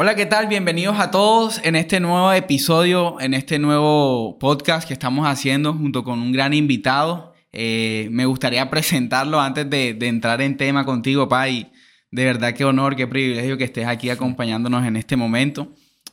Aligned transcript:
Hola, 0.00 0.14
¿qué 0.14 0.26
tal? 0.26 0.46
Bienvenidos 0.46 1.00
a 1.00 1.10
todos 1.10 1.60
en 1.64 1.74
este 1.74 1.98
nuevo 1.98 2.32
episodio, 2.32 3.20
en 3.20 3.34
este 3.34 3.58
nuevo 3.58 4.38
podcast 4.38 4.86
que 4.86 4.94
estamos 4.94 5.26
haciendo 5.26 5.74
junto 5.74 6.04
con 6.04 6.20
un 6.20 6.30
gran 6.30 6.54
invitado. 6.54 7.34
Eh, 7.50 8.06
me 8.12 8.24
gustaría 8.24 8.70
presentarlo 8.70 9.40
antes 9.40 9.68
de, 9.68 9.98
entrar 10.02 10.40
en 10.40 10.56
tema 10.56 10.84
contigo, 10.84 11.28
Pai. 11.28 11.72
De 12.12 12.24
verdad, 12.24 12.54
qué 12.54 12.64
honor, 12.64 12.94
qué 12.94 13.08
privilegio 13.08 13.58
que 13.58 13.64
estés 13.64 13.88
aquí 13.88 14.08
acompañándonos 14.08 14.86
en 14.86 14.94
este 14.94 15.16
momento. 15.16 15.72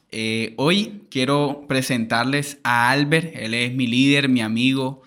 Eh, 0.10 0.56
hoy 0.58 1.04
quiero 1.12 1.66
presentarles 1.68 2.58
a 2.64 2.90
Albert. 2.90 3.36
Él 3.36 3.54
es 3.54 3.76
mi 3.76 3.86
líder, 3.86 4.30
mi 4.30 4.42
amigo, 4.42 5.04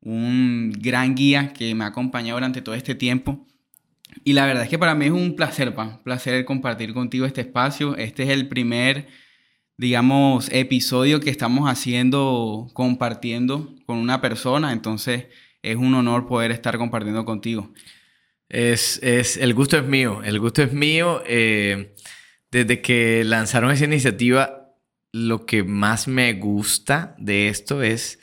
un 0.00 0.72
gran 0.80 1.14
guía 1.14 1.52
que 1.52 1.74
me 1.74 1.84
ha 1.84 1.88
acompañado 1.88 2.38
durante 2.38 2.62
todo 2.62 2.74
este 2.76 2.94
tiempo. 2.94 3.46
Y 4.24 4.34
la 4.34 4.46
verdad 4.46 4.64
es 4.64 4.68
que 4.68 4.78
para 4.78 4.94
mí 4.94 5.06
es 5.06 5.12
un 5.12 5.36
placer, 5.36 5.74
un 5.76 6.02
placer 6.02 6.44
compartir 6.44 6.94
contigo 6.94 7.26
este 7.26 7.40
espacio. 7.42 7.96
Este 7.96 8.24
es 8.24 8.28
el 8.30 8.48
primer, 8.48 9.08
digamos, 9.76 10.48
episodio 10.52 11.20
que 11.20 11.30
estamos 11.30 11.68
haciendo 11.68 12.68
compartiendo 12.72 13.74
con 13.86 13.98
una 13.98 14.20
persona. 14.20 14.72
Entonces 14.72 15.26
es 15.62 15.76
un 15.76 15.94
honor 15.94 16.26
poder 16.26 16.50
estar 16.50 16.78
compartiendo 16.78 17.24
contigo. 17.24 17.72
Es, 18.48 19.00
es 19.02 19.38
el 19.38 19.54
gusto 19.54 19.78
es 19.78 19.84
mío, 19.84 20.20
el 20.24 20.38
gusto 20.38 20.62
es 20.62 20.72
mío. 20.72 21.22
Eh, 21.26 21.94
desde 22.50 22.82
que 22.82 23.24
lanzaron 23.24 23.70
esa 23.70 23.86
iniciativa, 23.86 24.74
lo 25.10 25.46
que 25.46 25.64
más 25.64 26.06
me 26.06 26.34
gusta 26.34 27.14
de 27.18 27.48
esto 27.48 27.82
es 27.82 28.18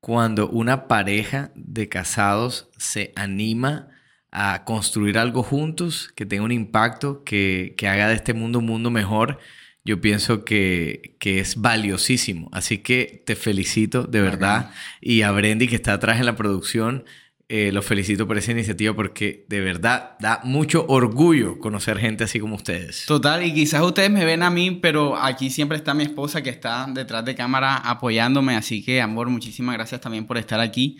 cuando 0.00 0.48
una 0.48 0.88
pareja 0.88 1.52
de 1.54 1.88
casados 1.88 2.70
se 2.78 3.12
anima 3.14 3.88
a 4.30 4.64
construir 4.64 5.18
algo 5.18 5.42
juntos 5.42 6.12
que 6.14 6.26
tenga 6.26 6.44
un 6.44 6.52
impacto, 6.52 7.24
que, 7.24 7.74
haga 7.82 8.08
de 8.08 8.14
este 8.14 8.34
mundo 8.34 8.58
un 8.58 8.66
mundo 8.66 8.90
mejor, 8.90 9.38
yo 9.84 10.00
pienso 10.00 10.44
que, 10.44 11.16
es 11.20 11.56
valiosísimo. 11.56 12.48
Así 12.52 12.78
que 12.78 13.22
te 13.24 13.36
felicito 13.36 14.04
de 14.04 14.20
verdad. 14.20 14.70
Y 15.00 15.22
a 15.22 15.30
Brendy 15.30 15.68
que 15.68 15.76
está 15.76 15.94
atrás 15.94 16.20
en 16.20 16.26
la 16.26 16.36
producción, 16.36 17.04
eh, 17.50 17.72
los 17.72 17.86
felicito 17.86 18.26
por 18.26 18.36
esa 18.36 18.52
iniciativa 18.52 18.94
porque 18.94 19.46
de 19.48 19.60
verdad 19.62 20.18
da 20.20 20.42
mucho 20.44 20.84
orgullo 20.86 21.58
conocer 21.58 21.96
gente 21.98 22.24
así 22.24 22.38
como 22.38 22.56
ustedes. 22.56 23.06
Total, 23.06 23.42
y 23.42 23.54
quizás 23.54 23.80
ustedes 23.80 24.10
me 24.10 24.26
ven 24.26 24.42
a 24.42 24.50
mí, 24.50 24.72
pero 24.82 25.16
aquí 25.16 25.48
siempre 25.48 25.78
está 25.78 25.94
mi 25.94 26.02
esposa 26.02 26.42
que 26.42 26.50
está 26.50 26.86
detrás 26.92 27.24
de 27.24 27.34
cámara 27.34 27.76
apoyándome. 27.76 28.54
Así 28.54 28.84
que, 28.84 29.00
amor, 29.00 29.30
muchísimas 29.30 29.74
gracias 29.76 30.02
también 30.02 30.26
por 30.26 30.36
estar 30.36 30.60
aquí. 30.60 30.98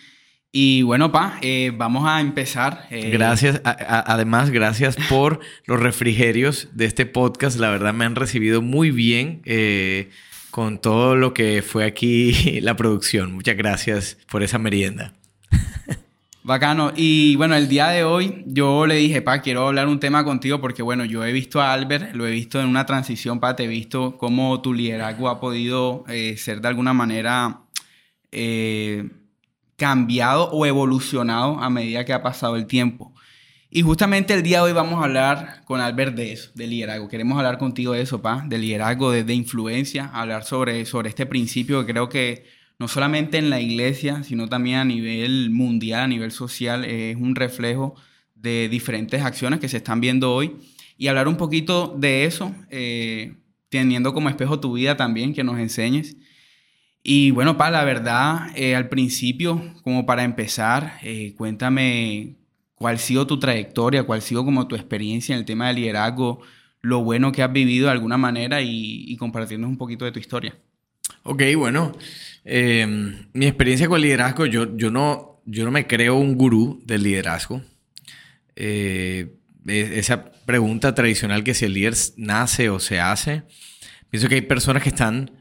Y 0.51 0.81
bueno, 0.83 1.13
pa, 1.13 1.39
eh, 1.43 1.73
vamos 1.77 2.09
a 2.09 2.21
empezar. 2.21 2.87
Eh. 2.91 3.11
Gracias, 3.11 3.61
además, 3.65 4.51
gracias 4.51 4.97
por 5.09 5.41
los 5.67 5.79
refrigerios 5.79 6.69
de 6.73 6.87
este 6.87 7.05
podcast. 7.05 7.59
La 7.59 7.69
verdad 7.69 7.93
me 7.93 8.07
han 8.07 8.15
recibido 8.15 8.63
muy 8.63 8.91
bien 8.91 9.43
eh, 9.45 10.09
con 10.51 10.81
todo 10.81 11.17
lo 11.17 11.35
que 11.35 11.61
fue 11.61 11.85
aquí 11.85 12.61
la 12.63 12.77
producción. 12.77 13.35
Muchas 13.35 13.57
gracias 13.57 14.17
por 14.31 14.43
esa 14.43 14.59
merienda. 14.59 15.13
Bacano. 16.43 16.95
Y 16.97 17.37
bueno, 17.37 17.55
el 17.55 17.69
día 17.69 17.89
de 17.89 18.05
hoy 18.05 18.43
yo 18.47 18.87
le 18.87 18.95
dije, 18.95 19.21
pa, 19.21 19.43
quiero 19.43 19.67
hablar 19.67 19.87
un 19.87 20.01
tema 20.01 20.25
contigo 20.25 20.63
porque 20.63 20.83
bueno, 20.83 21.05
yo 21.05 21.23
he 21.27 21.33
visto 21.33 21.61
a 21.61 21.75
Albert, 21.75 22.15
lo 22.15 22.27
he 22.27 22.31
visto 22.31 22.59
en 22.59 22.69
una 22.69 22.87
transición, 22.87 23.39
pa, 23.39 23.55
te 23.55 23.65
he 23.65 23.69
visto 23.69 24.17
cómo 24.17 24.63
tu 24.63 24.73
liderazgo 24.73 25.29
ha 25.29 25.41
podido 25.41 26.07
ser 26.37 26.63
de 26.63 26.69
alguna 26.69 26.95
manera 26.95 27.65
cambiado 29.79 30.51
o 30.51 30.67
evolucionado 30.67 31.61
a 31.61 31.71
medida 31.71 32.05
que 32.05 32.13
ha 32.13 32.21
pasado 32.21 32.57
el 32.57 32.67
tiempo. 32.67 33.15
Y 33.71 33.83
justamente 33.83 34.35
el 34.35 34.43
día 34.43 34.59
de 34.59 34.65
hoy 34.65 34.73
vamos 34.73 35.01
a 35.01 35.05
hablar 35.05 35.63
con 35.67 35.81
Albert 35.81 36.17
de 36.17 36.33
eso, 36.33 36.51
de 36.55 36.67
liderazgo. 36.67 37.09
Queremos 37.09 37.39
hablar 37.39 37.59
contigo 37.59 37.93
de 37.93 38.03
eso, 38.03 38.21
pa, 38.21 38.45
de 38.47 38.59
liderazgo, 38.59 39.13
de, 39.13 39.35
influencia, 39.35 40.07
hablar 40.07 40.45
sobre, 40.45 40.85
sobre 40.85 41.11
este 41.11 41.27
principio 41.27 41.87
que 41.87 41.93
creo 41.93 42.09
que 42.09 42.45
no 42.79 42.89
solamente 42.89 43.39
en 43.39 43.51
la 43.51 43.61
iglesia, 43.61 44.25
sino 44.25 44.49
también 44.49 44.79
a 44.79 44.85
nivel 44.85 45.51
mundial, 45.51 46.01
a 46.01 46.09
nivel 46.09 46.33
social, 46.33 46.85
es 46.85 47.17
un 47.17 47.37
reflejo 47.37 47.95
de 48.35 48.69
diferentes 48.69 49.23
acciones 49.23 49.61
que 49.61 49.69
se 49.69 49.77
están 49.77 50.01
viendo 50.01 50.35
hoy. 50.35 50.57
Y 50.97 51.07
hablar 51.07 51.29
un 51.29 51.37
poquito 51.37 51.95
de 51.97 52.25
eso, 52.25 52.53
eh, 52.71 53.37
teniendo 53.69 54.13
como 54.13 54.29
espejo 54.29 54.59
tu 54.59 54.73
vida 54.73 54.97
también, 54.97 55.35
que 55.35 55.45
nos 55.45 55.59
enseñes. 55.59 56.17
Y 57.11 57.31
bueno, 57.31 57.57
pa, 57.57 57.71
la 57.71 57.85
verdad, 57.85 58.51
eh, 58.55 58.77
al 58.77 58.91
principio, 58.91 59.73
como 59.83 60.05
para 60.05 60.25
empezar, 60.25 60.99
eh, 61.03 61.33
cuéntame 61.39 62.35
cuál 62.75 62.97
ha 62.97 62.99
sido 62.99 63.27
tu 63.27 63.39
trayectoria, 63.39 64.03
cuál 64.03 64.19
ha 64.19 64.21
sido 64.21 64.45
como 64.45 64.69
tu 64.69 64.75
experiencia 64.77 65.33
en 65.33 65.39
el 65.39 65.47
tema 65.47 65.69
de 65.69 65.73
liderazgo, 65.73 66.43
lo 66.83 67.03
bueno 67.03 67.33
que 67.33 67.43
has 67.43 67.51
vivido 67.51 67.87
de 67.87 67.93
alguna 67.93 68.19
manera 68.19 68.61
y, 68.61 69.07
y 69.09 69.19
un 69.23 69.79
poquito 69.79 70.05
de 70.05 70.13
tu 70.13 70.19
historia. 70.19 70.55
Ok, 71.23 71.45
bueno, 71.57 71.97
em, 72.45 73.31
mi 73.33 73.47
experiencia 73.47 73.89
con 73.89 74.03
liderazgo, 74.03 74.45
yo, 74.45 74.77
yo, 74.77 74.91
no, 74.91 75.41
yo 75.47 75.65
no 75.65 75.71
me 75.71 75.87
creo 75.87 76.17
un 76.17 76.35
gurú 76.35 76.83
del 76.85 77.05
liderazgo. 77.05 77.63
Eh, 78.55 79.33
esa 79.67 80.31
pregunta 80.45 80.95
tradicional 80.95 81.43
que 81.43 81.55
si 81.55 81.65
el 81.65 81.73
líder 81.73 81.95
nace 82.19 82.69
o 82.69 82.79
se 82.79 83.01
hace, 83.01 83.45
pienso 84.11 84.29
que 84.29 84.35
hay 84.35 84.43
personas 84.43 84.83
que 84.83 84.91
están 84.91 85.38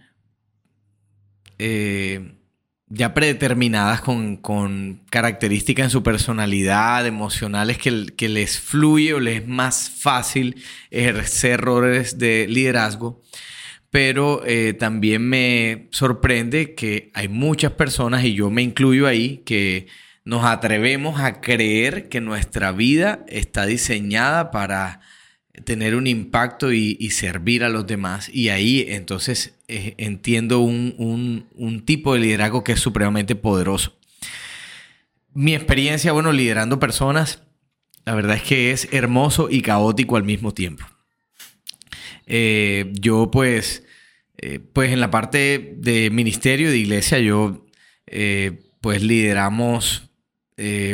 eh, 1.59 2.34
ya 2.90 3.13
predeterminadas 3.13 4.01
con, 4.01 5.01
características 5.09 5.85
en 5.85 5.90
su 5.90 6.03
personalidad, 6.03 7.06
emocionales, 7.06 7.78
que, 7.78 8.07
que, 8.16 8.29
les 8.29 8.59
fluye 8.59 9.13
o 9.13 9.19
les 9.19 9.41
es 9.41 9.47
más 9.47 9.90
fácil 9.90 10.63
ejercer 10.90 11.59
roles 11.62 12.17
de 12.17 12.47
liderazgo. 12.47 13.22
Pero 13.90 14.44
eh, 14.46 14.73
también 14.73 15.28
me 15.28 15.88
sorprende 15.91 16.75
que 16.75 17.12
hay 17.13 17.28
muchas 17.28 17.73
personas, 17.73 18.23
y 18.23 18.34
yo 18.34 18.50
me 18.50 18.62
incluyo 18.62 19.07
ahí, 19.07 19.44
que 19.46 19.88
nos 20.28 20.44
atrevemos 20.44 21.22
a 21.22 21.40
creer 21.40 22.09
que 22.09 22.19
nuestra 22.19 22.73
vida 22.73 23.25
está 23.28 23.66
diseñada 23.66 24.51
para 24.51 25.00
tener 25.63 25.96
un 25.96 26.06
impacto 26.06 26.73
y, 26.73 27.09
servir 27.12 27.63
a 27.63 27.69
los 27.69 27.88
demás. 27.88 28.29
Y 28.31 28.50
ahí 28.50 28.85
entonces 28.90 29.53
eh, 29.69 29.95
entiendo 29.97 30.61
un, 30.61 31.83
tipo 31.85 32.13
de 32.13 32.22
liderazgo 32.22 32.63
que 32.63 32.72
es 32.72 32.79
supremamente 32.79 33.35
poderoso. 33.35 33.97
Mi 35.33 35.53
experiencia, 35.53 36.13
bueno, 36.13 36.31
liderando 36.31 36.79
personas, 36.79 37.44
la 38.05 38.16
verdad 38.16 38.38
es 38.38 38.44
que 38.44 38.72
es 38.72 38.88
hermoso 38.91 39.50
y 39.50 39.61
caótico 39.61 40.16
al 40.16 40.23
mismo 40.23 40.53
tiempo. 40.53 40.85
Eh, 42.25 42.94
yo 42.94 43.29
pues, 43.29 43.83
eh, 44.38 44.59
pues 44.59 44.94
en 44.94 45.01
la 45.01 45.11
parte 45.11 45.75
de 45.78 46.09
ministerio 46.11 46.69
de 46.69 46.78
iglesia, 46.78 47.19
yo 47.19 47.66
pues 48.79 49.03
lideramos 49.03 50.03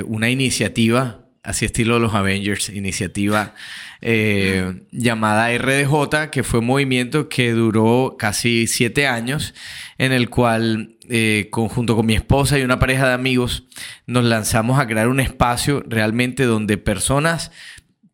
una 0.07 0.31
iniciativa 0.31 1.22
así 1.43 1.65
estilo 1.65 1.99
los 1.99 2.13
Avengers, 2.13 2.69
iniciativa 2.69 3.53
eh, 4.01 4.81
llamada 4.91 5.55
RDJ, 5.55 6.29
que 6.31 6.43
fue 6.43 6.61
un 6.61 6.67
movimiento 6.67 7.29
que 7.29 7.51
duró 7.51 8.15
casi 8.17 8.67
siete 8.67 9.07
años, 9.07 9.53
en 9.97 10.13
el 10.13 10.29
cual, 10.29 10.95
eh, 11.09 11.49
junto 11.51 11.95
con 11.95 12.05
mi 12.05 12.15
esposa 12.15 12.57
y 12.57 12.63
una 12.63 12.79
pareja 12.79 13.07
de 13.07 13.13
amigos, 13.13 13.65
nos 14.07 14.23
lanzamos 14.23 14.79
a 14.79 14.87
crear 14.87 15.09
un 15.09 15.19
espacio 15.19 15.83
realmente 15.87 16.45
donde 16.45 16.77
personas 16.77 17.51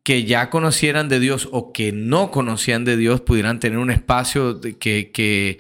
que 0.04 0.24
ya 0.24 0.50
conocieran 0.50 1.08
de 1.08 1.20
Dios 1.20 1.50
o 1.52 1.72
que 1.72 1.92
no 1.92 2.32
conocían 2.32 2.84
de 2.84 2.98
Dios 2.98 3.22
pudieran 3.22 3.60
tener 3.60 3.78
un 3.78 3.92
espacio 3.92 4.60
que, 4.60 5.12
que 5.12 5.60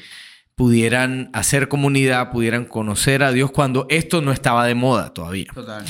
pudieran 0.55 1.29
hacer 1.33 1.67
comunidad, 1.67 2.31
pudieran 2.31 2.65
conocer 2.65 3.23
a 3.23 3.31
Dios 3.31 3.51
cuando 3.51 3.85
esto 3.89 4.21
no 4.21 4.31
estaba 4.31 4.65
de 4.65 4.75
moda 4.75 5.13
todavía. 5.13 5.51
Total. 5.53 5.85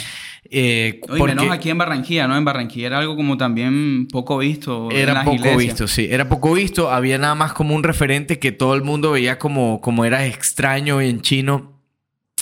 Eh, 0.45 1.01
menos 1.09 1.49
aquí 1.51 1.69
en 1.69 1.77
Barranquilla, 1.77 2.27
¿no? 2.27 2.37
En 2.37 2.45
Barranquilla 2.45 2.87
era 2.87 2.97
algo 2.99 3.15
como 3.15 3.37
también 3.37 4.07
poco 4.07 4.37
visto. 4.37 4.89
Era 4.91 5.23
poco 5.23 5.57
visto, 5.57 5.87
sí. 5.87 6.07
Era 6.09 6.29
poco 6.29 6.53
visto. 6.53 6.91
Había 6.91 7.17
nada 7.17 7.35
más 7.35 7.53
como 7.53 7.75
un 7.75 7.83
referente 7.83 8.39
que 8.39 8.51
todo 8.51 8.75
el 8.75 8.83
mundo 8.83 9.11
veía 9.11 9.37
como, 9.37 9.81
como 9.81 10.05
era 10.05 10.25
extraño 10.25 11.01
en 11.01 11.21
chino. 11.21 11.81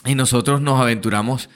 Y 0.05 0.15
nosotros 0.15 0.61
nos 0.61 0.79
aventuramos 0.79 1.49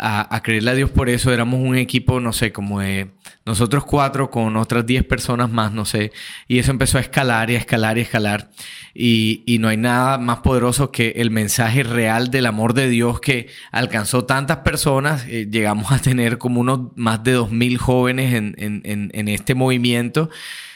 a, 0.00 0.40
creerle 0.42 0.70
a 0.70 0.74
Dios 0.74 0.90
por 0.90 1.08
eso. 1.08 1.32
Éramos 1.32 1.60
un 1.60 1.76
equipo, 1.76 2.20
no 2.20 2.32
sé, 2.32 2.52
como 2.52 2.80
de 2.80 3.10
nosotros 3.44 3.84
cuatro 3.84 4.30
con 4.30 4.56
otras 4.56 4.86
diez 4.86 5.04
personas 5.04 5.50
más, 5.50 5.72
no 5.72 5.84
sé. 5.84 6.12
Y 6.48 6.58
eso 6.58 6.70
empezó 6.70 6.98
a 6.98 7.02
escalar 7.02 7.50
y 7.50 7.56
a 7.56 7.58
escalar 7.58 7.98
y 7.98 8.00
a 8.00 8.04
escalar. 8.04 8.50
Y, 8.94 9.58
no 9.60 9.68
hay 9.68 9.76
nada 9.76 10.16
más 10.16 10.38
poderoso 10.38 10.90
que 10.90 11.10
el 11.16 11.30
mensaje 11.30 11.82
real 11.82 12.30
del 12.30 12.46
amor 12.46 12.72
de 12.72 12.88
Dios 12.88 13.20
que 13.20 13.48
alcanzó 13.72 14.24
tantas 14.24 14.58
personas. 14.58 15.26
Eh, 15.28 15.48
llegamos 15.50 15.92
a 15.92 15.98
tener 15.98 16.38
como 16.38 16.60
unos 16.60 16.96
más 16.96 17.22
de 17.22 17.32
dos 17.32 17.50
mil 17.50 17.76
jóvenes 17.76 18.34
en, 18.34 19.28
este 19.28 19.54
movimiento, 19.54 20.30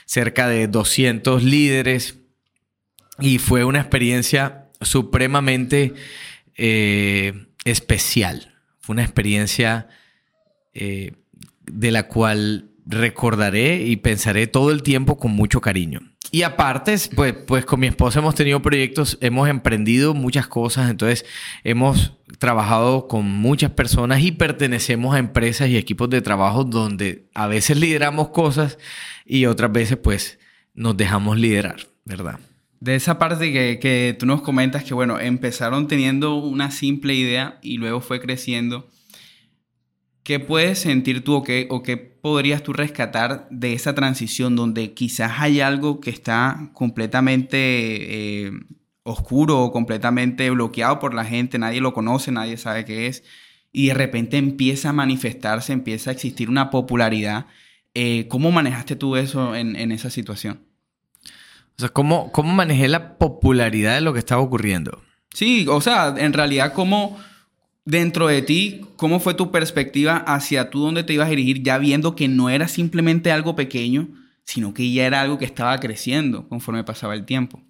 cerca 0.04 0.48
de 0.48 0.68
200 0.68 1.42
líderes. 1.42 2.18
Y 3.18 3.38
fue 3.38 3.64
una 3.64 3.80
experiencia 3.80 4.66
supremamente 4.80 5.94
eh, 6.56 7.46
especial 7.64 8.53
fue 8.84 8.92
una 8.92 9.02
experiencia 9.02 9.88
eh, 10.74 11.12
de 11.62 11.90
la 11.90 12.06
cual 12.06 12.70
recordaré 12.84 13.82
y 13.82 13.96
pensaré 13.96 14.46
todo 14.46 14.70
el 14.70 14.82
tiempo 14.82 15.16
con 15.16 15.30
mucho 15.30 15.62
cariño. 15.62 16.00
y 16.30 16.42
aparte, 16.42 16.94
pues, 17.14 17.32
pues 17.46 17.64
con 17.64 17.80
mi 17.80 17.86
esposa 17.86 18.18
hemos 18.18 18.34
tenido 18.34 18.60
proyectos, 18.60 19.16
hemos 19.22 19.48
emprendido 19.48 20.12
muchas 20.12 20.48
cosas, 20.48 20.90
entonces 20.90 21.24
hemos 21.62 22.12
trabajado 22.38 23.08
con 23.08 23.24
muchas 23.24 23.70
personas 23.70 24.20
y 24.20 24.32
pertenecemos 24.32 25.14
a 25.14 25.18
empresas 25.18 25.70
y 25.70 25.78
equipos 25.78 26.10
de 26.10 26.20
trabajo 26.20 26.64
donde 26.64 27.30
a 27.34 27.46
veces 27.46 27.78
lideramos 27.78 28.28
cosas 28.28 28.76
y 29.24 29.46
otras 29.46 29.72
veces 29.72 29.96
pues 29.96 30.38
nos 30.74 30.94
dejamos 30.94 31.38
liderar, 31.38 31.86
¿verdad? 32.04 32.38
De 32.84 32.96
esa 32.96 33.18
parte 33.18 33.50
que, 33.50 33.78
que 33.78 34.14
tú 34.18 34.26
nos 34.26 34.42
comentas 34.42 34.84
que, 34.84 34.92
bueno, 34.92 35.18
empezaron 35.18 35.88
teniendo 35.88 36.34
una 36.34 36.70
simple 36.70 37.14
idea 37.14 37.58
y 37.62 37.78
luego 37.78 38.02
fue 38.02 38.20
creciendo. 38.20 38.90
¿Qué 40.22 40.38
puedes 40.38 40.80
sentir 40.80 41.24
tú 41.24 41.32
o 41.36 41.42
qué, 41.42 41.66
o 41.70 41.82
qué 41.82 41.96
podrías 41.96 42.62
tú 42.62 42.74
rescatar 42.74 43.48
de 43.50 43.72
esa 43.72 43.94
transición 43.94 44.54
donde 44.54 44.92
quizás 44.92 45.32
hay 45.38 45.62
algo 45.62 45.98
que 45.98 46.10
está 46.10 46.72
completamente 46.74 47.56
eh, 48.46 48.52
oscuro 49.02 49.62
o 49.62 49.72
completamente 49.72 50.50
bloqueado 50.50 50.98
por 50.98 51.14
la 51.14 51.24
gente, 51.24 51.58
nadie 51.58 51.80
lo 51.80 51.94
conoce, 51.94 52.32
nadie 52.32 52.58
sabe 52.58 52.84
qué 52.84 53.06
es, 53.06 53.24
y 53.72 53.86
de 53.86 53.94
repente 53.94 54.36
empieza 54.36 54.90
a 54.90 54.92
manifestarse, 54.92 55.72
empieza 55.72 56.10
a 56.10 56.12
existir 56.12 56.50
una 56.50 56.68
popularidad? 56.68 57.46
Eh, 57.94 58.28
¿Cómo 58.28 58.50
manejaste 58.50 58.94
tú 58.94 59.16
eso 59.16 59.56
en, 59.56 59.74
en, 59.74 59.90
esa 59.90 60.10
situación? 60.10 60.73
O 61.76 61.80
sea, 61.80 61.88
¿cómo, 61.88 62.30
¿cómo 62.32 62.52
manejé 62.52 62.88
la 62.88 63.18
popularidad 63.18 63.94
de 63.94 64.00
lo 64.00 64.12
que 64.12 64.20
estaba 64.20 64.40
ocurriendo? 64.40 65.02
Sí, 65.32 65.66
o 65.68 65.80
sea, 65.80 66.14
en 66.16 66.32
realidad, 66.32 66.72
¿cómo 66.72 67.18
dentro 67.84 68.28
de 68.28 68.42
ti, 68.42 68.82
¿cómo 68.96 69.20
fue 69.20 69.34
tu 69.34 69.50
perspectiva 69.50 70.16
hacia 70.16 70.70
tú 70.70 70.80
dónde 70.80 71.04
te 71.04 71.12
ibas 71.12 71.26
a 71.26 71.30
dirigir 71.30 71.62
ya 71.62 71.78
viendo 71.78 72.16
que 72.16 72.28
no 72.28 72.48
era 72.48 72.68
simplemente 72.68 73.30
algo 73.30 73.56
pequeño, 73.56 74.08
sino 74.44 74.72
que 74.74 74.90
ya 74.92 75.06
era 75.06 75.20
algo 75.20 75.38
que 75.38 75.44
estaba 75.44 75.78
creciendo 75.80 76.48
conforme 76.48 76.84
pasaba 76.84 77.14
el 77.14 77.24
tiempo? 77.24 77.62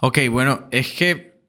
Ok, 0.00 0.18
bueno, 0.30 0.68
es 0.70 0.92
que 0.92 1.40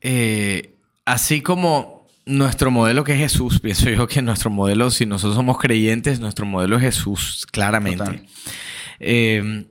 eh, 0.00 0.74
así 1.04 1.40
como 1.40 2.06
nuestro 2.24 2.70
modelo 2.70 3.04
que 3.04 3.12
es 3.12 3.18
Jesús, 3.18 3.60
pienso 3.62 3.90
yo 3.90 4.08
que 4.08 4.22
nuestro 4.22 4.50
modelo, 4.50 4.90
si 4.90 5.06
nosotros 5.06 5.36
somos 5.36 5.58
creyentes, 5.58 6.20
nuestro 6.20 6.46
modelo 6.46 6.76
es 6.76 6.82
Jesús, 6.82 7.46
claramente. 7.50 8.24
Eh, 8.98 9.66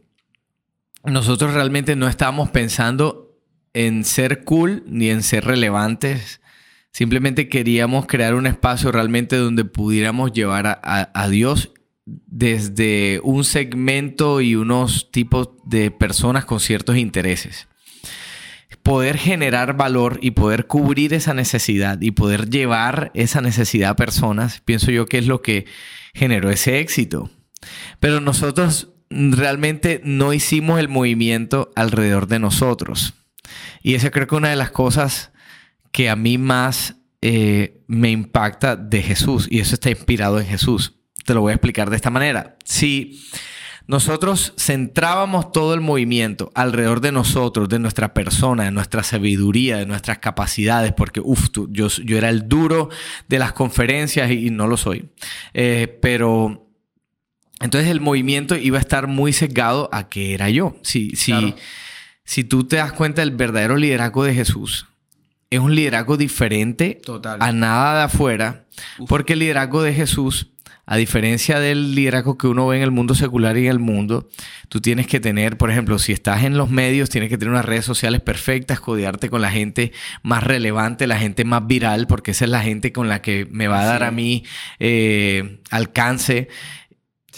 nosotros 1.08 1.54
realmente 1.54 1.96
no 1.96 2.08
estábamos 2.08 2.50
pensando 2.50 3.38
en 3.74 4.04
ser 4.06 4.44
cool 4.44 4.84
ni 4.88 5.10
en 5.10 5.24
ser 5.24 5.46
relevantes 5.46 6.40
Simplemente 6.96 7.50
queríamos 7.50 8.06
crear 8.06 8.36
un 8.36 8.48
espacio 8.48 8.90
realmente 8.90 9.36
donde 9.36 9.66
pudiéramos 9.66 10.32
llevar 10.32 10.80
a, 10.82 11.28
Dios 11.28 11.74
desde 12.06 13.20
un 13.22 13.44
segmento 13.44 14.40
y 14.40 14.56
unos 14.56 15.12
tipos 15.12 15.50
de 15.66 15.92
personas 15.92 16.46
con 16.46 16.62
ciertos 16.62 16.96
intereses. 16.96 17.68
Poder 18.82 19.18
generar 19.18 19.76
valor 19.76 20.20
y 20.22 20.32
poder 20.32 20.68
cubrir 20.68 21.14
esa 21.14 21.34
necesidad 21.34 22.00
y 22.00 22.12
poder 22.12 22.50
llevar 22.50 23.12
esa 23.14 23.42
necesidad 23.42 23.90
a 23.90 23.96
personas, 23.98 24.62
pienso 24.62 24.90
yo 24.90 25.06
que 25.06 25.18
es 25.18 25.28
lo 25.28 25.42
que 25.42 25.66
generó 26.14 26.50
ese 26.50 26.80
éxito. 26.80 27.30
Pero 28.00 28.22
nosotros 28.22 28.95
realmente 29.16 30.02
no 30.04 30.34
hicimos 30.34 30.80
el 30.80 30.90
movimiento 30.90 31.72
alrededor 31.76 32.28
de 32.28 32.40
nosotros. 32.40 33.14
Y 33.82 33.96
esa 33.96 34.12
creo 34.12 34.28
que 34.28 34.36
una 34.36 34.50
de 34.50 34.56
las 34.56 34.72
cosas 34.72 35.32
que 35.92 36.10
a 36.10 36.16
mí 36.16 36.38
más 36.38 36.96
eh, 37.22 37.82
me 37.88 38.12
impacta 38.12 38.76
de 38.76 39.02
Jesús 39.02 39.48
y 39.50 39.60
eso 39.60 39.76
está 39.76 39.90
inspirado 39.90 40.40
en 40.40 40.46
Jesús. 40.46 40.96
Te 41.26 41.34
lo 41.34 41.42
voy 41.42 41.52
a 41.52 41.56
explicar 41.56 41.90
de 41.90 41.96
esta 41.96 42.10
manera. 42.10 42.58
Si 42.66 43.20
nosotros 43.88 44.54
centrábamos 44.58 45.52
todo 45.52 45.74
el 45.74 45.82
movimiento 45.82 46.52
alrededor 46.56 47.02
de 47.02 47.12
nosotros, 47.12 47.70
de 47.70 47.80
nuestra 47.80 48.14
persona, 48.14 48.64
de 48.64 48.72
nuestra 48.72 49.04
sabiduría, 49.04 49.78
de 49.78 49.86
nuestras 49.86 50.18
capacidades, 50.18 50.92
porque 50.94 51.20
uff, 51.20 51.50
yo, 51.70 51.88
yo, 51.88 52.18
era 52.18 52.30
el 52.30 52.48
duro 52.48 52.90
de 53.28 53.40
las 53.40 53.54
conferencias 53.54 54.32
y, 54.32 54.50
no 54.50 54.68
lo 54.68 54.78
soy. 54.78 55.10
Eh, 55.54 56.00
pero 56.02 56.65
entonces 57.62 57.90
el 57.90 58.02
movimiento 58.02 58.56
iba 58.56 58.78
a 58.78 58.82
estar 58.82 59.08
muy 59.08 59.34
sesgado 59.34 59.90
a 59.92 60.10
que 60.10 60.34
era 60.34 60.50
yo. 60.50 60.76
Si, 60.82 61.12
si, 61.16 61.56
si 62.24 62.44
tú 62.44 62.66
te 62.66 62.78
das 62.78 62.94
cuenta 62.94 63.22
del 63.22 63.32
verdadero 63.32 63.78
liderazgo 63.78 64.24
de 64.24 64.34
Jesús, 64.34 64.88
es 65.50 65.60
un 65.60 65.76
liderazgo 65.76 66.18
diferente 66.18 67.02
a 67.40 67.52
nada 67.52 67.98
de 67.98 68.04
afuera, 68.04 68.66
porque 69.08 69.34
el 69.34 69.40
liderazgo 69.40 69.84
de 69.84 69.94
Jesús, 69.94 70.52
a 70.86 70.98
diferencia 70.98 71.60
del 71.60 71.96
liderazgo 71.96 72.38
que 72.38 72.48
uno 72.48 72.68
ve 72.68 72.78
en 72.78 72.84
el 72.84 72.92
mundo 72.92 73.16
secular 73.16 73.58
y 73.58 73.66
en 73.66 73.72
el 73.72 73.80
mundo, 73.80 74.28
tú 74.70 74.82
tienes 74.82 75.08
que 75.08 75.20
tener, 75.20 75.58
por 75.58 75.72
ejemplo, 75.72 75.98
si 75.98 76.12
estás 76.12 76.44
en 76.44 76.58
los 76.58 76.70
medios, 76.70 77.10
tienes 77.10 77.30
que 77.30 77.38
tener 77.38 77.52
unas 77.52 77.66
redes 77.66 77.86
sociales 77.86 78.22
perfectas, 78.22 78.80
codearte 78.80 79.30
con 79.30 79.42
la 79.42 79.52
gente 79.52 79.94
más 80.24 80.44
relevante, 80.44 81.08
la 81.08 81.18
gente 81.18 81.46
más 81.46 81.66
viral, 81.66 82.08
porque 82.08 82.32
esa 82.32 82.46
es 82.46 82.52
la 82.52 82.62
gente 82.62 82.92
con 82.92 83.08
la 83.08 83.22
que 83.22 83.48
me 83.50 83.68
va 83.68 83.82
a 83.82 83.86
dar 83.86 84.04
a 84.04 84.12
mí 84.12 84.44
eh, 84.80 85.62
alcance. 85.72 86.50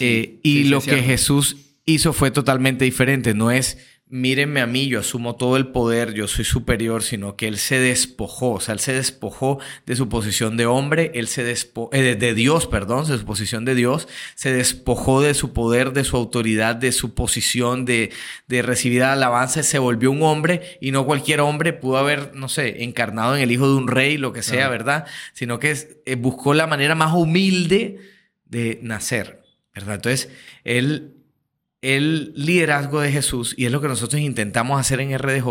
Eh, 0.00 0.38
y 0.42 0.64
lo 0.64 0.80
que 0.80 1.02
Jesús 1.02 1.56
hizo 1.84 2.12
fue 2.12 2.30
totalmente 2.30 2.84
diferente, 2.84 3.34
no 3.34 3.50
es 3.50 3.78
mírenme 4.10 4.60
a 4.60 4.66
mí, 4.66 4.88
yo 4.88 5.00
asumo 5.00 5.36
todo 5.36 5.56
el 5.56 5.68
poder, 5.68 6.14
yo 6.14 6.28
soy 6.28 6.44
superior, 6.44 7.02
sino 7.02 7.36
que 7.36 7.46
él 7.46 7.58
se 7.58 7.78
despojó, 7.78 8.52
o 8.52 8.60
sea, 8.60 8.72
él 8.72 8.80
se 8.80 8.94
despojó 8.94 9.58
de 9.84 9.96
su 9.96 10.08
posición 10.08 10.56
de 10.56 10.64
hombre, 10.64 11.10
él 11.14 11.28
se 11.28 11.44
despojó, 11.44 11.90
eh, 11.92 12.14
de 12.14 12.34
Dios, 12.34 12.66
perdón, 12.66 13.06
de 13.06 13.18
su 13.18 13.24
posición 13.24 13.64
de 13.66 13.74
Dios, 13.74 14.08
se 14.34 14.52
despojó 14.52 15.20
de 15.20 15.34
su 15.34 15.52
poder, 15.52 15.92
de 15.92 16.04
su 16.04 16.16
autoridad, 16.16 16.74
de 16.74 16.92
su 16.92 17.14
posición 17.14 17.84
de, 17.84 18.10
de 18.46 18.62
recibir 18.62 19.02
alabanza, 19.02 19.62
se 19.62 19.78
volvió 19.78 20.10
un 20.10 20.22
hombre 20.22 20.78
y 20.80 20.90
no 20.90 21.04
cualquier 21.04 21.40
hombre 21.40 21.74
pudo 21.74 21.98
haber, 21.98 22.34
no 22.34 22.48
sé, 22.48 22.84
encarnado 22.84 23.36
en 23.36 23.42
el 23.42 23.52
hijo 23.52 23.68
de 23.68 23.74
un 23.74 23.88
rey, 23.88 24.16
lo 24.16 24.32
que 24.32 24.42
sea, 24.42 24.68
¿verdad? 24.68 25.06
Sino 25.34 25.58
que 25.58 25.76
eh, 26.06 26.14
buscó 26.14 26.54
la 26.54 26.66
manera 26.66 26.94
más 26.94 27.14
humilde 27.14 27.98
de 28.46 28.78
nacer, 28.82 29.42
¿verdad? 29.84 29.96
Entonces, 29.96 30.30
él 30.64 31.14
el 31.80 32.32
liderazgo 32.34 33.00
de 33.00 33.12
Jesús, 33.12 33.54
y 33.56 33.66
es 33.66 33.72
lo 33.72 33.80
que 33.80 33.88
nosotros 33.88 34.20
intentamos 34.20 34.80
hacer 34.80 35.00
en 35.00 35.16
RDJ, 35.16 35.46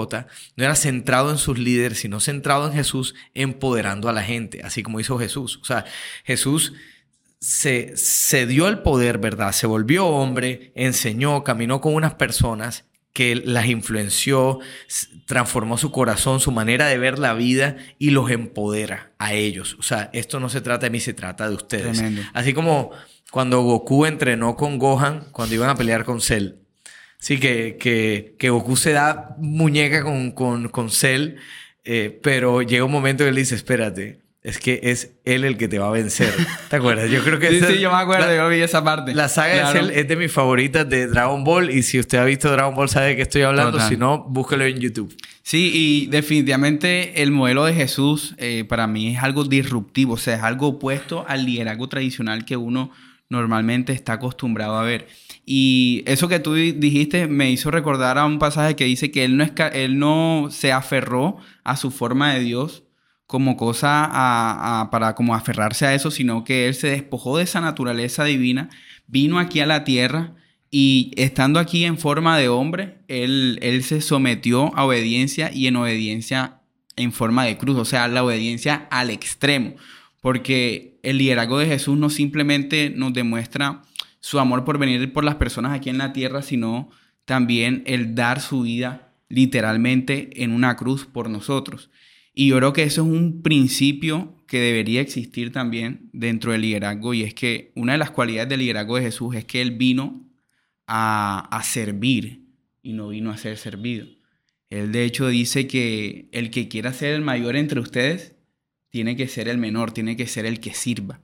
no 0.56 0.64
era 0.64 0.76
centrado 0.76 1.32
en 1.32 1.38
sus 1.38 1.58
líderes, 1.58 2.00
sino 2.00 2.20
centrado 2.20 2.68
en 2.68 2.74
Jesús 2.74 3.16
empoderando 3.34 4.10
a 4.10 4.14
la 4.14 4.24
gente, 4.24 4.62
así 4.64 4.84
como 4.84 5.00
hizo 5.00 5.18
Jesús. 5.18 5.60
O 5.62 5.66
sea, 5.66 5.86
Jesús 6.26 6.74
se, 7.40 7.96
se 7.96 8.46
dio 8.46 8.68
el 8.68 8.80
poder, 8.80 9.20
¿verdad? 9.20 9.54
Se 9.54 9.68
volvió 9.68 10.06
hombre, 10.08 10.74
enseñó, 10.76 11.44
caminó 11.44 11.80
con 11.80 11.94
unas 11.94 12.16
personas 12.16 12.84
que 13.14 13.36
las 13.36 13.66
influenció, 13.66 14.60
transformó 15.26 15.78
su 15.78 15.92
corazón, 15.92 16.40
su 16.40 16.52
manera 16.52 16.88
de 16.88 17.00
ver 17.00 17.18
la 17.18 17.34
vida 17.34 17.78
y 17.98 18.12
los 18.12 18.30
empodera 18.30 19.14
a 19.18 19.34
ellos. 19.34 19.76
O 19.80 19.82
sea, 19.82 20.12
esto 20.14 20.40
no 20.40 20.50
se 20.50 20.62
trata 20.62 20.86
de 20.86 20.90
mí, 20.92 21.00
se 21.00 21.14
trata 21.14 21.50
de 21.50 21.56
ustedes. 21.56 22.04
Así 22.34 22.54
como 22.54 22.92
cuando 23.32 23.62
Goku 23.62 24.06
entrenó 24.06 24.56
con 24.56 24.78
Gohan 24.78 25.26
cuando 25.32 25.56
iban 25.56 25.70
a 25.70 25.76
pelear 25.76 26.06
con 26.06 26.22
Cell. 26.22 26.54
Sí, 27.20 27.40
que, 27.40 27.78
que, 27.80 28.50
Goku 28.50 28.76
se 28.78 28.92
da 28.92 29.36
muñeca 29.40 30.04
con, 30.04 30.32
con, 30.32 30.70
con 30.70 30.92
Cell, 30.92 31.36
eh, 31.84 32.20
pero 32.22 32.62
llega 32.62 32.86
un 32.86 32.92
momento 32.92 33.24
que 33.24 33.30
él 33.30 33.36
dice, 33.36 33.56
espérate, 33.56 34.22
es 34.48 34.60
que 34.60 34.80
es 34.84 35.12
él 35.26 35.44
el 35.44 35.58
que 35.58 35.68
te 35.68 35.78
va 35.78 35.88
a 35.88 35.92
vencer. 35.92 36.34
¿Te 36.70 36.78
acuerdas? 36.78 37.10
Yo 37.10 37.22
creo 37.22 37.38
que... 37.38 37.50
sí, 37.60 37.60
sí, 37.68 37.80
yo 37.80 37.92
me 37.92 37.98
acuerdo, 37.98 38.34
yo 38.34 38.48
vi 38.48 38.62
esa 38.62 38.82
parte. 38.84 39.14
La 39.14 39.28
saga 39.28 39.68
de 39.68 39.78
Cell 39.78 39.90
es 39.90 40.08
de 40.08 40.16
mis 40.16 40.32
favoritas 40.32 40.88
de 40.88 41.08
Dragon 41.08 41.44
Ball 41.44 41.70
y 41.70 41.84
si 41.84 42.00
usted 42.00 42.20
ha 42.20 42.24
visto 42.24 42.50
Dragon 42.50 42.74
Ball 42.74 42.88
sabe 42.88 43.08
de 43.08 43.16
qué 43.18 43.24
estoy 43.24 43.42
hablando, 43.42 43.80
si 43.82 43.98
no, 43.98 44.24
búsquelo 44.24 44.64
en 44.64 44.80
YouTube. 44.80 45.14
Sí, 45.42 45.72
y 45.74 46.06
definitivamente 46.08 47.24
el 47.24 47.32
modelo 47.32 47.66
de 47.66 47.74
Jesús 47.74 48.36
eh, 48.38 48.64
para 48.64 48.88
mí 48.88 49.16
es 49.16 49.24
algo 49.24 49.44
disruptivo, 49.44 50.14
o 50.14 50.18
sea, 50.18 50.36
es 50.36 50.44
algo 50.44 50.68
opuesto 50.68 51.26
al 51.28 51.46
liderazgo 51.46 51.90
tradicional 51.90 52.46
que 52.46 52.56
uno 52.56 52.92
normalmente 53.30 53.94
está 53.94 54.14
acostumbrado 54.14 54.78
a 54.78 54.84
ver. 54.84 55.08
Y 55.46 56.04
eso 56.06 56.28
que 56.28 56.40
tú 56.40 56.54
dijiste 56.54 57.28
me 57.28 57.52
hizo 57.52 57.72
recordar 57.72 58.18
a 58.18 58.26
un 58.26 58.40
pasaje 58.40 58.76
que 58.76 58.86
dice 58.86 59.12
que 59.12 59.24
él 59.24 59.38
no, 59.38 59.46
él 59.74 60.00
no 60.00 60.48
se 60.52 60.72
aferró 60.72 61.38
a 61.64 61.78
su 61.78 61.92
forma 61.92 62.34
de 62.34 62.42
Dios 62.42 62.84
como 63.28 63.58
cosa 63.58 64.10
para 64.92 65.16
como 65.16 65.36
aferrarse 65.36 65.86
a 65.86 65.94
eso, 65.94 66.12
sino 66.12 66.44
que 66.44 66.68
él 66.68 66.76
se 66.76 66.88
despojó 66.88 67.38
de 67.38 67.44
esa 67.44 67.60
naturaleza 67.60 68.24
divina, 68.24 68.70
vino 69.08 69.38
aquí 69.38 69.60
a 69.60 69.66
la 69.66 69.84
tierra 69.84 70.34
y 70.72 71.12
estando 71.18 71.60
aquí 71.60 71.84
en 71.86 71.98
forma 71.98 72.38
de 72.38 72.50
hombre, 72.50 73.00
él, 73.08 73.60
él 73.62 73.84
se 73.84 74.02
sometió 74.02 74.76
a 74.78 74.86
obediencia 74.86 75.52
y 75.54 75.68
en 75.68 75.76
obediencia 75.76 76.62
en 76.96 77.12
forma 77.14 77.46
de 77.46 77.58
cruz, 77.58 77.78
o 77.78 77.86
sea, 77.86 78.08
la 78.08 78.24
obediencia 78.24 78.88
al 78.90 79.10
extremo. 79.10 79.76
Porque 80.22 81.00
el 81.04 81.18
liderazgo 81.18 81.60
de 81.60 81.68
Jesús 81.68 81.98
no 81.98 82.10
simplemente 82.10 82.90
nos 82.90 83.14
demuestra 83.14 83.82
su 84.20 84.40
amor 84.40 84.66
por 84.66 84.78
venir 84.78 85.14
por 85.14 85.24
las 85.24 85.36
personas 85.36 85.74
aquí 85.74 85.90
en 85.90 85.98
la 85.98 86.14
tierra, 86.14 86.42
sino 86.42 86.90
también 87.26 87.84
el 87.86 88.16
dar 88.16 88.42
su 88.42 88.62
vida 88.62 89.14
literalmente 89.30 90.44
en 90.44 90.52
una 90.52 90.76
cruz 90.76 91.06
por 91.06 91.30
nosotros. 91.30 91.90
Y 92.34 92.48
yo 92.50 92.58
creo 92.58 92.74
que 92.74 92.84
eso 92.84 93.02
es 93.02 93.08
un 93.08 93.42
principio 93.42 94.36
que 94.48 94.60
debería 94.60 95.02
existir 95.02 95.52
también 95.52 96.10
dentro 96.14 96.52
del 96.52 96.62
liderazgo 96.62 97.14
y 97.14 97.24
es 97.24 97.34
que 97.34 97.72
una 97.76 97.94
de 97.94 97.98
las 97.98 98.12
cualidades 98.12 98.50
del 98.50 98.60
liderazgo 98.60 98.96
de 98.96 99.04
Jesús 99.04 99.36
es 99.36 99.46
que 99.46 99.62
Él 99.62 99.72
vino 99.72 100.26
a, 100.88 101.48
a 101.52 101.64
servir 101.64 102.44
y 102.82 102.94
no 102.94 103.10
vino 103.10 103.32
a 103.32 103.38
ser 103.38 103.58
servido. 103.58 104.08
Él 104.70 104.92
de 104.92 105.04
hecho 105.04 105.28
dice 105.28 105.68
que 105.68 106.30
el 106.32 106.50
que 106.50 106.68
quiera 106.68 106.94
ser 106.94 107.14
el 107.14 107.22
mayor 107.22 107.56
entre 107.56 107.80
ustedes 107.80 108.37
tiene 108.90 109.16
que 109.16 109.28
ser 109.28 109.48
el 109.48 109.58
menor, 109.58 109.92
tiene 109.92 110.16
que 110.16 110.28
ser 110.28 110.46
el 110.46 110.60
que 110.60 110.74
sirva. 110.74 111.22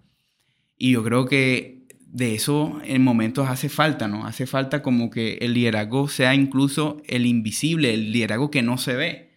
Y 0.78 0.92
yo 0.92 1.04
creo 1.04 1.26
que 1.26 1.88
de 2.06 2.36
eso 2.36 2.80
en 2.84 3.04
momentos 3.04 3.50
hace 3.50 3.70
falta, 3.70 4.08
¿no? 4.08 4.26
Hace 4.26 4.46
falta 4.46 4.82
como 4.82 5.10
que 5.10 5.40
el 5.42 5.54
liderazgo 5.54 6.08
sea 6.08 6.36
incluso 6.36 7.02
el 7.08 7.26
invisible, 7.26 7.94
el 7.94 8.12
liderazgo 8.12 8.52
que 8.52 8.62
no 8.62 8.78
se 8.78 8.96
ve. 8.96 9.32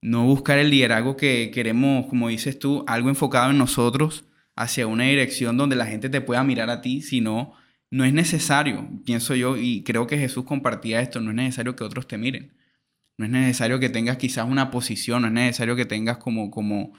No 0.00 0.24
buscar 0.24 0.58
el 0.58 0.70
liderazgo 0.70 1.16
que 1.16 1.50
queremos, 1.52 2.06
como 2.06 2.28
dices 2.28 2.58
tú, 2.58 2.84
algo 2.86 3.08
enfocado 3.08 3.50
en 3.50 3.58
nosotros 3.58 4.26
hacia 4.54 4.86
una 4.86 5.04
dirección 5.04 5.56
donde 5.56 5.76
la 5.76 5.86
gente 5.86 6.08
te 6.08 6.20
pueda 6.20 6.44
mirar 6.44 6.70
a 6.70 6.82
ti, 6.82 7.00
sino 7.00 7.54
no 7.90 8.04
es 8.04 8.12
necesario, 8.12 8.88
pienso 9.04 9.34
yo, 9.34 9.56
y 9.56 9.82
creo 9.82 10.06
que 10.06 10.18
Jesús 10.18 10.44
compartía 10.44 11.00
esto, 11.00 11.20
no 11.20 11.30
es 11.30 11.36
necesario 11.36 11.76
que 11.76 11.84
otros 11.84 12.06
te 12.08 12.18
miren. 12.18 12.52
No 13.16 13.24
es 13.24 13.30
necesario 13.30 13.78
que 13.78 13.88
tengas 13.88 14.16
quizás 14.16 14.48
una 14.48 14.70
posición, 14.70 15.22
no 15.22 15.28
es 15.28 15.34
necesario 15.34 15.76
que 15.76 15.84
tengas 15.84 16.18
como, 16.18 16.50
como, 16.50 16.92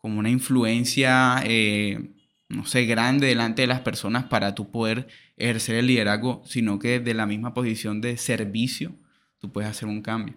como 0.00 0.18
una 0.18 0.30
influencia, 0.30 1.42
eh, 1.44 2.10
no 2.48 2.66
sé, 2.66 2.86
grande 2.86 3.26
delante 3.26 3.62
de 3.62 3.68
las 3.68 3.80
personas 3.80 4.24
para 4.24 4.54
tú 4.54 4.70
poder 4.70 5.08
ejercer 5.36 5.76
el 5.76 5.86
liderazgo, 5.86 6.42
sino 6.46 6.78
que 6.78 6.98
desde 6.98 7.14
la 7.14 7.26
misma 7.26 7.54
posición 7.54 8.00
de 8.00 8.16
servicio 8.16 8.92
tú 9.38 9.52
puedes 9.52 9.70
hacer 9.70 9.88
un 9.88 10.02
cambio. 10.02 10.34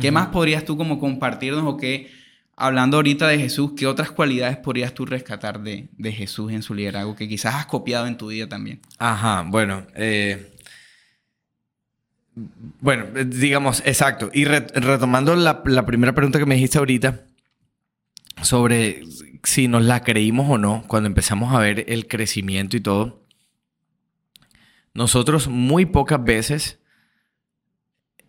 ¿Qué 0.00 0.10
más 0.10 0.28
podrías 0.28 0.64
tú 0.64 0.76
como 0.76 0.98
compartirnos 0.98 1.64
o 1.64 1.76
qué, 1.76 2.10
hablando 2.56 2.98
ahorita 2.98 3.28
de 3.28 3.38
Jesús, 3.38 3.72
qué 3.76 3.86
otras 3.86 4.10
cualidades 4.10 4.58
podrías 4.58 4.92
tú 4.92 5.06
rescatar 5.06 5.62
de, 5.62 5.88
de 5.96 6.12
Jesús 6.12 6.52
en 6.52 6.62
su 6.62 6.74
liderazgo 6.74 7.14
que 7.14 7.28
quizás 7.28 7.54
has 7.54 7.66
copiado 7.66 8.06
en 8.06 8.16
tu 8.16 8.28
vida 8.28 8.48
también? 8.48 8.80
Ajá, 8.98 9.44
bueno, 9.46 9.86
eh, 9.94 10.54
bueno, 12.80 13.06
digamos, 13.24 13.82
exacto. 13.86 14.30
Y 14.34 14.44
retomando 14.44 15.34
la, 15.34 15.62
la, 15.64 15.86
primera 15.86 16.14
pregunta 16.14 16.38
que 16.38 16.46
me 16.46 16.56
dijiste 16.56 16.78
ahorita 16.78 17.22
sobre 18.46 19.02
si 19.42 19.68
nos 19.68 19.84
la 19.84 20.02
creímos 20.02 20.50
o 20.50 20.58
no, 20.58 20.84
cuando 20.86 21.06
empezamos 21.06 21.54
a 21.54 21.58
ver 21.58 21.84
el 21.88 22.06
crecimiento 22.08 22.76
y 22.76 22.80
todo, 22.80 23.26
nosotros 24.94 25.48
muy 25.48 25.84
pocas 25.86 26.22
veces 26.24 26.80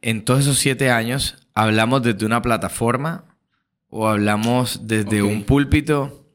en 0.02 0.24
todos 0.24 0.42
esos 0.42 0.58
siete 0.58 0.92
años 0.92 1.48
hablamos 1.54 2.04
desde 2.04 2.26
una 2.26 2.42
plataforma 2.42 3.26
o 3.90 4.08
hablamos 4.08 4.88
desde 4.88 5.22
un 5.22 5.44
púlpito. 5.44 6.26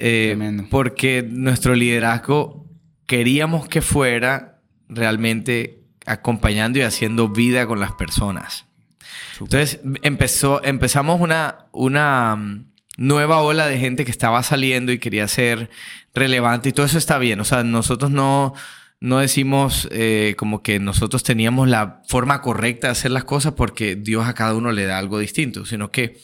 Eh, 0.00 0.36
porque 0.70 1.26
nuestro 1.28 1.74
liderazgo 1.74 2.66
queríamos 3.06 3.68
que 3.68 3.82
fuera 3.82 4.60
realmente 4.88 5.82
acompañando 6.06 6.78
y 6.78 6.82
haciendo 6.82 7.28
vida 7.28 7.66
con 7.66 7.80
las 7.80 7.92
personas. 7.92 8.67
Entonces 9.40 9.80
empezó, 10.02 10.62
empezamos 10.64 11.20
una, 11.20 11.66
una 11.72 12.36
mm, 12.36 12.66
nueva 12.98 13.40
ola 13.42 13.66
de 13.66 13.78
gente 13.78 14.04
que 14.04 14.10
estaba 14.10 14.42
saliendo 14.42 14.92
y 14.92 14.98
quería 14.98 15.28
ser 15.28 15.70
relevante 16.14 16.68
y 16.68 16.72
todo 16.72 16.86
eso 16.86 16.98
está 16.98 17.18
bien. 17.18 17.40
O 17.40 17.44
sea, 17.44 17.64
nosotros 17.64 18.10
no, 18.10 18.54
no 19.00 19.18
decimos 19.18 19.88
eh, 19.92 20.34
como 20.36 20.62
que 20.62 20.80
nosotros 20.80 21.22
teníamos 21.22 21.68
la 21.68 22.02
forma 22.08 22.42
correcta 22.42 22.88
de 22.88 22.92
hacer 22.92 23.12
las 23.12 23.24
cosas 23.24 23.54
porque 23.54 23.94
Dios 23.94 24.26
a 24.26 24.34
cada 24.34 24.54
uno 24.54 24.72
le 24.72 24.86
da 24.86 24.98
algo 24.98 25.18
distinto, 25.18 25.64
sino 25.64 25.90
que 25.90 26.18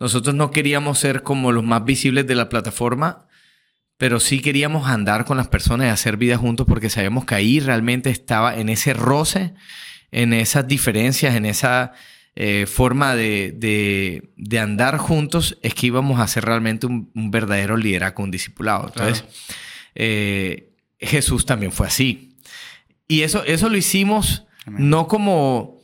nosotros 0.00 0.34
no 0.34 0.50
queríamos 0.50 0.98
ser 0.98 1.22
como 1.22 1.52
los 1.52 1.64
más 1.64 1.84
visibles 1.84 2.26
de 2.26 2.34
la 2.34 2.48
plataforma, 2.48 3.26
pero 3.98 4.18
sí 4.20 4.40
queríamos 4.40 4.88
andar 4.88 5.24
con 5.24 5.36
las 5.36 5.48
personas 5.48 5.86
y 5.86 5.90
hacer 5.90 6.16
vida 6.16 6.36
juntos 6.36 6.66
porque 6.66 6.90
sabíamos 6.90 7.26
que 7.26 7.34
ahí 7.34 7.60
realmente 7.60 8.10
estaba 8.10 8.56
en 8.56 8.70
ese 8.70 8.94
roce, 8.94 9.54
en 10.10 10.32
esas 10.32 10.66
diferencias, 10.66 11.34
en 11.34 11.44
esa 11.44 11.92
eh, 12.36 12.66
forma 12.66 13.14
de, 13.14 14.30
andar 14.60 14.98
juntos, 14.98 15.58
es 15.62 15.74
que 15.74 15.86
íbamos 15.86 16.20
a 16.20 16.24
hacer 16.24 16.44
realmente 16.44 16.86
un, 16.86 17.10
verdadero 17.14 17.76
liderazgo, 17.76 18.24
un 18.24 18.30
discipulado. 18.30 18.88
Entonces, 18.88 19.24
eh, 19.94 20.72
Jesús 20.98 21.46
también 21.46 21.72
fue 21.72 21.86
así. 21.86 22.36
Y 23.06 23.22
eso, 23.22 23.44
eso 23.44 23.68
lo 23.68 23.76
hicimos 23.76 24.46
no 24.66 25.08
como 25.08 25.78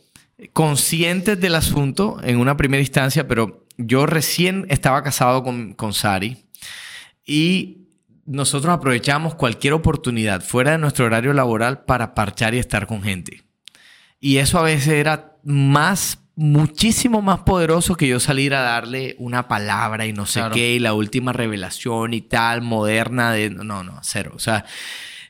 conscientes 0.52 1.38
del 1.38 1.54
asunto 1.54 2.18
en 2.22 2.38
una 2.38 2.56
primera 2.56 2.80
instancia, 2.80 3.28
pero 3.28 3.66
yo 3.76 4.06
recién 4.06 4.66
estaba 4.70 5.02
casado 5.02 5.42
con, 5.42 5.74
con 5.74 5.92
Sari 5.92 6.46
y 7.26 7.80
nosotros 8.26 8.72
aprovechamos 8.72 9.34
cualquier 9.34 9.72
oportunidad 9.72 10.40
fuera 10.42 10.72
de 10.72 10.78
nuestro 10.78 11.04
horario 11.06 11.32
laboral 11.32 11.84
para 11.84 12.14
parchar 12.14 12.54
y 12.54 12.58
estar 12.58 12.86
con 12.86 13.02
gente. 13.02 13.42
Y 14.20 14.36
eso 14.36 14.58
a 14.58 14.62
veces 14.62 14.88
era 14.88 15.36
más, 15.42 16.18
muchísimo 16.40 17.20
más 17.20 17.40
poderoso 17.40 17.96
que 17.96 18.08
yo 18.08 18.18
salir 18.18 18.54
a 18.54 18.62
darle 18.62 19.14
una 19.18 19.46
palabra 19.46 20.06
y 20.06 20.14
no 20.14 20.24
sé 20.24 20.40
qué, 20.54 20.76
y 20.76 20.78
la 20.78 20.94
última 20.94 21.34
revelación 21.34 22.14
y 22.14 22.22
tal, 22.22 22.62
moderna 22.62 23.30
de... 23.32 23.50
No, 23.50 23.84
no, 23.84 24.00
cero. 24.02 24.32
O 24.34 24.38
sea, 24.38 24.64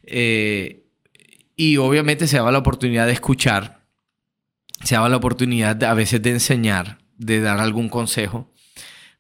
eh, 0.05 0.85
y 1.57 1.79
obviamente 1.79 2.29
se 2.29 2.37
daba 2.37 2.52
la 2.52 2.59
oportunidad 2.59 3.07
de 3.07 3.12
escuchar, 3.12 3.81
se 4.85 4.95
daba 4.95 5.09
la 5.09 5.17
oportunidad 5.17 5.83
a 5.83 5.95
veces 5.95 6.23
de 6.23 6.31
enseñar, 6.31 6.99
de 7.19 7.40
dar 7.40 7.59
algún 7.59 7.88
consejo, 7.88 8.52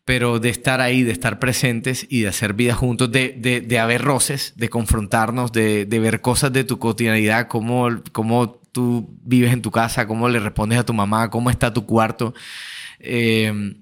pero 0.04 0.38
de 0.38 0.50
estar 0.50 0.80
ahí, 0.80 1.02
de 1.02 1.10
estar 1.10 1.40
presentes 1.40 2.06
y 2.08 2.20
de 2.20 2.28
hacer 2.28 2.54
vida 2.54 2.76
juntos, 2.76 3.10
de, 3.10 3.32
de, 3.66 3.78
haber 3.80 4.02
roces, 4.02 4.52
de 4.54 4.68
confrontarnos, 4.68 5.50
de, 5.50 5.86
de, 5.86 5.98
ver 5.98 6.20
cosas 6.20 6.52
de 6.52 6.62
tu 6.62 6.78
cotidianidad, 6.78 7.48
cómo, 7.48 7.88
cómo 8.12 8.59
tú 8.72 9.16
vives 9.22 9.52
en 9.52 9.62
tu 9.62 9.70
casa, 9.70 10.06
cómo 10.06 10.28
le 10.28 10.40
respondes 10.40 10.78
a 10.78 10.84
tu 10.84 10.92
mamá, 10.92 11.30
cómo 11.30 11.50
está 11.50 11.72
tu 11.72 11.86
cuarto. 11.86 12.34
Eh, 12.98 13.74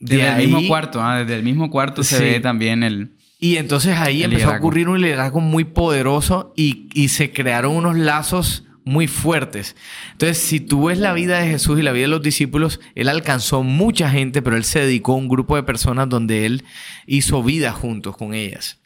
desde 0.00 0.28
el 0.28 0.36
mismo 0.48 0.66
cuarto, 0.66 1.02
¿ah? 1.02 1.20
desde 1.20 1.36
el 1.36 1.42
mismo 1.42 1.70
cuarto 1.70 2.02
se 2.02 2.20
ve 2.20 2.40
también 2.40 2.82
el, 2.82 3.10
y 3.44 3.58
entonces 3.58 3.98
ahí 3.98 4.22
empezó 4.22 4.50
a 4.50 4.56
ocurrir 4.56 4.88
un 4.88 5.02
liderazgo 5.02 5.38
muy 5.38 5.64
poderoso 5.64 6.54
y, 6.56 7.08
se 7.08 7.30
crearon 7.30 7.76
unos 7.76 7.94
lazos 7.94 8.64
muy 8.84 9.06
fuertes. 9.06 9.76
Entonces, 10.12 10.38
si 10.38 10.60
tú 10.60 10.86
ves 10.86 10.98
la 10.98 11.12
vida 11.12 11.40
de 11.40 11.48
Jesús 11.48 11.78
y 11.78 11.82
la 11.82 11.92
vida 11.92 12.04
de 12.04 12.08
los 12.08 12.22
discípulos, 12.22 12.80
él 12.94 13.06
alcanzó 13.08 13.62
mucha 13.62 14.08
gente, 14.08 14.40
pero 14.40 14.56
él 14.56 14.64
se 14.64 14.80
dedicó 14.80 15.12
a 15.12 15.16
un 15.16 15.28
grupo 15.28 15.56
de 15.56 15.62
personas 15.62 16.08
donde 16.08 16.46
él 16.46 16.64
hizo 17.06 17.42
vida 17.42 17.72
juntos 17.72 18.16
con 18.16 18.32
ellas. 18.32 18.78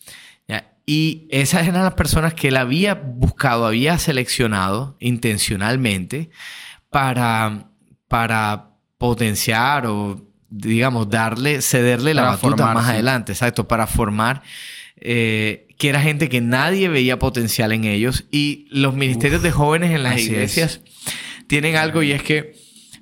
Y 0.90 1.28
esas 1.28 1.68
eran 1.68 1.84
las 1.84 1.92
personas 1.92 2.32
que 2.32 2.48
él 2.48 2.56
había 2.56 2.94
buscado, 2.94 3.66
había 3.66 3.98
seleccionado 3.98 4.96
intencionalmente 5.00 6.30
para, 6.88 7.68
para 8.08 8.70
potenciar 8.96 9.84
o 9.86 10.24
digamos, 10.48 11.10
darle, 11.10 11.60
cederle 11.60 12.14
la 12.14 12.22
batuta 12.22 12.72
más 12.72 12.88
adelante, 12.88 13.32
exacto, 13.32 13.68
para 13.68 13.86
formar, 13.86 14.42
eh, 14.96 15.66
que 15.76 15.90
era 15.90 16.00
gente 16.00 16.30
que 16.30 16.40
nadie 16.40 16.88
veía 16.88 17.18
potencial 17.18 17.72
en 17.72 17.84
ellos. 17.84 18.24
Y 18.30 18.66
los 18.70 18.94
ministerios 18.94 19.42
de 19.42 19.50
jóvenes 19.50 19.90
en 19.90 20.02
las 20.02 20.18
iglesias 20.18 20.80
tienen 21.48 21.76
algo 21.76 22.02
y 22.02 22.12
es 22.12 22.22
que 22.22 22.56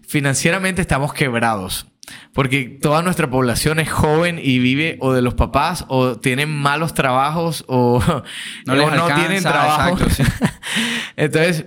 financieramente 0.09 0.83
estamos 0.83 1.15
quebrados. 1.15 1.87
Porque 2.33 2.79
toda 2.81 3.03
nuestra 3.03 3.29
población 3.29 3.81
es 3.81 3.91
joven 3.91 4.39
y 4.43 4.59
vive 4.59 4.97
o 5.01 5.13
de 5.13 5.23
los 5.23 5.35
papás 5.35 5.85
o 5.89 6.17
tienen 6.17 6.51
malos 6.51 6.95
trabajos 6.95 7.65
o 7.67 8.01
no, 8.67 9.07
tienen 9.15 9.43
trabajo. 9.43 9.99
Entonces, 11.17 11.67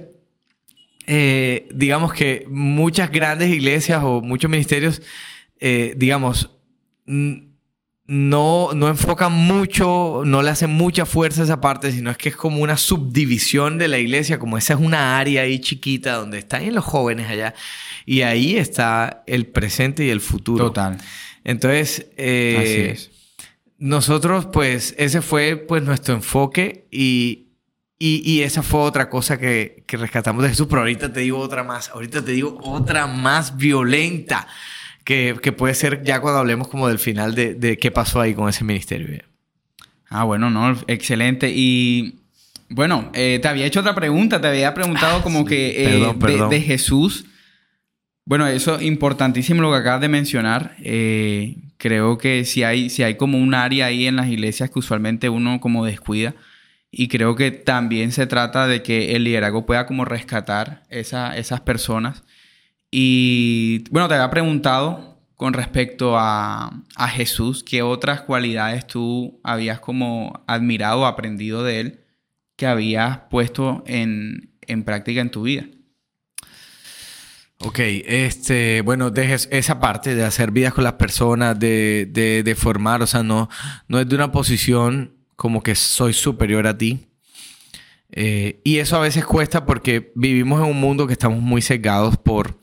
eh, 1.08 1.68
digamos 1.74 2.14
que 2.14 2.46
muchas 2.50 3.12
grandes 3.12 3.50
iglesias 3.50 4.02
o 4.04 4.22
muchos 4.22 4.50
ministerios 4.50 5.02
eh, 5.60 5.94
digamos, 5.98 6.58
no, 8.12 8.72
no 8.74 8.88
enfocan 8.88 9.32
mucho, 9.32 10.24
no 10.26 10.42
le 10.42 10.50
hacen 10.50 10.72
mucha 10.72 11.06
fuerza 11.06 11.42
a 11.42 11.44
esa 11.44 11.62
parte, 11.62 11.92
sino 11.92 12.10
es 12.10 12.18
que 12.18 12.30
es 12.30 12.36
como 12.36 12.64
una 12.64 12.76
subdivisión 12.76 13.78
de 13.78 13.88
la 13.88 14.00
iglesia, 14.00 14.40
como 14.40 14.58
esa 14.58 14.74
es 14.74 14.80
una 14.80 15.20
área 15.20 15.44
ahí 15.44 15.60
chiquita 15.60 16.16
donde 16.16 16.40
están 16.40 16.74
los 16.74 16.84
jóvenes 16.84 17.30
allá, 17.30 17.54
y 18.08 18.24
ahí 18.24 18.58
está 18.58 19.22
el 19.28 19.46
presente 19.46 20.06
y 20.06 20.10
el 20.10 20.22
futuro. 20.22 20.66
Total. 20.66 20.98
Entonces, 21.44 22.08
eh, 22.18 22.98
nosotros, 23.78 24.48
pues, 24.48 24.96
ese 24.98 25.22
fue 25.22 25.56
pues 25.56 25.84
nuestro 25.84 26.16
enfoque 26.16 26.88
y, 26.90 27.50
y, 28.00 28.42
esa 28.42 28.64
fue 28.64 28.80
otra 28.80 29.08
cosa 29.08 29.38
que, 29.38 29.84
que 29.86 29.98
rescatamos 29.98 30.42
de 30.42 30.50
Jesús, 30.50 30.66
pero 30.68 30.82
ahorita 30.82 31.14
te 31.14 31.20
digo 31.20 31.38
otra 31.38 31.64
más, 31.64 31.90
ahorita 31.90 32.26
te 32.26 32.32
digo 32.32 32.58
otra 32.64 33.06
más 33.06 33.56
violenta 33.56 34.48
que, 35.04 35.52
puede 35.58 35.74
ser 35.74 36.04
ya 36.04 36.22
cuando 36.22 36.40
hablemos 36.40 36.68
como 36.68 36.88
del 36.88 37.00
final 37.00 37.36
de, 37.36 37.78
qué 37.80 37.92
pasó 37.92 38.22
ahí 38.22 38.34
con 38.34 38.50
ese 38.50 38.64
ministerio. 38.64 39.24
Ah, 40.10 40.24
bueno, 40.24 40.50
no, 40.50 40.78
excelente. 40.88 41.52
Y 41.54 42.20
bueno, 42.70 43.12
eh, 43.14 43.40
te 43.42 43.48
había 43.48 43.66
hecho 43.66 43.80
otra 43.80 43.96
pregunta, 43.96 44.40
te 44.42 44.48
había 44.48 44.74
preguntado 44.74 45.18
ah, 45.18 45.24
como 45.24 45.46
que 45.46 45.84
eh, 45.84 46.14
De, 46.50 46.62
Jesús. 46.62 47.26
Bueno, 48.26 48.48
eso 48.48 48.76
es 48.76 48.84
importantísimo 48.84 49.62
lo 49.62 49.72
que 49.72 49.78
acabas 49.78 50.02
de 50.02 50.10
mencionar. 50.10 50.76
Eh, 50.84 51.58
creo 51.78 52.18
que 52.18 52.46
si 52.46 52.64
hay, 52.64 52.90
si 52.90 53.04
hay 53.04 53.16
como 53.16 53.40
un 53.40 53.54
área 53.54 53.88
ahí 53.88 54.06
en 54.06 54.16
las 54.16 54.28
iglesias 54.28 54.70
que 54.70 54.80
usualmente 54.80 55.30
uno 55.30 55.60
como 55.60 55.86
descuida, 55.86 56.36
Y 56.92 57.08
creo 57.08 57.36
que 57.36 57.52
también 57.52 58.12
se 58.12 58.26
trata 58.26 58.68
de 58.68 58.82
que 58.82 59.16
el 59.16 59.24
liderazgo 59.24 59.66
pueda 59.66 59.86
como 59.86 60.06
rescatar 60.06 60.84
esa, 60.90 61.38
esas 61.38 61.62
personas. 61.62 62.24
Y 62.92 63.84
bueno, 63.92 64.08
te 64.08 64.16
había 64.16 64.30
preguntado 64.30 65.20
con 65.36 65.54
respecto 65.54 66.18
a, 66.18 66.84
a, 66.96 67.08
Jesús, 67.08 67.64
¿qué 67.64 67.82
otras 67.82 68.22
cualidades 68.22 68.86
tú 68.88 69.40
habías 69.44 69.80
como 69.80 70.44
admirado 70.48 71.02
o 71.02 71.06
aprendido 71.06 71.64
de 71.64 71.80
él 71.80 72.00
que 72.56 72.68
habías 72.68 73.20
puesto 73.30 73.84
en, 73.88 74.52
en 74.68 74.84
práctica 74.84 75.22
en 75.22 75.32
tu 75.32 75.44
vida? 75.44 75.66
Ok, 77.62 77.80
este, 77.80 78.82
bueno, 78.82 79.12
dejes 79.12 79.50
esa 79.52 79.80
parte 79.80 80.16
de 80.16 80.24
hacer 80.24 80.52
vidas 80.52 80.74
con 80.74 80.86
las 80.86 80.94
personas, 80.94 81.60
de, 81.60 82.08
de, 82.10 82.42
de 82.44 82.56
formar, 82.56 83.02
o 83.02 83.08
sea, 83.08 83.22
no, 83.22 83.50
no 83.88 84.00
es 84.00 84.08
de 84.08 84.16
una 84.16 84.32
posición 84.32 85.14
como 85.36 85.62
que 85.62 85.76
soy 85.76 86.14
superior 86.14 86.68
a 86.68 86.78
ti. 86.78 87.08
Eh, 88.12 88.60
y 88.64 88.78
eso 88.78 88.98
a 88.98 89.02
veces 89.02 89.26
cuesta 89.26 89.66
porque 89.66 90.12
vivimos 90.16 90.62
en 90.62 90.72
un 90.72 90.80
mundo 90.80 91.06
que 91.06 91.14
estamos 91.14 91.42
muy 91.42 91.62
cegados 91.62 92.18
por, 92.18 92.59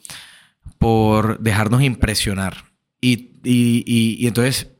por 0.78 1.38
dejarnos 1.40 1.82
impresionar. 1.82 2.64
Y, 3.00 3.32
y, 3.44 3.84
y, 3.86 4.16
y, 4.18 4.26
entonces 4.26 4.72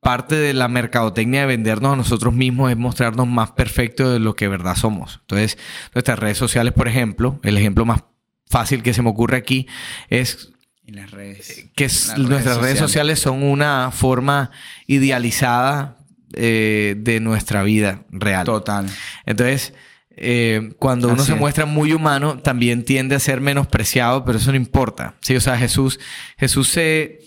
parte 0.00 0.34
de 0.34 0.52
la 0.54 0.68
mercadotecnia 0.68 1.40
de 1.40 1.46
vendernos 1.46 1.94
a 1.94 1.96
nosotros 1.96 2.34
mismos 2.34 2.70
es 2.70 2.76
mostrarnos 2.76 3.26
más 3.26 3.52
perfectos 3.52 4.12
de 4.12 4.18
lo 4.18 4.36
que 4.36 4.48
verdad 4.48 4.76
somos. 4.76 5.18
Entonces 5.22 5.58
nuestras 5.94 6.18
redes 6.18 6.38
sociales, 6.38 6.72
por 6.72 6.88
ejemplo, 6.88 7.40
el 7.42 7.56
ejemplo 7.56 7.84
más 7.84 8.04
fácil 8.46 8.82
que 8.82 8.94
se 8.94 9.02
me 9.02 9.10
ocurre 9.10 9.36
aquí 9.36 9.66
es 10.08 10.52
las 10.86 11.10
redes. 11.10 11.66
que 11.74 11.84
las 11.84 12.18
nuestras 12.18 12.58
redes 12.58 12.78
sociales 12.78 13.18
son 13.18 13.42
una 13.42 13.90
forma 13.90 14.50
idealizada 14.86 15.96
eh, 16.34 16.96
de 16.98 17.20
nuestra 17.20 17.62
vida 17.62 18.04
real. 18.10 18.44
Total. 18.44 18.86
Entonces, 19.24 19.72
eh, 20.16 20.72
cuando 20.78 21.08
uno 21.08 21.16
Así 21.16 21.26
se 21.26 21.32
es. 21.34 21.38
muestra 21.38 21.66
muy 21.66 21.92
humano, 21.92 22.38
también 22.38 22.84
tiende 22.84 23.14
a 23.14 23.20
ser 23.20 23.40
menospreciado, 23.40 24.24
pero 24.24 24.38
eso 24.38 24.50
no 24.50 24.56
importa. 24.56 25.16
Sí, 25.20 25.34
o 25.36 25.40
sea, 25.40 25.56
Jesús, 25.58 25.98
Jesús 26.38 26.68
se, 26.68 27.20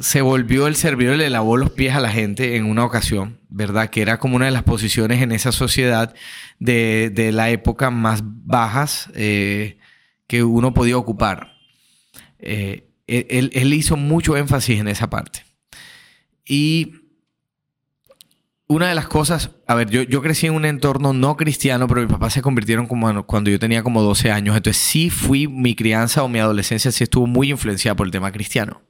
se 0.00 0.20
volvió 0.20 0.66
el 0.66 0.76
servidor 0.76 1.16
y 1.16 1.18
le 1.18 1.30
lavó 1.30 1.56
los 1.56 1.70
pies 1.70 1.94
a 1.94 2.00
la 2.00 2.10
gente 2.10 2.56
en 2.56 2.64
una 2.64 2.84
ocasión, 2.84 3.40
¿verdad? 3.48 3.90
Que 3.90 4.02
era 4.02 4.18
como 4.18 4.36
una 4.36 4.46
de 4.46 4.52
las 4.52 4.62
posiciones 4.62 5.22
en 5.22 5.32
esa 5.32 5.52
sociedad 5.52 6.14
de, 6.58 7.10
de 7.12 7.32
la 7.32 7.50
época 7.50 7.90
más 7.90 8.20
bajas 8.24 9.10
eh, 9.14 9.78
que 10.26 10.44
uno 10.44 10.74
podía 10.74 10.96
ocupar. 10.96 11.54
Eh, 12.38 12.88
él, 13.06 13.50
él 13.54 13.72
hizo 13.72 13.96
mucho 13.96 14.36
énfasis 14.36 14.78
en 14.78 14.88
esa 14.88 15.08
parte. 15.10 15.44
Y 16.44 16.97
una 18.68 18.88
de 18.88 18.94
las 18.94 19.08
cosas, 19.08 19.50
a 19.66 19.74
ver, 19.74 19.88
yo, 19.88 20.02
yo 20.02 20.20
crecí 20.20 20.46
en 20.46 20.54
un 20.54 20.66
entorno 20.66 21.14
no 21.14 21.36
cristiano, 21.36 21.88
pero 21.88 22.02
mis 22.02 22.10
papás 22.10 22.34
se 22.34 22.42
convirtieron 22.42 22.86
como 22.86 23.24
cuando 23.24 23.50
yo 23.50 23.58
tenía 23.58 23.82
como 23.82 24.02
12 24.02 24.30
años. 24.30 24.56
Entonces 24.56 24.82
sí 24.82 25.08
fui, 25.08 25.48
mi 25.48 25.74
crianza 25.74 26.22
o 26.22 26.28
mi 26.28 26.38
adolescencia 26.38 26.92
sí 26.92 27.02
estuvo 27.02 27.26
muy 27.26 27.50
influenciada 27.50 27.96
por 27.96 28.06
el 28.06 28.12
tema 28.12 28.30
cristiano. 28.30 28.82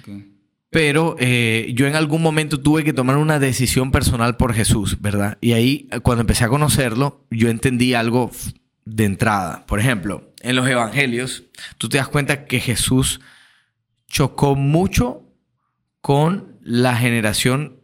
Okay. 0.00 0.32
Pero 0.70 1.16
eh, 1.18 1.72
yo 1.74 1.86
en 1.86 1.96
algún 1.96 2.22
momento 2.22 2.60
tuve 2.60 2.84
que 2.84 2.92
tomar 2.92 3.16
una 3.16 3.40
decisión 3.40 3.90
personal 3.90 4.36
por 4.36 4.54
Jesús, 4.54 5.00
¿verdad? 5.00 5.38
Y 5.40 5.52
ahí, 5.52 5.88
cuando 6.02 6.20
empecé 6.20 6.44
a 6.44 6.48
conocerlo, 6.48 7.26
yo 7.30 7.48
entendí 7.48 7.94
algo 7.94 8.30
de 8.84 9.04
entrada. 9.04 9.66
Por 9.66 9.80
ejemplo, 9.80 10.32
en 10.40 10.54
los 10.54 10.68
evangelios, 10.68 11.44
tú 11.78 11.88
te 11.88 11.98
das 11.98 12.08
cuenta 12.08 12.44
que 12.44 12.60
Jesús 12.60 13.20
chocó 14.06 14.54
mucho 14.54 15.24
con 16.00 16.58
la 16.62 16.96
generación 16.96 17.77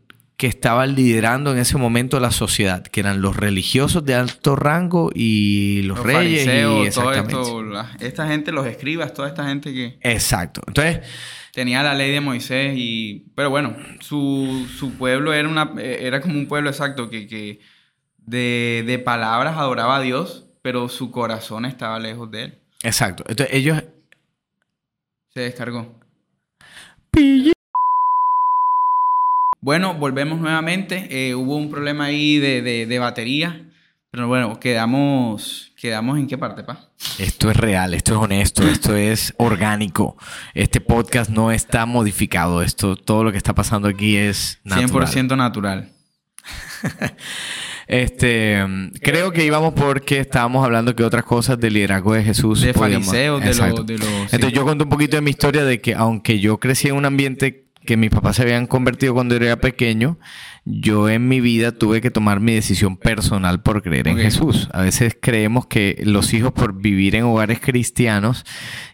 que 0.45 0.49
estaba 0.49 0.85
liderando 0.87 1.53
en 1.53 1.59
ese 1.59 1.79
momento 1.79 2.21
la 2.21 2.31
sociedad, 2.31 2.83
que 2.83 3.01
eran 3.01 3.23
los 3.23 3.35
religiosos 3.35 4.05
de 4.05 4.15
alto 4.15 4.57
rango 4.57 5.11
y 5.15 5.81
los, 5.85 5.97
Los 5.97 6.07
reyes. 6.07 6.45
fariseos, 6.45 6.87
y 6.87 6.91
todo 6.91 7.11
exactamente. 7.13 7.41
esto, 7.41 7.63
la- 7.63 7.97
esta 8.01 8.29
gente, 8.29 8.53
los 8.53 8.67
escribas, 8.67 9.15
toda 9.15 9.29
esta 9.29 9.47
gente 9.47 9.73
que 9.73 9.99
Exacto. 10.03 10.61
Entonces, 10.67 11.01
tenía 11.55 11.83
la 11.83 11.95
ley 11.95 12.11
de 12.13 12.21
Moisés 12.21 12.75
y... 12.77 13.25
Pero 13.35 13.49
bueno, 13.49 13.75
su, 14.01 14.67
su 14.79 14.93
pueblo 14.99 15.33
era, 15.33 15.49
una, 15.49 15.73
era 15.79 16.21
como 16.21 16.35
un 16.35 16.47
pueblo 16.47 16.69
exacto 16.69 17.09
que, 17.09 17.27
que 17.27 17.61
de, 18.19 18.85
de 18.87 18.99
palabras 18.99 19.57
adoraba 19.57 19.97
a 19.97 20.01
Dios, 20.03 20.45
pero 20.61 20.91
su 20.91 21.11
corazón 21.11 21.65
estaba 21.65 21.99
lejos 21.99 22.31
de 22.31 22.43
él. 22.43 22.59
exacto. 22.83 23.25
Entonces, 23.29 23.57
ellos 23.57 23.83
Se 25.33 25.41
descargó. 25.41 25.99
Bueno, 29.65 29.95
volvemos 29.95 30.39
nuevamente. 30.41 31.07
Eh, 31.11 31.35
hubo 31.35 31.57
un 31.57 31.71
problema 31.71 32.05
ahí 32.05 32.37
de, 32.37 32.61
de- 32.61 32.85
de 32.85 32.99
batería. 32.99 33.63
Pero 34.11 34.29
bueno, 34.29 34.61
quedamos, 34.61 35.73
quedamos 35.81 36.19
en 36.19 36.27
qué 36.27 36.37
parte, 36.37 36.63
pa? 36.65 36.91
Esto 37.19 37.51
es 37.51 37.57
real, 37.57 37.95
esto 37.95 38.13
es 38.13 38.19
honesto, 38.19 38.63
esto 38.63 38.95
es 38.95 39.33
orgánico. 39.39 40.19
Este 40.53 40.83
podcast 40.83 41.31
no 41.31 41.51
está 41.51 41.87
modificado. 41.87 42.61
Esto, 42.61 42.95
todo 42.95 43.25
lo 43.25 43.33
que 43.33 43.39
está 43.39 43.55
pasando 43.55 43.89
aquí 43.89 44.17
es 44.17 44.61
natural. 44.65 45.09
100% 45.09 45.35
natural. 45.37 45.89
Este, 47.87 48.65
creo 49.03 49.31
que 49.31 49.45
íbamos 49.45 49.75
porque 49.75 50.19
estábamos 50.19 50.65
hablando 50.65 50.97
que 50.97 51.05
otras 51.05 51.25
cosas 51.25 51.61
del 51.61 51.75
liderazgo 51.75 52.15
de 52.15 52.25
Jesús. 52.25 52.63
De 52.63 52.73
fariseos, 52.73 53.43
de 53.43 53.49
los 53.49 53.59
Entonces 53.61 54.41
sí. 54.41 54.53
yo 54.53 54.65
conté 54.65 54.85
un 54.85 54.89
poquito 54.91 55.17
de 55.17 55.21
mi 55.21 55.31
historia 55.31 55.65
de 55.65 55.83
que 55.83 55.93
aunque 55.95 56.41
yo 56.41 56.59
crecí 56.59 56.89
en 56.89 56.95
un 56.97 57.05
ambiente 57.05 57.64
que 57.85 57.97
mis 57.97 58.11
papás 58.11 58.37
se 58.37 58.43
habían 58.43 58.67
convertido 58.67 59.15
cuando 59.15 59.37
era 59.37 59.57
pequeño, 59.57 60.19
yo 60.65 61.09
en 61.09 61.29
mi 61.29 61.41
vida 61.41 61.73
tuve 61.73 62.01
que 62.01 62.11
tomar 62.11 62.41
mi 62.41 62.55
decisión 62.55 62.97
personal 62.97 63.63
por 63.63 63.83
creer 63.83 64.09
en. 64.09 64.19
Jesús. 64.19 64.69
A 64.73 64.83
veces 64.83 65.17
creemos 65.21 65.67
que 65.67 66.01
los 66.05 66.33
hijos 66.33 66.53
por 66.53 66.81
vivir 66.81 67.15
en 67.15 67.25
hogares 67.25 67.61
cristianos 67.61 68.45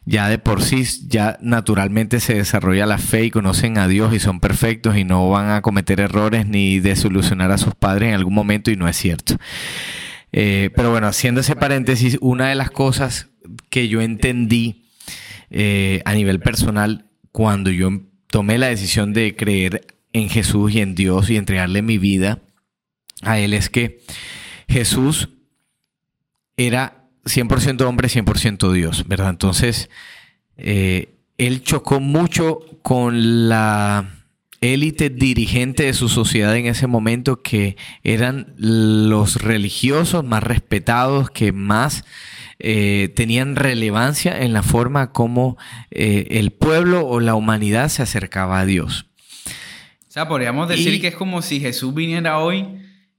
ya 0.05 0.29
de 0.29 0.38
por 0.38 0.62
sí 0.62 0.85
ya 1.07 1.38
naturalmente 1.40 2.18
se 2.18 2.35
desarrolla 2.35 2.87
la 2.87 2.98
fe 2.98 3.24
y 3.24 3.31
conocen 3.31 3.79
a 3.79 3.87
Dios 3.87 4.12
y 4.14 4.18
son 4.18 4.40
perfectos 4.40 4.96
y 4.96 5.05
no 5.05 5.29
van 5.31 5.50
a 5.50 5.62
cometer 5.62 6.00
errores 6.00 6.46
ni 6.46 6.81
desilusionar 6.81 7.53
a 7.53 7.59
sus 7.59 7.74
padres 7.74 8.09
en 8.09 8.14
algún 8.16 8.35
momento 8.35 8.70
y 8.70 8.76
no 8.76 8.88
es 8.88 8.96
cierto. 8.96 9.37
Eh, 10.33 10.70
pero 10.74 10.90
bueno, 10.90 11.07
haciendo 11.07 11.40
ese 11.40 11.55
paréntesis, 11.55 12.18
una 12.20 12.48
de 12.48 12.55
las 12.57 12.70
cosas 12.70 13.29
que 13.68 13.88
yo 13.88 14.00
entendí 14.00 14.87
eh, 15.50 16.03
a 16.05 16.14
nivel 16.14 16.40
personal 16.40 17.07
cuando 17.33 17.70
yo 17.70 17.90
tomé 18.31 18.59
la 18.59 18.69
decisión 18.69 19.12
de 19.12 19.35
creer 19.37 19.87
en 20.12 20.29
Jesús 20.29 20.75
y 20.75 20.81
en 20.81 20.95
Dios 20.95 21.31
y 21.31 21.37
entregarle 21.37 21.83
mi 21.83 21.99
vida 21.99 22.40
a 23.23 23.38
Él 23.38 23.55
es 23.55 23.69
que 23.69 24.01
Jesús 24.69 25.29
era 26.57 27.09
100% 27.25 27.83
hombre, 27.83 28.09
100% 28.09 28.73
Dios, 28.73 29.07
¿verdad? 29.07 29.31
Entonces, 29.31 29.90
eh, 30.57 31.14
Él 31.38 31.62
chocó 31.62 32.01
mucho 32.01 32.61
con 32.83 33.49
la 33.49 34.21
élite 34.61 35.09
dirigente 35.09 35.85
de 35.85 35.95
su 35.95 36.09
sociedad 36.09 36.55
en 36.57 36.66
ese 36.66 36.87
momento 36.87 37.43
que 37.43 37.77
eran 38.03 38.55
los 38.57 39.43
religiosos 39.43 40.25
más 40.25 40.43
respetados, 40.43 41.31
que 41.31 41.53
más 41.53 42.05
eh, 42.61 43.12
tenían 43.16 43.57
relevancia 43.57 44.40
en 44.42 44.53
la 44.53 44.62
forma 44.62 45.12
como 45.12 45.57
eh, 45.90 46.27
el 46.31 46.51
pueblo 46.53 47.07
o 47.07 47.20
la 47.20 47.35
humanidad 47.35 47.88
se 47.88 48.03
acercaba 48.03 48.61
a 48.61 48.66
Dios. 48.66 49.07
O 50.09 50.12
sea, 50.12 50.27
podríamos 50.29 50.68
decir 50.68 50.94
Y- 50.94 51.01
que 51.01 51.09
es 51.09 51.14
como 51.14 51.40
si 51.42 51.61
Jesús 51.61 51.94
viniera 51.94 52.38
hoy 52.38 52.66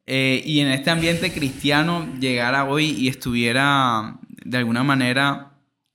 eh, 0.07 0.41
y 0.45 0.59
en 0.59 0.67
este 0.69 0.89
ambiente 0.89 1.31
cristiano 1.31 2.07
llegara 2.19 2.65
hoy 2.65 2.85
y 2.97 3.07
estuviera 3.07 4.17
de 4.43 4.57
alguna 4.57 4.83
manera 4.83 5.53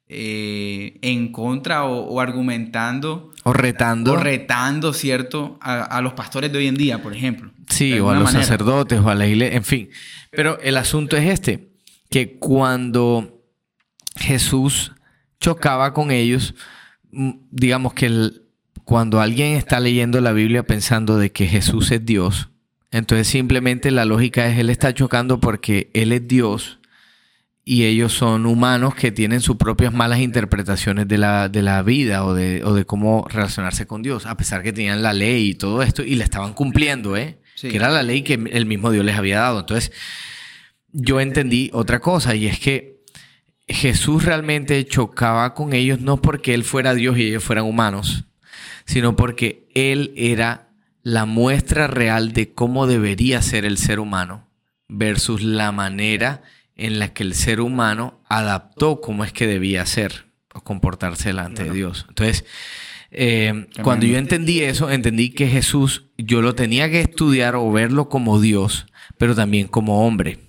eh, 0.08 0.98
en 1.02 1.32
contra 1.32 1.84
o, 1.84 1.98
o 2.06 2.20
argumentando 2.20 3.32
O 3.44 3.52
retando. 3.52 4.12
o 4.12 4.16
retando, 4.16 4.92
¿cierto? 4.92 5.58
A, 5.60 5.82
a 5.82 6.00
los 6.00 6.12
pastores 6.14 6.52
de 6.52 6.58
hoy 6.58 6.66
en 6.68 6.76
día, 6.76 7.02
por 7.02 7.14
ejemplo. 7.14 7.50
Sí, 7.68 7.98
o 7.98 8.08
a 8.10 8.14
los 8.14 8.24
manera. 8.24 8.42
sacerdotes 8.44 9.00
o 9.00 9.08
a 9.10 9.14
la 9.16 9.26
iglesia, 9.26 9.56
en 9.56 9.64
fin. 9.64 9.90
Pero 10.30 10.58
el 10.60 10.76
asunto 10.76 11.16
es 11.16 11.28
este, 11.28 11.68
que 12.08 12.38
cuando 12.38 13.35
Jesús 14.16 14.92
chocaba 15.40 15.92
con 15.92 16.10
ellos, 16.10 16.54
mm, 17.12 17.30
digamos 17.50 17.94
que 17.94 18.06
el- 18.06 18.42
cuando 18.84 19.20
alguien 19.20 19.56
está 19.56 19.80
leyendo 19.80 20.20
la 20.20 20.32
Biblia 20.32 20.62
pensando 20.64 21.18
de 21.18 21.32
que 21.32 21.46
Jesús 21.46 21.90
es 21.90 22.04
Dios, 22.06 22.48
entonces 22.92 23.26
simplemente 23.26 23.90
la 23.90 24.04
lógica 24.04 24.46
es, 24.46 24.58
él 24.58 24.70
está 24.70 24.94
chocando 24.94 25.40
porque 25.40 25.90
él 25.92 26.12
es 26.12 26.26
Dios 26.28 26.78
y 27.64 27.82
ellos 27.84 28.12
son 28.12 28.46
humanos 28.46 28.94
que 28.94 29.10
tienen 29.10 29.40
sus 29.40 29.56
propias 29.56 29.92
malas 29.92 30.20
interpretaciones 30.20 31.08
de 31.08 31.18
la, 31.18 31.48
de 31.48 31.62
la 31.62 31.82
vida 31.82 32.24
o 32.24 32.32
de, 32.32 32.62
o 32.64 32.74
de 32.74 32.84
cómo 32.84 33.26
relacionarse 33.28 33.86
con 33.88 34.02
Dios, 34.02 34.24
a 34.24 34.36
pesar 34.36 34.62
que 34.62 34.72
tenían 34.72 35.02
la 35.02 35.12
ley 35.12 35.48
y 35.50 35.54
todo 35.54 35.82
esto 35.82 36.04
y 36.04 36.14
la 36.14 36.22
estaban 36.24 36.54
cumpliendo, 36.54 37.16
¿eh? 37.16 37.40
Sí. 37.56 37.68
Que 37.70 37.76
era 37.76 37.90
la 37.90 38.04
ley 38.04 38.22
que 38.22 38.34
el 38.34 38.66
mismo 38.66 38.92
Dios 38.92 39.04
les 39.04 39.16
había 39.16 39.40
dado. 39.40 39.60
Entonces, 39.60 39.90
yo 40.92 41.20
entendí 41.20 41.70
otra 41.72 42.00
cosa 42.00 42.36
y 42.36 42.46
es 42.46 42.60
que 42.60 42.95
Jesús 43.68 44.24
realmente 44.24 44.84
chocaba 44.86 45.54
con 45.54 45.72
ellos 45.72 46.00
no 46.00 46.22
porque 46.22 46.54
Él 46.54 46.64
fuera 46.64 46.94
Dios 46.94 47.18
y 47.18 47.28
ellos 47.28 47.44
fueran 47.44 47.64
humanos, 47.64 48.24
sino 48.84 49.16
porque 49.16 49.68
Él 49.74 50.12
era 50.16 50.68
la 51.02 51.24
muestra 51.24 51.86
real 51.86 52.32
de 52.32 52.52
cómo 52.52 52.86
debería 52.86 53.42
ser 53.42 53.64
el 53.64 53.78
ser 53.78 54.00
humano 54.00 54.48
versus 54.88 55.42
la 55.42 55.72
manera 55.72 56.42
en 56.76 56.98
la 56.98 57.12
que 57.12 57.22
el 57.22 57.34
ser 57.34 57.60
humano 57.60 58.20
adaptó 58.28 59.00
cómo 59.00 59.24
es 59.24 59.32
que 59.32 59.46
debía 59.46 59.84
ser 59.86 60.26
o 60.54 60.60
comportarse 60.60 61.30
delante 61.30 61.64
de 61.64 61.70
Dios. 61.72 62.06
Entonces, 62.08 62.44
eh, 63.10 63.66
cuando 63.82 64.06
yo 64.06 64.18
entendí 64.18 64.60
eso, 64.62 64.90
entendí 64.90 65.30
que 65.30 65.48
Jesús 65.48 66.06
yo 66.18 66.42
lo 66.42 66.54
tenía 66.54 66.90
que 66.90 67.00
estudiar 67.00 67.56
o 67.56 67.70
verlo 67.70 68.08
como 68.08 68.40
Dios, 68.40 68.86
pero 69.18 69.34
también 69.34 69.68
como 69.68 70.06
hombre. 70.06 70.40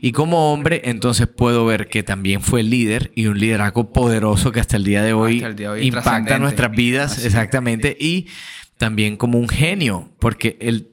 Y 0.00 0.12
como 0.12 0.52
hombre, 0.52 0.82
entonces 0.84 1.26
puedo 1.26 1.66
ver 1.66 1.88
que 1.88 2.02
también 2.02 2.40
fue 2.40 2.62
líder 2.62 3.12
y 3.14 3.26
un 3.26 3.38
liderazgo 3.38 3.92
poderoso 3.92 4.52
que 4.52 4.60
hasta 4.60 4.76
el 4.76 4.84
día 4.84 5.02
de 5.02 5.12
hoy, 5.12 5.44
impacta 5.82 6.38
nuestras 6.38 6.72
vidas, 6.72 7.24
exactamente, 7.24 7.96
y 7.98 8.26
también 8.78 9.16
como 9.16 9.38
un 9.38 9.48
genio, 9.48 10.10
porque 10.18 10.56
el, 10.60 10.92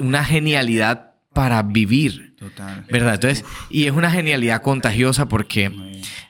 una 0.00 0.24
genialidad 0.24 1.14
para 1.32 1.62
vivir. 1.62 2.29
Total. 2.40 2.86
¿Verdad? 2.90 3.14
Entonces, 3.14 3.44
y 3.68 3.84
es 3.84 3.92
una 3.92 4.10
genialidad 4.10 4.62
contagiosa 4.62 5.28
porque 5.28 5.70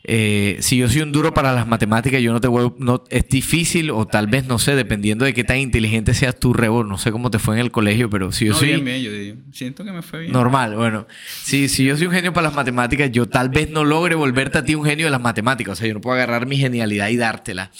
eh, 0.02 0.56
si 0.58 0.76
yo 0.76 0.88
soy 0.88 1.02
un 1.02 1.12
duro 1.12 1.32
para 1.32 1.52
las 1.52 1.68
matemáticas, 1.68 2.20
yo 2.20 2.32
no 2.32 2.40
te 2.40 2.48
vuelvo, 2.48 2.74
no, 2.80 3.04
es 3.10 3.28
difícil 3.28 3.92
o 3.92 4.06
tal 4.08 4.26
vez, 4.26 4.44
no 4.44 4.58
sé, 4.58 4.74
dependiendo 4.74 5.24
de 5.24 5.32
qué 5.32 5.44
tan 5.44 5.58
inteligente 5.58 6.12
seas 6.14 6.36
tu 6.40 6.52
Rebo, 6.52 6.82
no 6.82 6.98
sé 6.98 7.12
cómo 7.12 7.30
te 7.30 7.38
fue 7.38 7.54
en 7.54 7.60
el 7.60 7.70
colegio, 7.70 8.10
pero 8.10 8.32
si 8.32 8.46
yo 8.46 8.54
soy... 8.54 8.80
Bien, 8.80 8.84
bien, 8.84 9.02
yo 9.02 9.40
siento 9.52 9.84
que 9.84 9.92
me 9.92 10.02
fue 10.02 10.22
bien. 10.22 10.32
Normal, 10.32 10.74
bueno. 10.74 11.06
Si, 11.44 11.68
si 11.68 11.84
yo 11.84 11.96
soy 11.96 12.08
un 12.08 12.12
genio 12.12 12.32
para 12.32 12.48
las 12.48 12.56
matemáticas, 12.56 13.12
yo 13.12 13.28
tal 13.28 13.50
vez 13.50 13.70
no 13.70 13.84
logre 13.84 14.16
volverte 14.16 14.58
a 14.58 14.64
ti 14.64 14.74
un 14.74 14.84
genio 14.84 15.06
de 15.06 15.10
las 15.12 15.20
matemáticas. 15.20 15.74
O 15.74 15.76
sea, 15.76 15.86
yo 15.86 15.94
no 15.94 16.00
puedo 16.00 16.16
agarrar 16.16 16.44
mi 16.44 16.56
genialidad 16.56 17.08
y 17.08 17.16
dártela. 17.16 17.70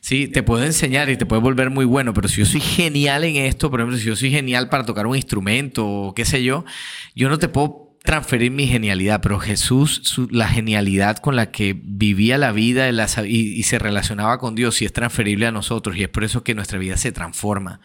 Sí, 0.00 0.28
te 0.28 0.42
puedo 0.42 0.64
enseñar 0.64 1.08
y 1.08 1.16
te 1.16 1.24
puede 1.26 1.40
volver 1.40 1.70
muy 1.70 1.84
bueno, 1.86 2.12
pero 2.12 2.28
si 2.28 2.40
yo 2.40 2.46
soy 2.46 2.60
genial 2.60 3.24
en 3.24 3.36
esto, 3.36 3.70
por 3.70 3.80
ejemplo, 3.80 3.98
si 3.98 4.04
yo 4.04 4.16
soy 4.16 4.30
genial 4.30 4.68
para 4.68 4.84
tocar 4.84 5.06
un 5.06 5.16
instrumento 5.16 5.86
o 5.86 6.14
qué 6.14 6.24
sé 6.24 6.44
yo, 6.44 6.64
yo 7.14 7.30
no 7.30 7.38
te 7.38 7.48
puedo 7.48 7.73
transferir 8.04 8.50
mi 8.50 8.66
genialidad, 8.66 9.22
pero 9.22 9.40
Jesús, 9.40 10.20
la 10.30 10.46
genialidad 10.46 11.16
con 11.16 11.36
la 11.36 11.50
que 11.50 11.74
vivía 11.74 12.36
la 12.36 12.52
vida 12.52 12.86
y, 13.26 13.62
se 13.62 13.78
relacionaba 13.78 14.36
con 14.36 14.54
Dios, 14.54 14.74
sí 14.74 14.84
es 14.84 14.92
transferible 14.92 15.46
a 15.46 15.52
nosotros 15.52 15.96
y 15.96 16.02
es 16.02 16.10
por 16.10 16.22
eso 16.22 16.44
que 16.44 16.54
nuestra 16.54 16.78
vida 16.78 16.98
se 16.98 17.12
transforma. 17.12 17.80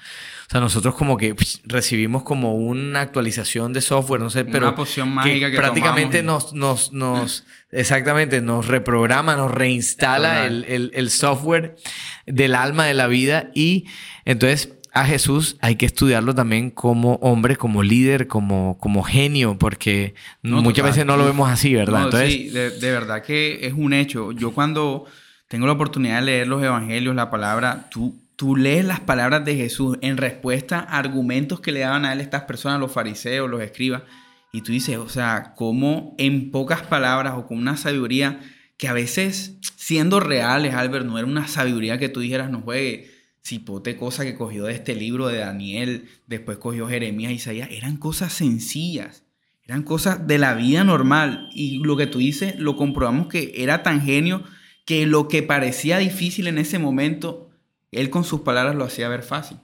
O 0.48 0.52
sea, 0.52 0.60
nosotros 0.60 0.96
como 0.96 1.16
que 1.16 1.38
recibimos 1.64 2.24
como 2.24 2.56
una 2.56 3.00
actualización 3.00 3.72
de 3.72 3.80
software, 3.80 4.20
no 4.20 4.30
sé, 4.30 4.44
pero 4.44 4.68
una 4.68 4.76
poción 4.76 5.08
mágica 5.08 5.52
que, 5.52 5.56
prácticamente 5.56 6.22
nos, 6.22 6.52
nos, 6.52 6.92
nos, 6.92 7.46
exactamente, 7.72 8.42
nos 8.42 8.68
reprograma, 8.68 9.38
nos 9.38 9.52
reinstala 9.52 10.48
el, 10.48 10.92
el 10.94 11.10
software 11.12 11.78
del 12.26 12.56
alma 12.56 12.86
de 12.86 12.94
la 12.94 13.08
vida 13.08 13.52
y 13.56 13.86
entonces 14.26 14.79
a 14.94 15.06
Jesús 15.06 15.58
hay 15.62 15.76
que 15.76 15.86
estudiarlo 15.86 16.34
también 16.34 16.72
como 16.72 17.16
hombre, 17.16 17.56
como 17.56 17.84
líder, 17.84 18.28
como, 18.28 18.78
como 18.80 19.04
genio, 19.04 19.58
porque 19.58 20.16
muchas 20.42 20.86
veces 20.86 21.06
no 21.06 21.18
lo 21.18 21.26
vemos 21.26 21.50
así, 21.50 21.74
¿verdad? 21.74 22.06
Entonces, 22.06 22.34
sí, 22.34 22.50
de, 22.50 22.92
verdad 22.92 23.24
que 23.24 23.66
es 23.68 23.74
un 23.74 23.94
hecho. 23.94 24.32
Yo 24.32 24.52
cuando 24.52 25.06
tengo 25.48 25.68
la 25.68 25.74
oportunidad 25.74 26.20
de 26.20 26.26
leer 26.26 26.48
los 26.48 26.64
evangelios, 26.64 27.16
la 27.16 27.30
palabra, 27.30 27.88
tú, 27.90 28.20
tú 28.36 28.56
lees 28.56 28.86
las 28.86 29.00
palabras 29.00 29.46
de 29.46 29.56
Jesús 29.56 29.98
en 30.02 30.18
respuesta 30.18 30.80
a 30.80 30.98
argumentos 30.98 31.60
que 31.60 31.72
le 31.72 31.82
daban 31.82 32.06
a 32.06 32.14
él 32.14 32.22
estas 32.22 32.44
personas, 32.44 32.80
los 32.80 32.92
fariseos, 32.92 33.50
los 33.50 33.62
escribas, 33.62 34.04
y 34.52 34.62
tú 34.62 34.72
dices, 34.72 34.98
o 34.98 35.10
sea, 35.10 35.54
cómo 35.56 36.16
en 36.18 36.52
pocas 36.52 36.82
palabras 36.82 37.34
o 37.38 37.46
con 37.46 37.58
una 37.58 37.78
sabiduría 37.78 38.40
que 38.78 38.88
a 38.88 38.94
veces, 38.94 39.58
siendo 39.76 40.20
reales, 40.20 40.74
Albert, 40.74 41.06
no 41.06 41.18
era 41.20 41.28
una 41.28 41.48
sabiduría 41.48 42.00
que 42.00 42.10
tú 42.10 42.22
dijeras, 42.22 42.50
no 42.50 42.62
juegue 42.62 43.19
cipote 43.44 43.98
cosa 43.98 44.24
que 44.24 44.36
cogió 44.36 44.66
de 44.66 44.74
este 44.74 44.96
libro 44.96 45.28
de 45.28 45.40
Daniel, 45.40 46.10
después 46.28 46.58
cogió 46.58 46.88
Jeremías, 46.88 47.32
Isaías, 47.32 47.70
eran 47.72 47.98
cosas 47.98 48.34
sencillas, 48.34 49.24
eran 49.64 49.84
cosas 49.84 50.28
de 50.28 50.38
la 50.38 50.54
vida 50.54 50.84
normal. 50.84 51.50
Y 51.54 51.80
lo 51.80 51.98
que 51.98 52.08
tú 52.08 52.20
dices, 52.20 52.58
lo 52.58 52.76
comprobamos 52.76 53.28
que 53.28 53.54
era 53.56 53.84
tan 53.84 54.02
genio 54.02 54.44
que 54.86 55.06
lo 55.06 55.28
que 55.28 55.44
parecía 55.44 56.00
difícil 56.00 56.48
en 56.48 56.58
ese 56.58 56.80
momento, 56.80 57.50
él 57.92 58.10
con 58.10 58.24
sus 58.24 58.42
palabras 58.42 58.76
lo 58.76 58.86
hacía 58.86 59.08
ver 59.08 59.24
fácil. 59.24 59.58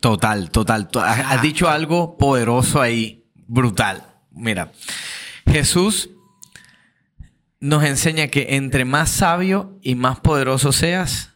Total, 0.00 0.50
total. 0.50 0.88
Has 0.96 1.42
dicho 1.42 1.68
algo 1.68 2.16
poderoso 2.18 2.80
ahí, 2.80 3.24
brutal. 3.46 4.02
Mira, 4.32 4.72
Jesús 5.46 6.10
nos 7.60 7.84
enseña 7.84 8.28
que 8.28 8.56
entre 8.56 8.84
más 8.84 9.10
sabio 9.10 9.78
y 9.80 9.94
más 9.94 10.20
poderoso 10.20 10.72
seas, 10.72 11.33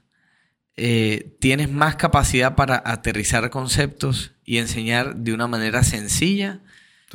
eh, 0.80 1.34
tienes 1.40 1.72
más 1.72 1.96
capacidad 1.96 2.54
para 2.54 2.80
aterrizar 2.86 3.50
conceptos 3.50 4.30
y 4.44 4.58
enseñar 4.58 5.16
de 5.16 5.32
una 5.32 5.48
manera 5.48 5.82
sencilla, 5.82 6.60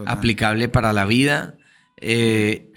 aplicable 0.06 0.68
para 0.68 0.92
la 0.92 1.06
vida, 1.06 1.56
eh, 1.96 2.74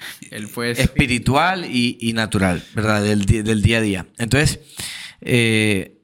espiritual 0.76 1.64
y, 1.68 2.12
natural, 2.14 2.62
¿verdad? 2.72 3.02
Del, 3.02 3.26
día 3.26 3.78
a 3.78 3.80
día. 3.80 4.06
Entonces, 4.16 4.60
eh, 5.22 5.98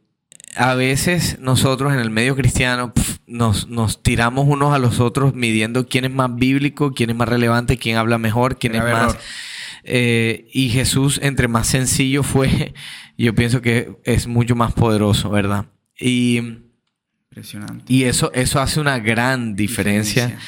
a 0.57 0.75
veces 0.75 1.39
nosotros 1.39 1.93
en 1.93 2.01
el 2.01 2.11
medio 2.11 2.35
cristiano 2.35 2.93
nos, 3.29 3.69
nos, 3.69 4.03
tiramos 4.03 4.49
unos 4.49 4.75
a 4.75 4.81
los 4.81 4.99
otros 4.99 5.33
midiendo 5.33 5.87
quién 5.87 6.07
es 6.07 6.11
más 6.11 6.35
bíblico, 6.35 6.93
quién 6.93 7.11
es 7.11 7.17
más 7.17 7.29
relevante, 7.29 7.77
quién 7.79 7.99
habla 7.99 8.19
mejor, 8.19 8.59
quién 8.59 8.75
es 8.75 8.83
más... 8.83 9.17
y 9.85 10.69
Jesús, 10.71 11.19
entre 11.23 11.49
más 11.49 11.67
sencillo 11.67 12.23
fue 12.23 12.75
yo 13.19 13.35
pienso 13.35 13.63
que 13.63 13.97
es 14.05 14.27
mucho 14.27 14.57
más 14.57 14.73
poderoso, 14.73 15.31
¿verdad? 15.31 15.67
Y, 15.99 16.39
Impresionante. 17.31 17.85
Y 17.89 18.05
eso, 18.05 18.31
eso 18.35 18.61
hace 18.61 18.81
una 18.81 18.99
gran 18.99 19.57
diferencia. 19.57 20.39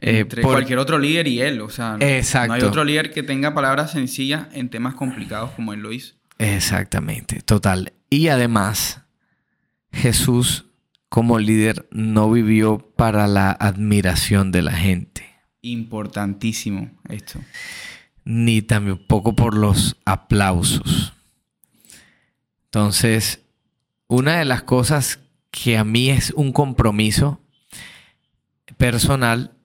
Eh, 0.00 0.20
entre 0.20 0.40
cualquier 0.40 0.78
otro 0.78 0.98
líder 0.98 1.28
y 1.28 1.42
él, 1.42 1.60
o 1.60 1.68
sea, 1.68 1.98
no, 1.98 2.06
Exacto. 2.06 2.54
hay 2.54 2.62
otro 2.62 2.84
líder 2.84 3.12
que 3.12 3.22
tenga 3.22 3.52
palabras 3.52 3.90
sencillas 3.90 4.46
en 4.52 4.70
temas 4.70 4.94
complicados 4.94 5.50
como 5.50 5.74
él 5.74 5.80
lo 5.80 5.92
hizo. 5.92 6.14
Exactamente, 6.38 7.42
total. 7.42 7.92
Y 8.08 8.28
además, 8.28 9.02
Jesús 9.92 10.64
como 11.10 11.38
líder 11.38 11.86
no 11.90 12.30
vivió 12.30 12.78
para 12.96 13.26
la 13.26 13.50
admiración 13.50 14.52
de 14.52 14.62
la 14.62 14.72
gente. 14.72 15.26
Importantísimo 15.60 16.92
esto. 17.10 17.40
Ni 18.30 18.62
tampoco 18.62 19.34
por 19.34 19.56
los 19.56 19.96
aplausos. 20.04 21.14
Entonces, 22.66 23.40
una 24.06 24.38
de 24.38 24.44
las 24.44 24.62
cosas 24.62 25.18
que 25.50 25.76
a 25.76 25.82
mí 25.82 26.10
es 26.10 26.32
un 26.36 26.52
compromiso 26.52 27.40
personal 28.76 29.56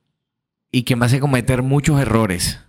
y 0.71 0.82
que 0.82 0.95
me 0.95 1.06
hace 1.06 1.19
cometer 1.19 1.62
muchos 1.62 2.01
errores. 2.01 2.60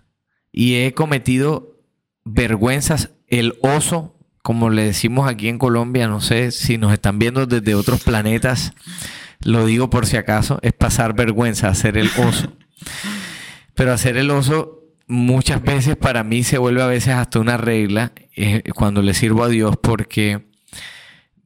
Y 0.51 0.75
he 0.75 0.93
cometido 0.93 1.81
vergüenzas, 2.25 3.09
el 3.25 3.57
oso, 3.63 4.19
como 4.43 4.69
le 4.69 4.83
decimos 4.83 5.27
aquí 5.27 5.47
en 5.47 5.57
Colombia, 5.57 6.07
no 6.07 6.21
sé 6.21 6.51
si 6.51 6.77
nos 6.77 6.93
están 6.93 7.17
viendo 7.17 7.47
desde 7.47 7.73
otros 7.73 8.03
planetas, 8.03 8.73
lo 9.39 9.65
digo 9.65 9.89
por 9.89 10.05
si 10.05 10.17
acaso, 10.17 10.59
es 10.61 10.73
pasar 10.73 11.15
vergüenza, 11.15 11.69
hacer 11.69 11.97
el 11.97 12.11
oso. 12.19 12.53
Pero 13.73 13.93
hacer 13.93 14.17
el 14.17 14.29
oso 14.29 14.76
muchas 15.07 15.61
veces 15.61 15.95
para 15.95 16.23
mí 16.23 16.43
se 16.43 16.57
vuelve 16.57 16.81
a 16.83 16.87
veces 16.87 17.13
hasta 17.13 17.39
una 17.39 17.57
regla 17.57 18.11
eh, 18.35 18.63
cuando 18.75 19.01
le 19.01 19.13
sirvo 19.13 19.43
a 19.43 19.49
Dios 19.49 19.77
porque 19.81 20.45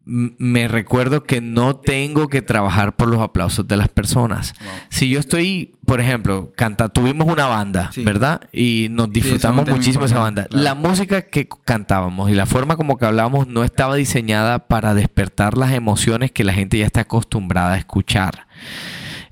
me 0.04 0.68
recuerdo 0.68 1.24
que 1.24 1.42
no 1.42 1.76
tengo 1.76 2.28
que 2.28 2.42
trabajar 2.42 2.96
por 2.96 3.08
los 3.08 3.22
aplausos 3.22 3.68
de 3.68 3.78
las 3.78 3.88
personas. 3.88 4.54
Si 4.90 5.10
yo 5.10 5.20
estoy, 5.20 5.76
por 5.86 6.02
ejemplo, 6.02 6.52
canta, 6.56 6.90
tuvimos 6.90 7.28
una 7.28 7.46
banda, 7.46 7.92
¿verdad? 7.98 8.42
Y 8.52 8.88
nos 8.90 9.12
disfrutamos 9.12 9.70
muchísimo 9.70 10.06
esa 10.06 10.20
banda. 10.20 10.48
La 10.50 10.74
música 10.74 11.22
que 11.22 11.48
cantábamos 11.64 12.32
y 12.32 12.34
la 12.34 12.48
forma 12.48 12.78
como 12.78 12.98
que 12.98 13.06
hablábamos 13.06 13.48
no 13.48 13.64
estaba 13.64 13.96
diseñada 13.96 14.68
para 14.68 14.96
despertar 14.96 15.56
las 15.56 15.72
emociones 15.72 16.32
que 16.32 16.44
la 16.44 16.54
gente 16.54 16.80
ya 16.80 16.86
está 16.88 17.02
acostumbrada 17.02 17.74
a 17.74 17.78
escuchar. 17.78 18.48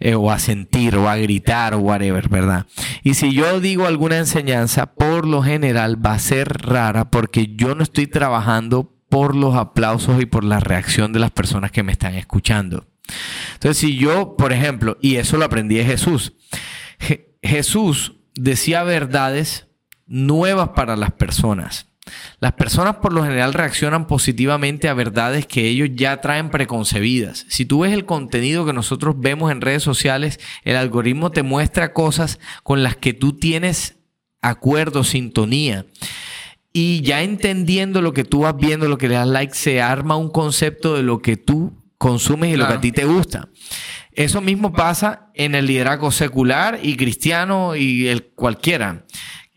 Eh, 0.01 0.15
o 0.15 0.31
a 0.31 0.39
sentir 0.39 0.95
o 0.95 1.09
a 1.09 1.17
gritar 1.17 1.73
o 1.73 1.79
whatever, 1.79 2.29
¿verdad? 2.29 2.65
Y 3.03 3.15
si 3.15 3.33
yo 3.33 3.59
digo 3.59 3.85
alguna 3.85 4.17
enseñanza, 4.17 4.93
por 4.93 5.27
lo 5.27 5.43
general 5.43 6.03
va 6.03 6.13
a 6.13 6.19
ser 6.19 6.47
rara 6.61 7.11
porque 7.11 7.53
yo 7.55 7.75
no 7.75 7.83
estoy 7.83 8.07
trabajando 8.07 8.93
por 9.09 9.35
los 9.35 9.55
aplausos 9.55 10.21
y 10.21 10.25
por 10.25 10.45
la 10.45 10.61
reacción 10.61 11.11
de 11.11 11.19
las 11.19 11.31
personas 11.31 11.71
que 11.71 11.83
me 11.83 11.91
están 11.91 12.15
escuchando. 12.15 12.85
Entonces, 13.55 13.77
si 13.77 13.97
yo, 13.97 14.37
por 14.37 14.53
ejemplo, 14.53 14.97
y 15.01 15.15
eso 15.15 15.37
lo 15.37 15.45
aprendí 15.45 15.75
de 15.75 15.85
Jesús, 15.85 16.33
Jesús 17.41 18.13
decía 18.35 18.83
verdades 18.83 19.67
nuevas 20.05 20.69
para 20.69 20.95
las 20.95 21.11
personas. 21.11 21.88
Las 22.39 22.53
personas 22.53 22.97
por 22.97 23.13
lo 23.13 23.23
general 23.23 23.53
reaccionan 23.53 24.07
positivamente 24.07 24.89
a 24.89 24.93
verdades 24.93 25.45
que 25.45 25.67
ellos 25.67 25.89
ya 25.93 26.21
traen 26.21 26.49
preconcebidas. 26.49 27.45
Si 27.49 27.65
tú 27.65 27.79
ves 27.79 27.93
el 27.93 28.05
contenido 28.05 28.65
que 28.65 28.73
nosotros 28.73 29.15
vemos 29.17 29.51
en 29.51 29.61
redes 29.61 29.83
sociales, 29.83 30.39
el 30.63 30.75
algoritmo 30.75 31.31
te 31.31 31.43
muestra 31.43 31.93
cosas 31.93 32.39
con 32.63 32.83
las 32.83 32.95
que 32.95 33.13
tú 33.13 33.33
tienes 33.33 33.97
acuerdo, 34.41 35.03
sintonía. 35.03 35.85
Y 36.71 37.01
ya 37.01 37.23
entendiendo 37.23 38.01
lo 38.01 38.13
que 38.13 38.23
tú 38.23 38.41
vas 38.41 38.55
viendo, 38.55 38.87
lo 38.87 38.97
que 38.97 39.09
le 39.09 39.15
das 39.15 39.27
like, 39.27 39.55
se 39.55 39.81
arma 39.81 40.15
un 40.15 40.29
concepto 40.29 40.95
de 40.95 41.03
lo 41.03 41.21
que 41.21 41.35
tú 41.35 41.73
consumes 41.97 42.53
y 42.53 42.57
lo 42.57 42.67
que 42.67 42.73
a 42.73 42.81
ti 42.81 42.91
te 42.91 43.05
gusta. 43.05 43.49
Eso 44.11 44.41
mismo 44.41 44.73
pasa 44.73 45.29
en 45.33 45.55
el 45.55 45.65
liderazgo 45.65 46.11
secular 46.11 46.79
y 46.81 46.95
cristiano 46.95 47.75
y 47.75 48.07
el 48.07 48.25
cualquiera 48.27 49.05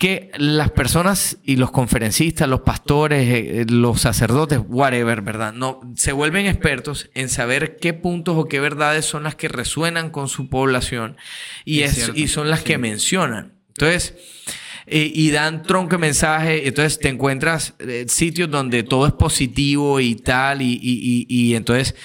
que 0.03 0.31
las 0.35 0.69
personas 0.69 1.37
y 1.45 1.55
los 1.55 1.71
conferencistas, 1.71 2.49
los 2.49 2.59
pastores, 2.59 3.25
eh, 3.25 3.61
eh, 3.61 3.65
los 3.69 4.01
sacerdotes, 4.01 4.59
whatever, 4.67 5.21
¿verdad? 5.21 5.53
No, 5.53 5.79
se 5.95 6.11
vuelven 6.11 6.45
expertos 6.45 7.09
en 7.13 7.29
saber 7.29 7.77
qué 7.77 7.93
puntos 7.93 8.35
o 8.37 8.49
qué 8.49 8.59
verdades 8.59 9.05
son 9.05 9.23
las 9.23 9.35
que 9.35 9.47
resuenan 9.47 10.09
con 10.09 10.27
su 10.27 10.49
población 10.49 11.15
y, 11.63 11.83
es, 11.83 12.11
y 12.15 12.27
son 12.27 12.49
las 12.49 12.63
que 12.63 12.77
mencionan. 12.77 13.53
Entonces, 13.69 14.15
eh, 14.85 15.11
y 15.13 15.31
dan 15.31 15.63
tronco 15.63 15.97
mensaje, 15.97 16.67
entonces 16.67 16.99
te 16.99 17.09
encuentras 17.09 17.73
sitios 18.07 18.49
donde 18.49 18.83
todo 18.83 19.07
es 19.07 19.13
positivo 19.13 19.99
y 19.99 20.15
tal, 20.15 20.61
y, 20.61 20.79
y, 20.81 21.25
y, 21.27 21.55
entonces 21.55 21.95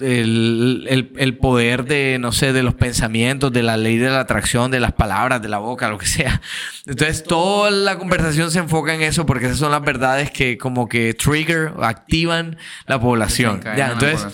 el, 0.00 1.12
el, 1.16 1.36
poder 1.36 1.84
de, 1.84 2.18
no 2.18 2.32
sé, 2.32 2.52
de 2.52 2.62
los 2.62 2.74
pensamientos, 2.74 3.52
de 3.52 3.62
la 3.62 3.76
ley 3.76 3.98
de 3.98 4.08
la 4.08 4.20
atracción, 4.20 4.70
de 4.70 4.80
las 4.80 4.92
palabras, 4.92 5.42
de 5.42 5.48
la 5.48 5.58
boca, 5.58 5.88
lo 5.88 5.98
que 5.98 6.06
sea. 6.06 6.40
Entonces, 6.86 7.24
toda 7.24 7.70
la 7.70 7.98
conversación 7.98 8.50
se 8.50 8.60
enfoca 8.60 8.94
en 8.94 9.02
eso 9.02 9.26
porque 9.26 9.46
esas 9.46 9.58
son 9.58 9.72
las 9.72 9.82
verdades 9.82 10.30
que 10.30 10.58
como 10.58 10.88
que 10.88 11.14
trigger, 11.14 11.72
activan 11.80 12.56
la 12.86 13.00
población. 13.00 13.60
Ya, 13.76 13.92
entonces, 13.92 14.26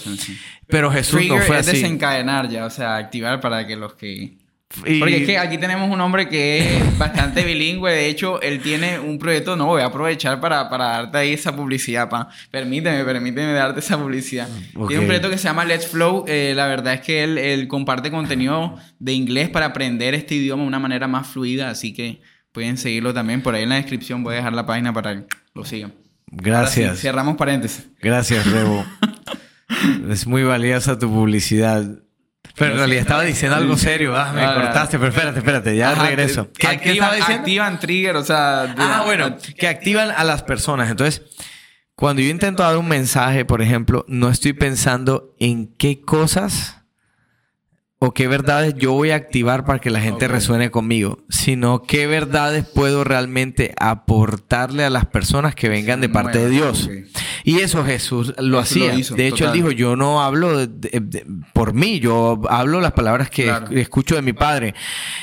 pero 0.67 0.91
Jesús 0.91 1.27
no 1.27 1.39
fue 1.41 1.59
es 1.59 1.67
desencadenar 1.67 2.49
ya, 2.49 2.65
o 2.65 2.71
sea, 2.71 2.97
activar 2.97 3.41
para 3.41 3.67
que 3.67 3.77
los 3.77 3.95
que 3.95 4.39
porque 4.69 5.19
es 5.19 5.27
que 5.27 5.39
aquí 5.39 5.59
tenemos 5.59 5.89
un 5.91 6.01
hombre 6.01 6.29
que 6.29 6.59
es 6.59 6.99
bastante 6.99 7.45
bilingüe. 7.45 7.91
De 7.91 8.09
hecho, 8.09 8.41
él 8.43 8.61
tiene 8.61 8.99
un 8.99 9.19
proyecto. 9.19 9.57
No, 9.57 9.67
voy 9.67 9.83
a 9.83 9.87
aprovechar 9.87 10.41
para, 10.41 10.69
para 10.69 10.87
darte 10.87 11.19
ahí 11.19 11.33
esa 11.33 11.55
publicidad, 11.55 12.09
pa. 12.09 12.29
Permíteme, 12.51 13.05
permíteme 13.05 13.53
darte 13.53 13.81
esa 13.81 13.97
publicidad. 13.97 14.49
Tiene 14.73 14.99
un 14.99 15.07
proyecto 15.07 15.31
que 15.31 15.39
se 15.39 15.45
llama 15.45 15.65
Let's 15.65 15.87
Flow. 15.87 16.25
Eh, 16.27 16.53
la 16.57 16.67
verdad 16.67 16.95
es 16.95 17.01
que 17.01 17.23
él, 17.23 17.39
él, 17.39 17.69
comparte 17.69 18.11
contenido 18.11 18.77
de 18.99 19.13
inglés 19.13 19.49
para 19.49 19.67
aprender 19.67 20.15
este 20.15 20.35
idioma 20.35 20.63
de 20.63 20.69
una 20.69 20.79
manera 20.79 21.07
más 21.07 21.29
fluida. 21.29 21.71
Así 21.71 21.95
que 21.95 22.21
pueden 22.53 22.77
seguirlo 22.77 23.15
también. 23.15 23.43
Por 23.43 23.55
ahí 23.55 23.63
en 23.63 23.69
la 23.69 23.77
descripción 23.77 24.25
voy 24.25 24.35
a 24.35 24.37
dejar 24.39 24.53
la 24.53 24.67
página 24.67 24.93
para 24.93 25.17
que 25.17 25.27
lo 25.55 25.65
sigan. 25.65 25.95
Gracias. 26.27 27.01
cerramos 27.01 27.37
paréntesis. 27.37 27.89
Gracias, 28.01 28.51
Rebo. 28.51 28.85
es 30.11 30.27
muy 30.27 30.43
valiosa 30.43 30.99
tu 30.99 31.09
publicidad. 31.09 31.85
Pero 32.57 32.73
en 32.73 32.79
realidad 32.79 33.03
estaba 33.03 33.23
diciendo 33.23 33.57
algo 33.57 33.77
serio. 33.77 34.17
Ah, 34.17 34.33
me 34.33 34.43
cortaste, 34.43 34.99
pero 34.99 35.11
espérate, 35.11 35.39
espérate, 35.39 35.77
ya 35.77 35.95
regreso. 35.95 36.51
¿Qué, 36.57 36.67
activan, 36.67 37.23
activan 37.23 37.79
trigger, 37.79 38.17
o 38.17 38.25
sea... 38.25 38.75
Ah, 38.79 39.03
bueno, 39.05 39.37
que 39.59 39.69
activan 39.69 40.11
a 40.11 40.25
las 40.25 40.43
personas. 40.43 40.91
Entonces, 40.91 41.23
cuando 41.95 42.23
yo 42.23 42.29
intento 42.29 42.63
dar 42.63 42.79
un 42.79 42.89
mensaje, 42.89 43.45
por 43.45 43.61
ejemplo, 43.61 44.05
no 44.09 44.31
estoy 44.31 44.55
pensando 44.55 45.35
en 45.39 45.75
qué 45.77 46.01
cosas 46.01 46.76
o 47.99 48.13
qué 48.13 48.29
verdades 48.29 48.75
yo 48.77 48.93
voy 48.93 49.11
a 49.11 49.17
activar 49.17 49.65
para 49.65 49.79
que 49.79 49.91
la 49.91 50.01
gente 50.01 50.29
resuene 50.29 50.71
conmigo, 50.71 51.25
sino 51.31 51.83
qué 51.83 52.07
verdades 52.07 52.67
puedo 52.67 53.05
realmente 53.05 53.75
aportarle 53.79 54.85
a 54.85 54.91
las 54.91 55.07
personas 55.07 55.55
que 55.55 55.71
vengan 55.71 56.03
de 56.03 56.11
parte 56.11 56.39
de 56.39 56.51
Dios. 56.51 56.91
Y 57.43 57.61
eso 57.61 57.85
Jesús 57.85 58.35
lo 58.39 58.59
hacía. 58.59 58.93
de 58.93 59.27
hecho, 59.29 59.47
él 59.47 59.53
dijo, 59.53 59.71
yo 59.71 59.97
no 59.97 60.23
hablo 60.23 60.69
por 61.55 61.73
mí, 61.73 61.99
yo 62.01 62.43
hablo 62.51 62.83
las 62.83 62.93
palabras 62.93 63.31
que 63.31 63.51
escucho 63.71 64.15
de 64.17 64.23
mi 64.23 64.35
Padre. 64.35 64.75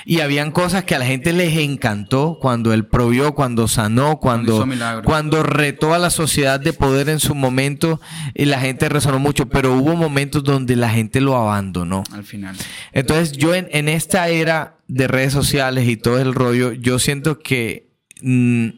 Y 0.05 0.21
habían 0.21 0.51
cosas 0.51 0.83
que 0.83 0.95
a 0.95 0.99
la 0.99 1.05
gente 1.05 1.31
les 1.31 1.55
encantó 1.57 2.39
cuando 2.41 2.73
él 2.73 2.87
provió, 2.87 3.35
cuando 3.35 3.67
sanó, 3.67 4.17
cuando, 4.17 4.65
cuando, 5.03 5.43
retó 5.43 5.93
a 5.93 5.99
la 5.99 6.09
sociedad 6.09 6.59
de 6.59 6.73
poder 6.73 7.09
en 7.09 7.19
su 7.19 7.35
momento 7.35 8.01
y 8.33 8.45
la 8.45 8.59
gente 8.59 8.89
resonó 8.89 9.19
mucho, 9.19 9.47
pero 9.47 9.75
hubo 9.75 9.95
momentos 9.95 10.43
donde 10.43 10.75
la 10.75 10.89
gente 10.89 11.21
lo 11.21 11.35
abandonó. 11.35 12.03
Al 12.11 12.23
final. 12.23 12.55
Entonces 12.91 13.33
yo 13.33 13.53
en, 13.55 13.89
esta 13.89 14.27
era 14.29 14.77
de 14.87 15.07
redes 15.07 15.33
sociales 15.33 15.87
y 15.87 15.97
todo 15.97 16.19
el 16.19 16.33
rollo, 16.33 16.71
yo 16.73 16.99
siento 16.99 17.39
que... 17.39 17.91
Mm, 18.21 18.69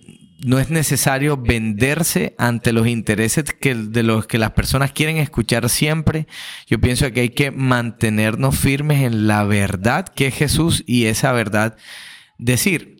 no 0.45 0.60
es 0.60 0.69
necesario 0.69 1.38
venderse 1.38 2.36
ante 2.38 2.71
los 2.71 2.88
intereses 2.88 3.45
de 3.60 4.04
los 4.04 4.28
que 4.28 4.38
las 4.38 4.52
personas 4.52 4.91
quieren 4.91 5.17
escuchar 5.17 5.69
siempre. 5.69 6.28
Yo 6.67 6.80
pienso 6.80 7.12
que 7.12 7.21
hay 7.21 7.30
que 7.30 7.50
mantenernos 7.50 8.56
firmes 8.56 9.02
en 9.02 9.26
la 9.26 9.43
verdad 9.43 10.06
que 10.08 10.28
es 10.28 10.36
Jesús 10.36 10.84
y 10.86 11.06
esa 11.06 11.32
verdad 11.32 11.78
decir. 12.38 12.94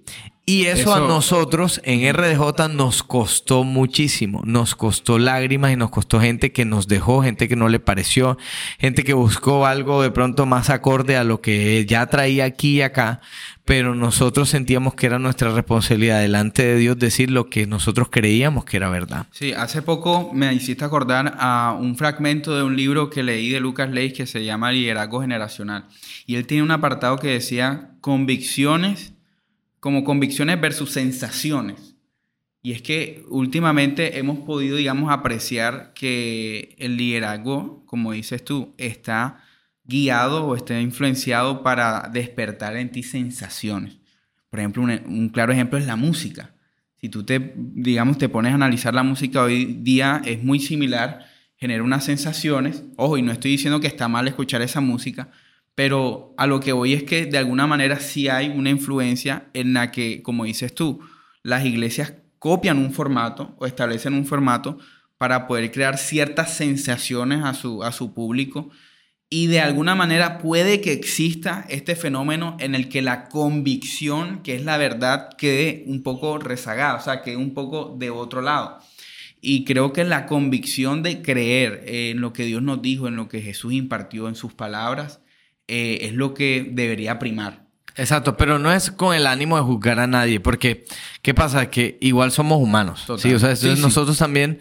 Y 0.48 0.66
eso, 0.66 0.94
a 0.94 1.00
nosotros 1.00 1.82
en 1.84 2.08
RDJ 2.14 2.70
nos 2.70 3.02
costó 3.02 3.64
muchísimo. 3.64 4.44
Nos 4.46 4.76
costó 4.76 5.18
lágrimas 5.18 5.74
y 5.74 5.76
nos 5.76 5.90
costó 5.90 6.20
gente 6.20 6.52
que 6.52 6.66
nos 6.66 6.88
dejó, 6.88 7.24
gente 7.24 7.48
que 7.48 7.56
no 7.56 7.68
le 7.68 7.80
pareció, 7.80 8.38
gente 8.78 9.04
que 9.04 9.14
buscó 9.14 9.66
algo 9.66 10.04
de 10.04 10.12
pronto 10.12 10.46
más 10.46 10.70
acorde 10.70 11.18
a 11.18 11.24
lo 11.24 11.42
que 11.42 11.84
ya 11.88 12.06
traía 12.06 12.46
aquí 12.46 12.78
y 12.78 12.82
acá. 12.84 13.22
Pero 13.66 13.96
nosotros 13.96 14.48
sentíamos 14.50 14.94
que 14.94 15.08
era 15.08 15.18
nuestra 15.18 15.52
responsabilidad 15.52 16.22
delante 16.22 16.64
de 16.64 16.78
Dios 16.78 17.00
decir 17.00 17.32
lo 17.32 17.50
que 17.50 17.66
nosotros 17.66 18.10
creíamos 18.12 18.66
que 18.66 18.78
era 18.78 18.90
verdad. 18.90 19.26
Sí, 19.32 19.52
hace 19.52 19.82
poco 19.82 20.30
me 20.32 20.54
hiciste 20.54 20.86
acordar 20.86 21.38
a 21.40 21.76
un 21.76 21.98
fragmento 21.98 22.56
de 22.56 22.62
un 22.62 22.76
libro 22.76 23.10
que 23.10 23.24
leí 23.24 23.50
de 23.50 23.60
Lucas 23.60 23.90
Leis 23.90 24.14
que 24.14 24.28
se 24.28 24.46
llama 24.46 24.72
Liderazgo 24.72 25.22
Generacional. 25.22 25.88
Y 26.28 26.36
él 26.36 26.46
tiene 26.46 26.62
un 26.62 26.70
apartado 26.70 27.18
que 27.18 27.30
decía 27.30 27.90
convicciones 28.02 29.15
como 29.86 30.04
convicciones 30.04 30.60
versus 30.60 30.90
sensaciones. 30.90 31.96
Y 32.64 32.72
es 32.72 32.82
que 32.82 33.24
últimamente 33.30 34.18
hemos 34.18 34.40
podido, 34.40 34.78
digamos, 34.78 35.12
apreciar 35.14 35.94
que 35.94 36.76
el 36.80 36.98
liderazgo, 36.98 37.86
como 37.86 38.12
dices 38.12 38.44
tú, 38.44 38.74
está 38.80 39.44
guiado 39.84 40.48
o 40.48 40.56
está 40.56 40.82
influenciado 40.82 41.62
para 41.62 42.10
despertar 42.12 42.78
en 42.78 42.92
ti 42.92 43.04
sensaciones. 43.04 44.00
Por 44.50 44.60
ejemplo, 44.60 44.82
un, 44.82 45.30
claro 45.30 45.54
ejemplo 45.54 45.78
es 45.78 45.86
la 45.86 45.98
música. 45.98 46.56
Si 47.00 47.08
tú 47.08 47.24
te, 47.24 47.54
digamos, 47.56 48.18
te 48.18 48.28
pones 48.28 48.54
a 48.54 48.56
analizar 48.56 48.96
la 48.96 49.04
música 49.04 49.44
hoy 49.44 49.66
día, 49.66 50.24
es 50.26 50.44
muy 50.44 50.60
similar, 50.60 51.28
genera 51.58 51.84
unas 51.84 52.06
sensaciones. 52.06 52.86
Ojo, 52.96 53.20
y 53.20 53.22
no 53.22 53.32
estoy 53.32 53.52
diciendo 53.52 53.80
que 53.80 53.88
está 53.88 54.08
mal 54.08 54.28
escuchar 54.28 54.64
esa 54.64 54.82
música, 54.82 55.30
pero 55.76 56.34
a 56.38 56.48
lo 56.48 56.60
que 56.60 56.72
voy 56.72 56.94
es 56.94 57.04
que 57.04 57.26
de 57.26 57.38
alguna 57.38 57.68
manera 57.68 58.00
sí 58.00 58.28
hay 58.30 58.50
una 58.50 58.70
influencia 58.70 59.50
en 59.54 59.74
la 59.74 59.92
que, 59.92 60.24
como 60.24 60.46
dices 60.46 60.74
tú, 60.74 61.02
las 61.44 61.66
iglesias 61.66 62.14
copian 62.40 62.78
un 62.78 62.94
formato 62.94 63.56
o 63.60 63.66
establecen 63.66 64.14
un 64.14 64.26
formato 64.26 64.78
para 65.18 65.48
poder 65.48 65.72
crear 65.72 65.98
ciertas 65.98 66.56
sensaciones 66.56 67.44
a 67.44 67.54
su, 67.54 67.84
a 67.84 67.92
su 67.92 68.14
público 68.14 68.72
y 69.30 69.48
de 69.48 69.60
alguna 69.60 69.96
manera 69.96 70.38
puede 70.38 70.82
que 70.82 70.94
exista 70.94 71.66
este 71.68 71.96
fenómeno 71.96 72.56
en 72.60 72.76
el 72.76 72.90
que 72.90 73.02
la 73.02 73.28
convicción, 73.28 74.44
que 74.44 74.56
es 74.56 74.64
la 74.64 74.78
verdad, 74.78 75.30
quede 75.38 75.84
un 75.88 76.04
poco 76.04 76.38
rezagada, 76.38 76.96
o 76.96 77.02
sea, 77.02 77.22
quede 77.22 77.36
un 77.36 77.54
poco 77.54 77.96
de 77.98 78.12
otro 78.12 78.42
lado. 78.42 78.80
Y 79.42 79.66
creo 79.66 79.94
que 79.94 80.04
la 80.04 80.26
convicción 80.26 81.04
de 81.04 81.22
creer 81.22 81.84
en 81.88 82.22
lo 82.22 82.34
que 82.34 82.46
Dios 82.46 82.62
nos 82.62 82.82
dijo, 82.82 83.08
en 83.08 83.16
lo 83.16 83.28
que 83.28 83.42
Jesús 83.42 83.74
impartió 83.74 84.30
en 84.30 84.36
sus 84.36 84.54
palabras, 84.54 85.22
eh, 85.68 86.00
es 86.02 86.14
lo 86.14 86.34
que 86.34 86.70
debería 86.72 87.20
primar. 87.20 87.66
Exacto, 87.98 88.36
pero 88.36 88.60
no 88.60 88.74
es 88.74 88.92
con 88.92 89.16
el 89.16 89.26
ánimo 89.26 89.56
de 89.56 89.64
juzgar 89.64 90.00
a 90.00 90.08
nadie, 90.08 90.40
porque 90.40 90.86
¿qué 91.22 91.34
pasa? 91.34 91.70
Que 91.70 91.98
igual 92.02 92.32
somos 92.32 92.62
humanos. 92.62 93.06
Sí, 93.18 93.34
o 93.34 93.40
sea, 93.40 93.56
nosotros 93.78 94.18
también 94.18 94.60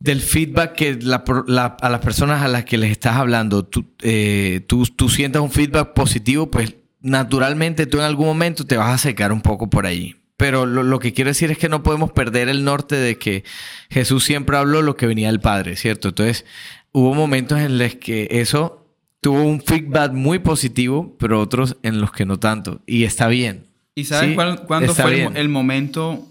del 0.00 0.20
feedback 0.20 0.74
que 0.74 0.98
a 0.98 1.88
las 1.88 2.00
personas 2.00 2.42
a 2.42 2.48
las 2.48 2.64
que 2.64 2.76
les 2.76 2.90
estás 2.90 3.16
hablando, 3.16 3.68
eh, 4.02 4.64
tú, 4.66 4.84
tú, 4.84 5.08
sientas 5.08 5.42
un 5.42 5.50
feedback 5.50 5.94
positivo, 5.94 6.50
pues 6.50 6.74
naturalmente 7.00 7.86
tú 7.86 7.98
en 7.98 8.04
algún 8.04 8.26
momento 8.26 8.66
te 8.66 8.76
vas 8.76 8.92
a 8.92 8.98
secar 8.98 9.32
un 9.32 9.40
poco 9.40 9.70
por 9.70 9.86
ahí. 9.86 10.16
Pero 10.36 10.66
lo, 10.66 10.82
lo, 10.82 10.98
que 10.98 11.12
quiero 11.12 11.30
decir 11.30 11.52
es 11.52 11.58
que 11.58 11.68
no 11.68 11.84
podemos 11.84 12.10
perder 12.10 12.48
el 12.48 12.64
norte 12.64 12.96
de 12.96 13.16
que 13.16 13.44
Jesús 13.88 14.24
siempre 14.24 14.56
habló 14.56 14.82
lo 14.82 14.96
que 14.96 15.06
venía 15.06 15.28
del 15.28 15.40
Padre, 15.40 15.76
¿cierto? 15.76 16.08
Entonces, 16.08 16.44
hubo 16.90 17.14
momentos 17.14 17.60
en 17.60 17.78
los 17.78 17.94
que 17.94 18.26
eso 18.30 18.83
tuvo 19.24 19.42
un 19.42 19.62
feedback 19.62 20.12
muy 20.12 20.38
positivo, 20.38 21.16
pero 21.18 21.40
otros 21.40 21.78
en 21.82 21.98
los 21.98 22.12
que 22.12 22.26
no 22.26 22.38
tanto. 22.38 22.82
Y 22.84 23.04
está 23.04 23.26
bien. 23.26 23.66
¿Y 23.94 24.04
sabes 24.04 24.36
cuándo 24.66 24.94
fue 24.94 25.24
el, 25.34 25.48
momento, 25.48 26.28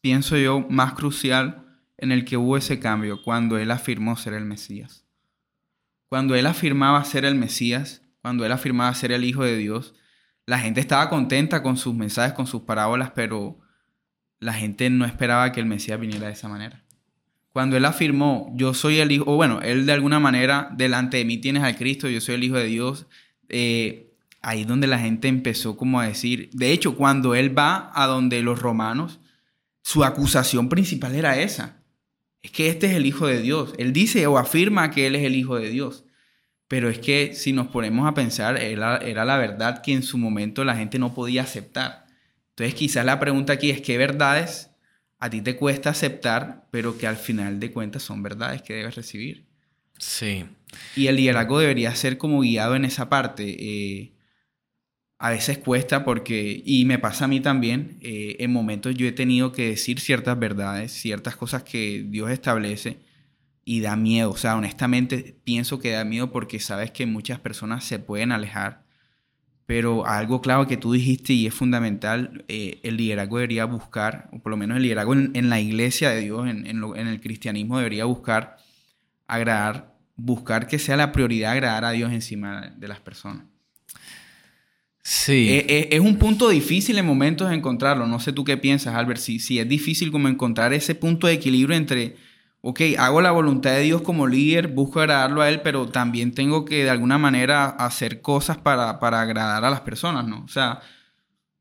pienso 0.00 0.36
yo, 0.36 0.64
más 0.70 0.92
crucial 0.92 1.64
en 1.98 2.12
el 2.12 2.24
que 2.24 2.36
hubo 2.36 2.56
ese 2.56 2.78
cambio? 2.78 3.20
Cuando 3.24 3.58
él 3.58 3.72
afirmó 3.72 4.16
ser 4.16 4.34
el 4.34 4.44
Mesías. 4.44 5.04
Cuando 6.08 6.36
él 6.36 6.46
afirmaba 6.46 7.04
ser 7.04 7.24
el 7.24 7.34
Mesías, 7.34 8.02
cuando 8.20 8.46
él 8.46 8.52
afirmaba 8.52 8.94
ser 8.94 9.10
el 9.10 9.24
Hijo 9.24 9.42
de 9.42 9.56
Dios, 9.56 9.96
la 10.46 10.60
gente 10.60 10.80
estaba 10.80 11.10
contenta 11.10 11.60
con 11.60 11.76
sus 11.76 11.92
mensajes, 11.92 12.34
con 12.34 12.46
sus 12.46 12.62
parábolas, 12.62 13.10
pero 13.16 13.58
la 14.38 14.52
gente 14.54 14.88
no 14.90 15.04
esperaba 15.06 15.50
que 15.50 15.58
el 15.58 15.66
Mesías 15.66 15.98
viniera 15.98 16.28
de 16.28 16.34
esa 16.34 16.48
manera 16.48 16.81
cuando 17.52 17.76
él 17.76 17.84
afirmó, 17.84 18.50
yo 18.56 18.72
soy 18.72 18.98
el 18.98 19.12
hijo, 19.12 19.24
o 19.26 19.36
bueno, 19.36 19.60
él 19.60 19.84
de 19.84 19.92
alguna 19.92 20.18
manera, 20.20 20.70
delante 20.74 21.18
de 21.18 21.24
mí 21.24 21.38
tienes 21.38 21.62
al 21.62 21.76
Cristo, 21.76 22.08
yo 22.08 22.20
soy 22.20 22.36
el 22.36 22.44
hijo 22.44 22.56
de 22.56 22.64
Dios, 22.64 23.06
eh, 23.48 24.14
ahí 24.40 24.62
es 24.62 24.66
donde 24.66 24.86
la 24.86 24.98
gente 24.98 25.28
empezó 25.28 25.76
como 25.76 26.00
a 26.00 26.06
decir, 26.06 26.48
de 26.52 26.72
hecho, 26.72 26.96
cuando 26.96 27.34
él 27.34 27.56
va 27.56 27.92
a 27.94 28.06
donde 28.06 28.42
los 28.42 28.58
romanos, 28.58 29.20
su 29.82 30.02
acusación 30.02 30.68
principal 30.68 31.14
era 31.14 31.38
esa, 31.38 31.82
es 32.42 32.50
que 32.50 32.68
este 32.68 32.86
es 32.86 32.94
el 32.94 33.06
hijo 33.06 33.26
de 33.26 33.42
Dios, 33.42 33.74
él 33.76 33.92
dice 33.92 34.26
o 34.26 34.38
afirma 34.38 34.90
que 34.90 35.06
él 35.06 35.14
es 35.14 35.24
el 35.24 35.36
hijo 35.36 35.56
de 35.56 35.68
Dios. 35.68 36.04
Pero 36.66 36.88
es 36.88 36.98
que 36.98 37.34
si 37.34 37.52
nos 37.52 37.66
ponemos 37.66 38.08
a 38.08 38.14
pensar, 38.14 38.56
era, 38.56 38.96
era 38.96 39.26
la 39.26 39.36
verdad 39.36 39.82
que 39.82 39.92
en 39.92 40.02
su 40.02 40.16
momento 40.16 40.64
la 40.64 40.74
gente 40.74 40.98
no 40.98 41.12
podía 41.12 41.42
aceptar. 41.42 42.06
Entonces 42.48 42.74
quizás 42.74 43.04
la 43.04 43.20
pregunta 43.20 43.52
aquí 43.52 43.68
es 43.68 43.82
qué 43.82 43.98
verdades 43.98 44.71
a 45.22 45.30
ti 45.30 45.40
te 45.40 45.54
cuesta 45.54 45.90
aceptar, 45.90 46.66
pero 46.72 46.98
que 46.98 47.06
al 47.06 47.16
final 47.16 47.60
de 47.60 47.70
cuentas 47.70 48.02
son 48.02 48.24
verdades 48.24 48.60
que 48.60 48.74
debes 48.74 48.96
recibir. 48.96 49.46
Sí. 49.96 50.46
Y 50.96 51.06
el 51.06 51.14
liderazgo 51.14 51.60
debería 51.60 51.94
ser 51.94 52.18
como 52.18 52.40
guiado 52.40 52.74
en 52.74 52.84
esa 52.84 53.08
parte. 53.08 53.44
Eh, 53.46 54.14
a 55.18 55.30
veces 55.30 55.58
cuesta 55.58 56.04
porque, 56.04 56.60
y 56.66 56.84
me 56.86 56.98
pasa 56.98 57.26
a 57.26 57.28
mí 57.28 57.38
también, 57.38 57.98
eh, 58.00 58.34
en 58.40 58.52
momentos 58.52 58.96
yo 58.96 59.06
he 59.06 59.12
tenido 59.12 59.52
que 59.52 59.68
decir 59.68 60.00
ciertas 60.00 60.36
verdades, 60.40 60.90
ciertas 60.90 61.36
cosas 61.36 61.62
que 61.62 62.04
Dios 62.08 62.28
establece 62.32 62.98
y 63.64 63.80
da 63.80 63.94
miedo. 63.94 64.30
O 64.30 64.36
sea, 64.36 64.56
honestamente 64.56 65.36
pienso 65.44 65.78
que 65.78 65.92
da 65.92 66.04
miedo 66.04 66.32
porque 66.32 66.58
sabes 66.58 66.90
que 66.90 67.06
muchas 67.06 67.38
personas 67.38 67.84
se 67.84 68.00
pueden 68.00 68.32
alejar. 68.32 68.81
Pero 69.66 70.06
algo 70.06 70.40
claro 70.40 70.66
que 70.66 70.76
tú 70.76 70.92
dijiste 70.92 71.32
y 71.32 71.46
es 71.46 71.54
fundamental, 71.54 72.44
eh, 72.48 72.80
el 72.82 72.96
liderazgo 72.96 73.38
debería 73.38 73.64
buscar, 73.64 74.28
o 74.32 74.40
por 74.40 74.50
lo 74.50 74.56
menos 74.56 74.76
el 74.76 74.82
liderazgo 74.82 75.14
en, 75.14 75.48
la 75.48 75.60
iglesia 75.60 76.10
de 76.10 76.20
Dios, 76.20 76.48
en, 76.48 76.66
en 76.66 77.06
el 77.06 77.20
cristianismo, 77.20 77.78
debería 77.78 78.04
buscar 78.04 78.56
agradar, 79.26 79.94
buscar 80.16 80.66
que 80.66 80.78
sea 80.78 80.96
la 80.96 81.12
prioridad 81.12 81.52
agradar 81.52 81.84
a 81.84 81.92
Dios 81.92 82.12
encima 82.12 82.72
de 82.76 82.88
las 82.88 83.00
personas. 83.00 83.44
Sí. 85.02 85.48
Es, 85.50 85.64
e, 85.68 85.88
es, 85.92 86.00
un 86.00 86.16
punto 86.16 86.48
difícil 86.48 86.96
en 86.98 87.06
momentos 87.06 87.48
de 87.48 87.56
encontrarlo. 87.56 88.06
No 88.06 88.20
sé 88.20 88.32
tú 88.32 88.44
qué 88.44 88.56
piensas, 88.56 88.94
Albert. 88.94 89.20
Si, 89.20 89.40
si 89.40 89.58
es 89.58 89.68
difícil 89.68 90.12
como 90.12 90.28
encontrar 90.28 90.72
ese 90.72 90.94
punto 90.94 91.26
de 91.26 91.34
equilibrio 91.34 91.76
entre, 91.76 92.16
ok, 92.62 92.80
hago 92.98 93.20
la 93.20 93.32
voluntad 93.32 93.72
de 93.72 93.82
Dios 93.82 94.02
como 94.02 94.26
líder, 94.26 94.68
busco 94.68 95.00
agradarlo 95.00 95.42
a 95.42 95.48
Él, 95.48 95.60
pero 95.60 95.88
también 95.88 96.32
tengo 96.32 96.64
que 96.64 96.84
de 96.84 96.90
alguna 96.90 97.18
manera 97.18 97.66
hacer 97.66 98.22
cosas 98.22 98.56
para, 98.56 98.98
para 98.98 99.20
agradar 99.20 99.64
a 99.64 99.70
las 99.70 99.80
personas, 99.82 100.26
¿no? 100.26 100.42
O 100.44 100.48
sea, 100.48 100.80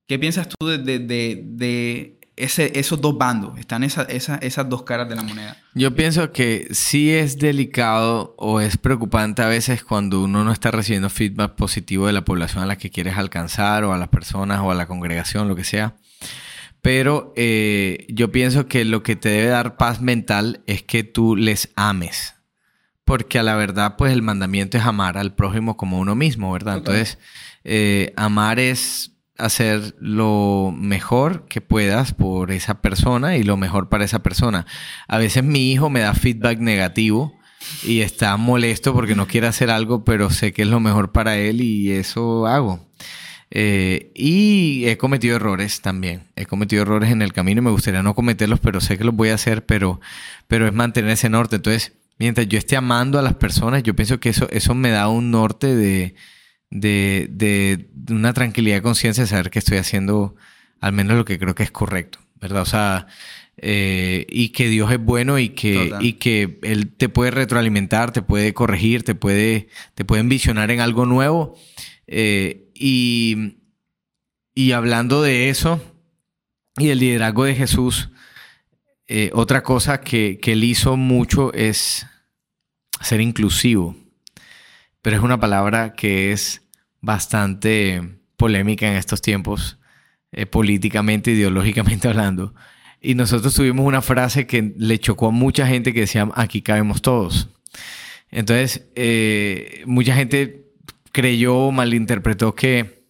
¿qué 0.08 0.18
piensas 0.18 0.48
tú 0.48 0.68
de, 0.68 0.78
de, 0.78 1.42
de 1.44 2.22
esos 2.36 3.02
dos 3.02 3.18
bandos, 3.18 3.58
están 3.60 3.84
esas 3.84 4.70
dos 4.70 4.84
caras 4.84 5.08
de 5.08 5.16
la 5.16 5.22
moneda. 5.22 5.58
Yo 5.76 5.96
pienso 5.96 6.32
que 6.32 6.68
sí 6.72 7.12
es 7.12 7.38
delicado 7.38 8.36
o 8.38 8.62
es 8.62 8.78
preocupante 8.78 9.42
a 9.42 9.48
veces 9.48 9.84
cuando 9.84 10.22
uno 10.22 10.44
no 10.44 10.52
está 10.52 10.72
recibiendo 10.72 11.10
feedback 11.10 11.56
positivo 11.56 12.08
de 12.08 12.14
la 12.14 12.26
población 12.26 12.64
a 12.64 12.66
la 12.66 12.78
que 12.78 12.90
quieres 12.90 13.18
alcanzar 13.18 13.84
o 13.84 13.94
a 13.94 13.98
las 13.98 14.10
personas 14.10 14.60
o 14.62 14.72
a 14.72 14.76
la 14.76 14.88
congregación, 14.88 15.48
lo 15.48 15.56
que 15.56 15.64
sea. 15.64 15.96
Pero 16.82 17.34
eh, 17.36 18.06
yo 18.10 18.32
pienso 18.32 18.68
que 18.68 18.86
lo 18.86 19.04
que 19.04 19.16
te 19.16 19.30
debe 19.30 19.48
dar 19.48 19.78
paz 19.78 20.02
mental 20.02 20.62
es 20.66 20.82
que 20.84 21.04
tú 21.04 21.36
les 21.36 21.70
ames. 21.76 22.36
Porque 23.06 23.40
a 23.40 23.44
la 23.44 23.56
verdad, 23.56 23.96
pues 23.98 24.14
el 24.14 24.22
mandamiento 24.22 24.78
es 24.78 24.86
amar 24.86 25.18
al 25.18 25.36
prójimo 25.36 25.78
como 25.78 26.00
uno 26.00 26.16
mismo, 26.16 26.52
¿verdad? 26.52 26.78
Entonces, 26.78 27.20
eh, 27.64 28.14
amar 28.16 28.60
es 28.60 29.12
hacer 29.38 29.96
lo 30.00 30.74
mejor 30.76 31.48
que 31.48 31.62
puedas 31.62 32.14
por 32.14 32.52
esa 32.52 32.82
persona 32.82 33.38
y 33.38 33.44
lo 33.44 33.58
mejor 33.58 33.90
para 33.90 34.06
esa 34.06 34.24
persona. 34.24 34.66
A 35.08 35.18
veces 35.18 35.44
mi 35.44 35.72
hijo 35.72 35.90
me 35.90 36.00
da 36.00 36.14
feedback 36.14 36.60
negativo 36.60 37.34
y 37.84 38.02
está 38.02 38.38
molesto 38.38 38.94
porque 38.94 39.16
no 39.16 39.28
quiere 39.28 39.48
hacer 39.48 39.70
algo, 39.70 40.04
pero 40.04 40.30
sé 40.30 40.54
que 40.54 40.64
es 40.64 40.68
lo 40.68 40.80
mejor 40.80 41.12
para 41.12 41.38
él 41.38 41.62
y 41.62 41.92
eso 41.92 42.48
hago. 42.48 42.88
Eh, 43.54 44.12
y 44.16 44.86
he 44.88 44.98
cometido 44.98 45.36
errores 45.36 45.82
también. 45.82 46.24
He 46.36 46.46
cometido 46.46 46.84
errores 46.84 47.12
en 47.12 47.22
el 47.22 47.34
camino 47.34 47.62
y 47.62 47.66
me 47.66 47.72
gustaría 47.72 48.02
no 48.02 48.16
cometerlos, 48.16 48.62
pero 48.62 48.80
sé 48.80 48.98
que 48.98 49.04
los 49.04 49.14
voy 49.14 49.30
a 49.30 49.36
hacer, 49.36 49.66
pero, 49.66 50.00
pero 50.48 50.66
es 50.68 50.74
mantener 50.74 51.12
ese 51.12 51.30
norte. 51.30 51.58
Entonces, 51.58 51.94
mientras 52.18 52.48
yo 52.48 52.58
esté 52.58 52.78
amando 52.78 53.20
a 53.20 53.22
las 53.22 53.36
personas, 53.36 53.84
yo 53.84 53.94
pienso 53.94 54.20
que 54.22 54.30
eso, 54.30 54.48
eso 54.52 54.74
me 54.74 54.90
da 54.90 55.10
un 55.10 55.32
norte 55.32 55.76
de, 55.76 56.16
de, 56.70 57.28
de, 57.30 57.90
una 58.10 58.34
tranquilidad 58.34 58.78
de 58.78 58.82
conciencia 58.82 59.24
de 59.24 59.28
saber 59.30 59.52
que 59.52 59.60
estoy 59.60 59.78
haciendo 59.78 60.36
al 60.80 60.94
menos 60.94 61.18
lo 61.18 61.26
que 61.26 61.38
creo 61.38 61.54
que 61.54 61.64
es 61.64 61.72
correcto, 61.72 62.20
¿verdad? 62.40 62.62
O 62.62 62.66
sea, 62.66 63.08
eh, 63.58 64.26
y 64.30 64.50
que 64.50 64.70
Dios 64.70 64.92
es 64.92 65.00
bueno 65.00 65.38
y 65.38 65.50
que, 65.50 65.94
y 66.00 66.14
que 66.14 66.58
Él 66.64 66.88
te 66.88 67.10
puede 67.10 67.32
retroalimentar, 67.32 68.12
te 68.12 68.22
puede 68.22 68.54
corregir, 68.54 69.04
te 69.04 69.14
puede, 69.14 69.68
te 69.94 70.06
puede 70.06 70.22
envisionar 70.22 70.72
en 70.72 70.80
algo 70.80 71.06
nuevo. 71.06 71.56
Eh, 72.08 72.72
y, 72.74 73.58
y 74.54 74.72
hablando 74.72 75.22
de 75.22 75.50
eso 75.50 75.82
y 76.78 76.88
del 76.88 77.00
liderazgo 77.00 77.46
de 77.46 77.56
Jesús, 77.56 78.10
eh, 79.08 79.32
otra 79.34 79.64
cosa 79.64 80.02
que, 80.02 80.40
que 80.42 80.54
Él 80.54 80.64
hizo 80.64 80.98
mucho 80.98 81.54
es 81.54 82.06
ser 83.02 83.22
inclusivo 83.22 83.96
pero 85.02 85.18
es 85.18 85.24
una 85.24 85.40
palabra 85.40 85.94
que 85.94 86.32
es 86.32 86.62
bastante 87.02 88.20
polémica 88.38 88.88
en 88.88 88.96
estos 88.96 89.22
tiempos, 89.22 89.80
eh, 90.32 90.46
políticamente, 90.46 91.32
ideológicamente 91.32 92.08
hablando. 92.08 92.54
Y 93.02 93.16
nosotros 93.16 93.56
tuvimos 93.56 93.86
una 93.86 94.02
frase 94.02 94.46
que 94.46 94.74
le 94.78 95.00
chocó 95.00 95.28
a 95.28 95.32
mucha 95.32 95.66
gente 95.66 95.94
que 95.94 96.02
decía, 96.02 96.30
aquí 96.36 96.62
cabemos 96.62 97.02
todos. 97.02 97.50
Entonces, 98.30 98.88
mucha 99.88 100.16
gente 100.16 100.61
creyó 101.12 101.58
o 101.58 101.72
malinterpretó 101.72 102.56
que, 102.56 103.06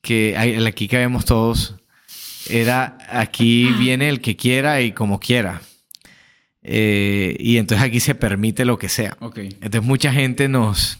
que 0.00 0.34
el 0.36 0.66
aquí 0.66 0.88
cabemos 0.88 1.24
todos 1.24 1.76
era 2.48 2.98
aquí 3.10 3.70
viene 3.78 4.08
el 4.08 4.20
que 4.20 4.36
quiera 4.36 4.80
y 4.80 4.92
como 4.92 5.20
quiera. 5.20 5.62
Eh, 6.62 7.36
y 7.38 7.56
entonces 7.56 7.86
aquí 7.86 8.00
se 8.00 8.14
permite 8.14 8.64
lo 8.64 8.78
que 8.78 8.88
sea. 8.88 9.16
Entonces 9.20 9.82
mucha 9.82 10.12
gente 10.12 10.48
nos, 10.48 10.98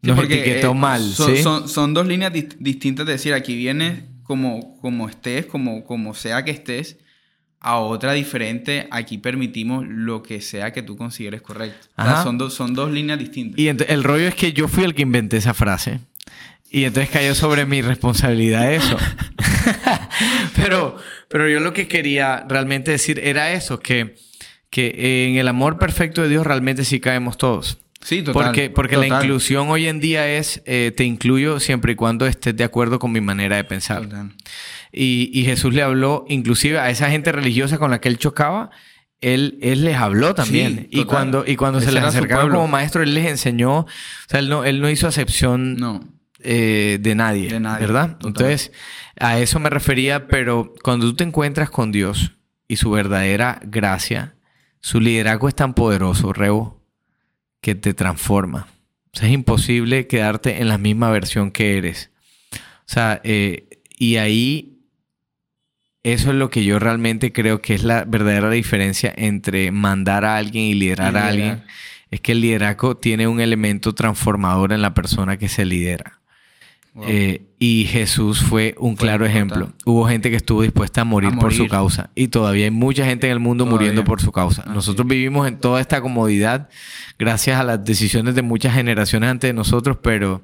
nos 0.00 0.18
etiquetó 0.24 0.72
eh, 0.72 0.74
mal. 0.74 1.02
Son, 1.02 1.68
son, 1.68 1.94
dos 1.94 2.06
líneas 2.06 2.32
distintas 2.32 3.06
de 3.06 3.12
decir, 3.12 3.34
aquí 3.34 3.54
vienes 3.56 4.04
como, 4.22 4.78
como 4.80 5.08
estés, 5.08 5.46
como, 5.46 5.84
como 5.84 6.14
sea 6.14 6.44
que 6.44 6.50
estés, 6.50 6.98
a 7.64 7.78
otra 7.78 8.12
diferente, 8.12 8.88
aquí 8.90 9.18
permitimos 9.18 9.86
lo 9.86 10.22
que 10.22 10.40
sea 10.40 10.72
que 10.72 10.82
tú 10.82 10.96
consideres 10.96 11.42
correcto. 11.42 11.86
son, 12.24 12.50
son 12.50 12.74
dos 12.74 12.90
líneas 12.90 13.20
distintas. 13.20 13.58
Y 13.58 13.68
el 13.68 14.02
rollo 14.02 14.26
es 14.26 14.34
que 14.34 14.52
yo 14.52 14.66
fui 14.66 14.82
el 14.82 14.94
que 14.94 15.02
inventé 15.02 15.36
esa 15.36 15.54
frase. 15.54 16.00
Y 16.70 16.84
entonces 16.84 17.10
cayó 17.10 17.34
sobre 17.36 17.64
mi 17.64 17.80
responsabilidad 17.80 18.72
eso. 18.72 18.96
pero, 20.56 20.96
pero 21.28 21.48
yo 21.48 21.60
lo 21.60 21.72
que 21.72 21.86
quería 21.86 22.44
realmente 22.48 22.90
decir 22.90 23.20
era 23.22 23.52
eso, 23.52 23.78
que, 23.78 24.16
que 24.68 25.28
en 25.28 25.36
el 25.36 25.46
amor 25.46 25.78
perfecto 25.78 26.22
de 26.22 26.30
Dios 26.30 26.44
realmente 26.44 26.84
sí 26.84 26.98
caemos 26.98 27.36
todos. 27.36 27.78
Sí, 28.00 28.22
total. 28.22 28.46
Porque, 28.46 28.70
porque 28.70 28.96
la 28.96 29.06
inclusión 29.06 29.68
hoy 29.68 29.86
en 29.86 30.00
día 30.00 30.28
es, 30.28 30.62
eh, 30.66 30.92
te 30.96 31.04
incluyo 31.04 31.60
siempre 31.60 31.92
y 31.92 31.94
cuando 31.94 32.26
estés 32.26 32.56
de 32.56 32.64
acuerdo 32.64 32.98
con 32.98 33.12
mi 33.12 33.20
manera 33.20 33.54
de 33.54 33.64
pensar. 33.64 34.08
Y, 34.92 35.30
y, 35.32 35.44
Jesús 35.44 35.72
le 35.72 35.82
habló, 35.82 36.26
inclusive 36.28 36.78
a 36.78 36.90
esa 36.90 37.10
gente 37.10 37.32
religiosa 37.32 37.78
con 37.78 37.90
la 37.90 38.00
que 38.00 38.08
él 38.08 38.18
chocaba, 38.18 38.70
él, 39.22 39.58
él 39.62 39.84
les 39.84 39.96
habló 39.96 40.34
también. 40.34 40.88
y 40.90 41.04
cuando, 41.04 41.44
y 41.46 41.56
cuando 41.56 41.80
se 41.80 41.92
les 41.92 42.02
acercaron 42.02 42.50
como 42.50 42.68
maestro, 42.68 43.02
él 43.02 43.14
les 43.14 43.26
enseñó, 43.26 43.80
o 43.80 43.86
sea, 44.28 44.40
él 44.40 44.48
no, 44.48 44.64
él 44.64 44.82
no 44.82 44.90
hizo 44.90 45.06
acepción 45.06 45.76
no. 45.76 46.00
Eh, 46.44 46.98
de, 47.00 47.14
nadie, 47.14 47.48
de 47.48 47.60
nadie, 47.60 47.86
¿verdad? 47.86 48.18
Entonces, 48.24 48.72
a 49.18 49.38
eso 49.38 49.60
me 49.60 49.70
refería, 49.70 50.26
pero 50.26 50.74
cuando 50.82 51.06
tú 51.06 51.14
te 51.14 51.22
encuentras 51.22 51.70
con 51.70 51.92
Dios 51.92 52.32
y 52.66 52.76
su 52.76 52.90
verdadera 52.90 53.60
gracia, 53.62 54.34
su 54.80 55.00
liderazgo 55.00 55.46
es 55.46 55.54
tan 55.54 55.72
poderoso, 55.74 56.32
Rebo, 56.32 56.82
que 57.60 57.76
te 57.76 57.94
transforma. 57.94 58.66
O 59.14 59.18
sea, 59.18 59.28
es 59.28 59.34
imposible 59.34 60.08
quedarte 60.08 60.60
en 60.60 60.66
la 60.66 60.78
misma 60.78 61.10
versión 61.10 61.52
que 61.52 61.78
eres. 61.78 62.10
O 62.54 62.58
sea, 62.92 63.20
eh, 63.22 63.68
y 63.96 64.16
ahí 64.16 64.71
eso 66.02 66.30
es 66.30 66.36
lo 66.36 66.50
que 66.50 66.64
yo 66.64 66.78
realmente 66.78 67.32
creo 67.32 67.62
que 67.62 67.74
es 67.74 67.84
la 67.84 68.04
verdadera 68.04 68.50
diferencia 68.50 69.12
entre 69.16 69.70
mandar 69.70 70.24
a 70.24 70.36
alguien 70.36 70.64
y 70.64 70.74
liderar 70.74 71.16
a 71.16 71.28
alguien. 71.28 71.62
Es 72.10 72.20
que 72.20 72.32
el 72.32 72.40
liderazgo 72.40 72.96
tiene 72.96 73.26
un 73.26 73.40
elemento 73.40 73.94
transformador 73.94 74.72
en 74.72 74.82
la 74.82 74.94
persona 74.94 75.38
que 75.38 75.48
se 75.48 75.64
lidera. 75.64 76.18
Eh, 77.06 77.46
y 77.58 77.86
Jesús 77.86 78.42
fue 78.42 78.74
un 78.78 78.96
claro 78.96 79.24
ejemplo. 79.24 79.72
Hubo 79.86 80.06
gente 80.06 80.28
que 80.28 80.36
estuvo 80.36 80.60
dispuesta 80.60 81.00
a 81.00 81.04
morir, 81.04 81.34
por 81.38 81.54
su 81.54 81.66
causa. 81.66 82.10
Y 82.14 82.28
todavía 82.28 82.64
hay 82.64 82.70
mucha 82.70 83.06
gente 83.06 83.28
en 83.28 83.32
el 83.32 83.38
mundo 83.38 83.64
muriendo 83.64 84.04
por 84.04 84.20
su 84.20 84.30
causa. 84.30 84.64
nosotros 84.66 85.06
vivimos 85.06 85.48
en 85.48 85.58
toda 85.58 85.80
esta 85.80 86.02
comodidad 86.02 86.68
gracias 87.18 87.58
a 87.58 87.64
las 87.64 87.84
decisiones 87.84 88.34
de 88.34 88.42
muchas 88.42 88.74
generaciones 88.74 89.30
antes 89.30 89.48
de 89.48 89.54
nosotros, 89.54 89.96
pero 90.02 90.42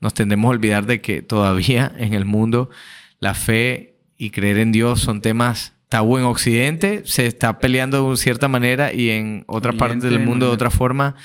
nos 0.00 0.14
tendemos 0.14 0.48
a 0.48 0.52
olvidar 0.52 0.86
de 0.86 1.00
que 1.00 1.20
todavía 1.20 1.92
en 1.98 2.14
el 2.14 2.24
mundo 2.24 2.70
la 3.18 3.34
fe 3.34 3.89
y 4.20 4.30
creer 4.30 4.58
en 4.58 4.70
Dios 4.70 5.00
son 5.00 5.22
temas 5.22 5.72
tabú 5.88 6.18
en 6.18 6.24
Occidente, 6.24 7.02
se 7.06 7.26
está 7.26 7.58
peleando 7.58 8.10
de 8.10 8.16
cierta 8.18 8.48
manera 8.48 8.92
y 8.92 9.08
en 9.08 9.44
otra 9.48 9.72
parte 9.72 10.08
del 10.08 10.20
mundo 10.20 10.46
de 10.46 10.52
otra 10.52 10.70
forma. 10.70 11.16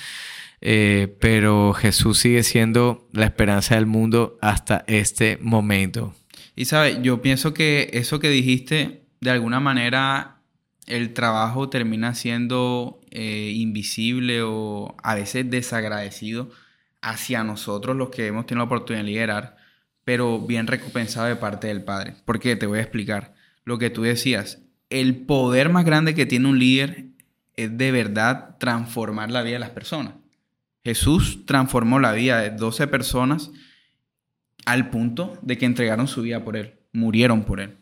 Eh, 0.61 1.13
pero 1.19 1.73
Jesús 1.73 2.19
sigue 2.19 2.41
siendo 2.41 3.07
la 3.11 3.25
esperanza 3.25 3.75
del 3.75 3.85
mundo 3.85 4.37
hasta 4.41 4.85
este 4.87 5.37
momento. 5.41 6.15
Y 6.55 6.65
sabe, 6.65 6.99
yo 7.03 7.21
pienso 7.21 7.53
que 7.53 7.89
eso 7.91 8.19
que 8.19 8.29
dijiste, 8.29 9.03
de 9.19 9.29
alguna 9.29 9.59
manera, 9.59 10.37
el 10.87 11.13
trabajo 11.13 11.69
termina 11.69 12.15
siendo 12.15 13.01
eh, 13.11 13.51
invisible 13.53 14.41
o 14.41 14.95
a 15.03 15.15
veces 15.15 15.49
desagradecido 15.49 16.49
hacia 17.01 17.43
nosotros 17.43 17.95
los 17.97 18.09
que 18.09 18.25
hemos 18.25 18.45
tenido 18.45 18.61
la 18.61 18.67
oportunidad 18.67 19.03
de 19.03 19.11
liderar, 19.11 19.64
pero 20.05 20.39
bien 20.39 20.67
recompensado 20.67 21.27
de 21.27 21.35
parte 21.35 21.67
del 21.67 21.83
Padre. 21.83 22.13
Porque 22.23 22.55
te 22.55 22.67
voy 22.67 22.79
a 22.79 22.83
explicar 22.83 23.33
lo 23.65 23.77
que 23.77 23.89
tú 23.89 24.03
decías. 24.03 24.61
El 24.89 25.25
poder 25.25 25.69
más 25.69 25.83
grande 25.83 26.15
que 26.15 26.27
tiene 26.27 26.47
un 26.47 26.59
líder 26.59 27.07
es 27.55 27.77
de 27.77 27.91
verdad 27.91 28.57
transformar 28.59 29.31
la 29.31 29.41
vida 29.41 29.53
de 29.53 29.59
las 29.59 29.71
personas. 29.71 30.13
Jesús 30.83 31.45
transformó 31.47 31.99
la 31.99 32.13
vida 32.13 32.39
de 32.39 32.51
12 32.51 32.87
personas 32.87 33.51
al 34.65 34.91
punto 34.91 35.37
de 35.41 35.57
que 35.57 35.65
entregaron 35.65 36.07
su 36.07 36.21
vida 36.21 36.43
por 36.43 36.55
Él, 36.55 36.75
murieron 36.93 37.43
por 37.43 37.59
Él, 37.59 37.77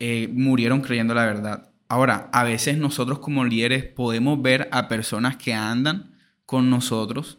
eh, 0.00 0.28
murieron 0.32 0.80
creyendo 0.80 1.14
la 1.14 1.24
verdad. 1.24 1.70
Ahora, 1.88 2.28
a 2.32 2.42
veces 2.42 2.78
nosotros 2.78 3.20
como 3.20 3.44
líderes 3.44 3.84
podemos 3.84 4.42
ver 4.42 4.68
a 4.72 4.88
personas 4.88 5.36
que 5.36 5.54
andan 5.54 6.16
con 6.46 6.68
nosotros, 6.68 7.38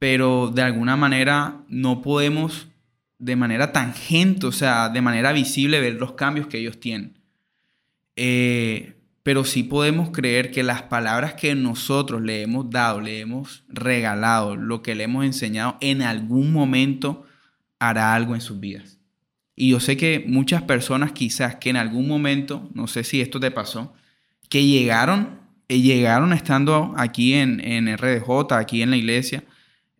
pero 0.00 0.50
de 0.52 0.62
alguna 0.62 0.96
manera 0.96 1.64
no 1.68 2.02
podemos 2.02 2.66
de 3.18 3.36
manera 3.36 3.72
tangente, 3.72 4.46
o 4.46 4.52
sea, 4.52 4.88
de 4.88 5.00
manera 5.00 5.32
visible 5.32 5.80
ver 5.80 5.94
los 5.94 6.12
cambios 6.12 6.46
que 6.46 6.58
ellos 6.58 6.78
tienen. 6.80 7.18
Eh, 8.16 8.94
pero 9.22 9.44
sí 9.44 9.64
podemos 9.64 10.10
creer 10.10 10.50
que 10.50 10.62
las 10.62 10.82
palabras 10.82 11.34
que 11.34 11.54
nosotros 11.54 12.22
le 12.22 12.42
hemos 12.42 12.70
dado, 12.70 13.00
le 13.00 13.20
hemos 13.20 13.64
regalado, 13.68 14.54
lo 14.54 14.82
que 14.82 14.94
le 14.94 15.04
hemos 15.04 15.24
enseñado, 15.24 15.76
en 15.80 16.02
algún 16.02 16.52
momento 16.52 17.24
hará 17.78 18.14
algo 18.14 18.34
en 18.34 18.40
sus 18.40 18.60
vidas. 18.60 19.00
Y 19.56 19.70
yo 19.70 19.80
sé 19.80 19.96
que 19.96 20.24
muchas 20.28 20.62
personas 20.62 21.12
quizás 21.12 21.56
que 21.56 21.70
en 21.70 21.76
algún 21.76 22.06
momento, 22.06 22.70
no 22.74 22.86
sé 22.86 23.02
si 23.02 23.20
esto 23.20 23.40
te 23.40 23.50
pasó, 23.50 23.94
que 24.48 24.64
llegaron, 24.64 25.40
eh, 25.68 25.80
llegaron 25.80 26.32
estando 26.32 26.94
aquí 26.96 27.34
en, 27.34 27.60
en 27.60 27.96
RDJ, 27.96 28.52
aquí 28.52 28.82
en 28.82 28.90
la 28.90 28.96
iglesia, 28.96 29.42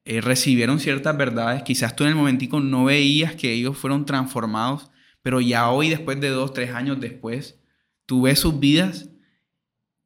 eh, 0.07 0.21
recibieron 0.21 0.79
ciertas 0.79 1.17
verdades. 1.17 1.65
Quizás 1.65 1.97
tú 1.97 2.05
en 2.05 2.11
el 2.11 2.17
momentico 2.17 2.61
no 2.61 2.85
veías 2.85 3.35
que 3.35 3.53
ellos 3.53 3.77
fueron 3.77 4.07
transformados, 4.07 4.91
pero 5.21 5.41
ya 5.41 5.69
hoy, 5.71 5.89
después 5.91 6.21
de 6.21 6.29
dos, 6.29 6.53
tres 6.53 6.71
años 6.71 7.01
después, 7.01 7.59
tú 8.07 8.23
ves 8.23 8.39
sus 8.39 8.61
vidas, 8.61 9.11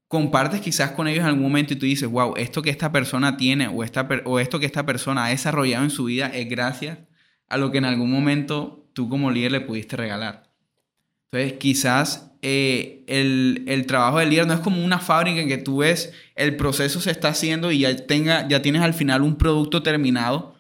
compartes 0.08 0.62
quizás 0.62 0.92
con 0.92 1.06
ellos 1.06 1.20
en 1.20 1.26
algún 1.26 1.42
momento 1.42 1.74
y 1.74 1.76
tú 1.76 1.84
dices, 1.84 2.08
wow, 2.08 2.34
esto 2.36 2.62
que 2.62 2.70
esta 2.70 2.90
persona 2.90 3.36
tiene 3.36 3.68
o, 3.68 3.84
esta, 3.84 4.08
o 4.24 4.40
esto 4.40 4.58
que 4.58 4.64
esta 4.64 4.86
persona 4.86 5.26
ha 5.26 5.28
desarrollado 5.28 5.84
en 5.84 5.90
su 5.90 6.04
vida 6.04 6.28
es 6.28 6.48
gracias 6.48 6.98
a 7.46 7.58
lo 7.58 7.70
que 7.70 7.78
en 7.78 7.84
algún 7.84 8.10
momento 8.10 8.88
tú 8.94 9.10
como 9.10 9.30
líder 9.30 9.52
le 9.52 9.60
pudiste 9.60 9.96
regalar. 9.96 10.50
Entonces, 11.30 11.58
quizás 11.58 12.29
eh, 12.42 13.04
el, 13.06 13.84
trabajo 13.86 14.18
del 14.18 14.30
líder 14.30 14.46
no 14.46 14.54
es 14.54 14.60
como 14.60 14.82
una 14.84 14.98
fábrica 14.98 15.40
en 15.40 15.48
que 15.48 15.58
tú 15.58 15.78
ves 15.78 16.12
el 16.36 16.56
proceso 16.56 17.00
se 17.00 17.10
está 17.10 17.28
haciendo 17.28 17.70
y 17.70 17.80
ya, 17.80 17.94
tenga, 18.06 18.48
ya 18.48 18.62
tienes 18.62 18.82
al 18.82 18.94
final 18.94 19.22
un 19.22 19.36
producto 19.36 19.82
terminado. 19.82 20.58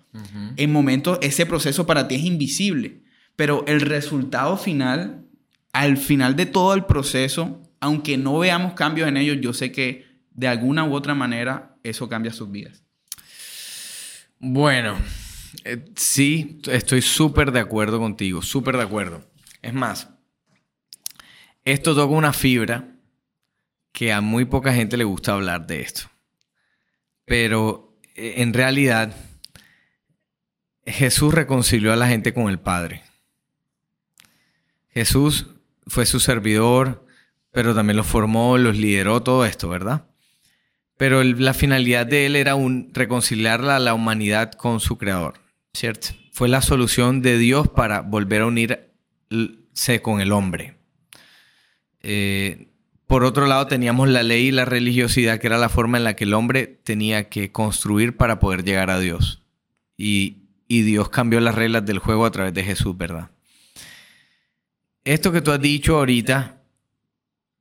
En 0.56 0.72
momentos 0.72 1.18
ese 1.22 1.46
proceso 1.46 1.86
para 1.86 2.08
ti 2.08 2.16
es 2.16 2.24
invisible, 2.24 3.02
pero 3.36 3.64
el 3.68 3.80
resultado 3.80 4.56
final, 4.56 5.24
al 5.72 5.96
final 5.96 6.34
de 6.34 6.46
todo 6.46 6.74
el 6.74 6.84
proceso, 6.84 7.62
aunque 7.78 8.18
no 8.18 8.40
veamos 8.40 8.72
cambios 8.72 9.08
en 9.08 9.16
ellos, 9.16 9.38
yo 9.40 9.52
sé 9.52 9.70
que 9.70 10.06
de 10.32 10.48
alguna 10.48 10.84
u 10.84 10.94
otra 10.94 11.14
manera 11.14 11.76
eso 11.84 12.08
cambia 12.08 12.32
sus 12.32 12.50
vidas. 12.50 12.82
Bueno, 14.40 14.96
eh, 15.64 15.84
sí, 15.94 16.58
estoy 16.66 17.02
súper 17.02 17.52
de 17.52 17.60
acuerdo 17.60 18.00
contigo, 18.00 18.42
súper 18.42 18.76
de 18.76 18.82
acuerdo. 18.82 19.22
Es 19.62 19.74
más, 19.74 20.08
esto 21.72 21.94
toca 21.94 22.14
una 22.14 22.32
fibra 22.32 22.88
que 23.92 24.12
a 24.12 24.20
muy 24.20 24.44
poca 24.44 24.72
gente 24.72 24.96
le 24.96 25.04
gusta 25.04 25.32
hablar 25.32 25.66
de 25.66 25.80
esto. 25.80 26.02
Pero 27.24 27.96
eh, 28.14 28.34
en 28.38 28.52
realidad, 28.52 29.14
Jesús 30.86 31.34
reconcilió 31.34 31.92
a 31.92 31.96
la 31.96 32.08
gente 32.08 32.34
con 32.34 32.48
el 32.48 32.58
Padre. 32.58 33.02
Jesús 34.88 35.46
fue 35.86 36.06
su 36.06 36.20
servidor, 36.20 37.06
pero 37.52 37.74
también 37.74 37.96
los 37.96 38.06
formó, 38.06 38.58
los 38.58 38.76
lideró, 38.76 39.22
todo 39.22 39.44
esto, 39.44 39.68
¿verdad? 39.68 40.06
Pero 40.96 41.22
la 41.22 41.54
finalidad 41.54 42.06
de 42.06 42.26
él 42.26 42.36
era 42.36 42.54
un, 42.54 42.90
reconciliar 42.92 43.64
a 43.64 43.78
la 43.78 43.94
humanidad 43.94 44.52
con 44.52 44.80
su 44.80 44.98
creador, 44.98 45.40
¿cierto? 45.72 46.08
Fue 46.32 46.48
la 46.48 46.62
solución 46.62 47.22
de 47.22 47.38
Dios 47.38 47.68
para 47.68 48.02
volver 48.02 48.42
a 48.42 48.46
unirse 48.46 50.02
con 50.02 50.20
el 50.20 50.32
hombre. 50.32 50.79
Eh, 52.02 52.68
por 53.06 53.24
otro 53.24 53.46
lado, 53.46 53.66
teníamos 53.66 54.08
la 54.08 54.22
ley 54.22 54.48
y 54.48 54.50
la 54.52 54.64
religiosidad, 54.64 55.38
que 55.38 55.48
era 55.48 55.58
la 55.58 55.68
forma 55.68 55.98
en 55.98 56.04
la 56.04 56.14
que 56.14 56.24
el 56.24 56.34
hombre 56.34 56.66
tenía 56.66 57.28
que 57.28 57.50
construir 57.50 58.16
para 58.16 58.38
poder 58.38 58.64
llegar 58.64 58.90
a 58.90 59.00
Dios. 59.00 59.42
Y, 59.96 60.36
y 60.68 60.82
Dios 60.82 61.08
cambió 61.08 61.40
las 61.40 61.54
reglas 61.54 61.84
del 61.84 61.98
juego 61.98 62.24
a 62.24 62.30
través 62.30 62.54
de 62.54 62.62
Jesús, 62.62 62.96
¿verdad? 62.96 63.30
Esto 65.04 65.32
que 65.32 65.40
tú 65.40 65.50
has 65.50 65.60
dicho 65.60 65.96
ahorita 65.96 66.59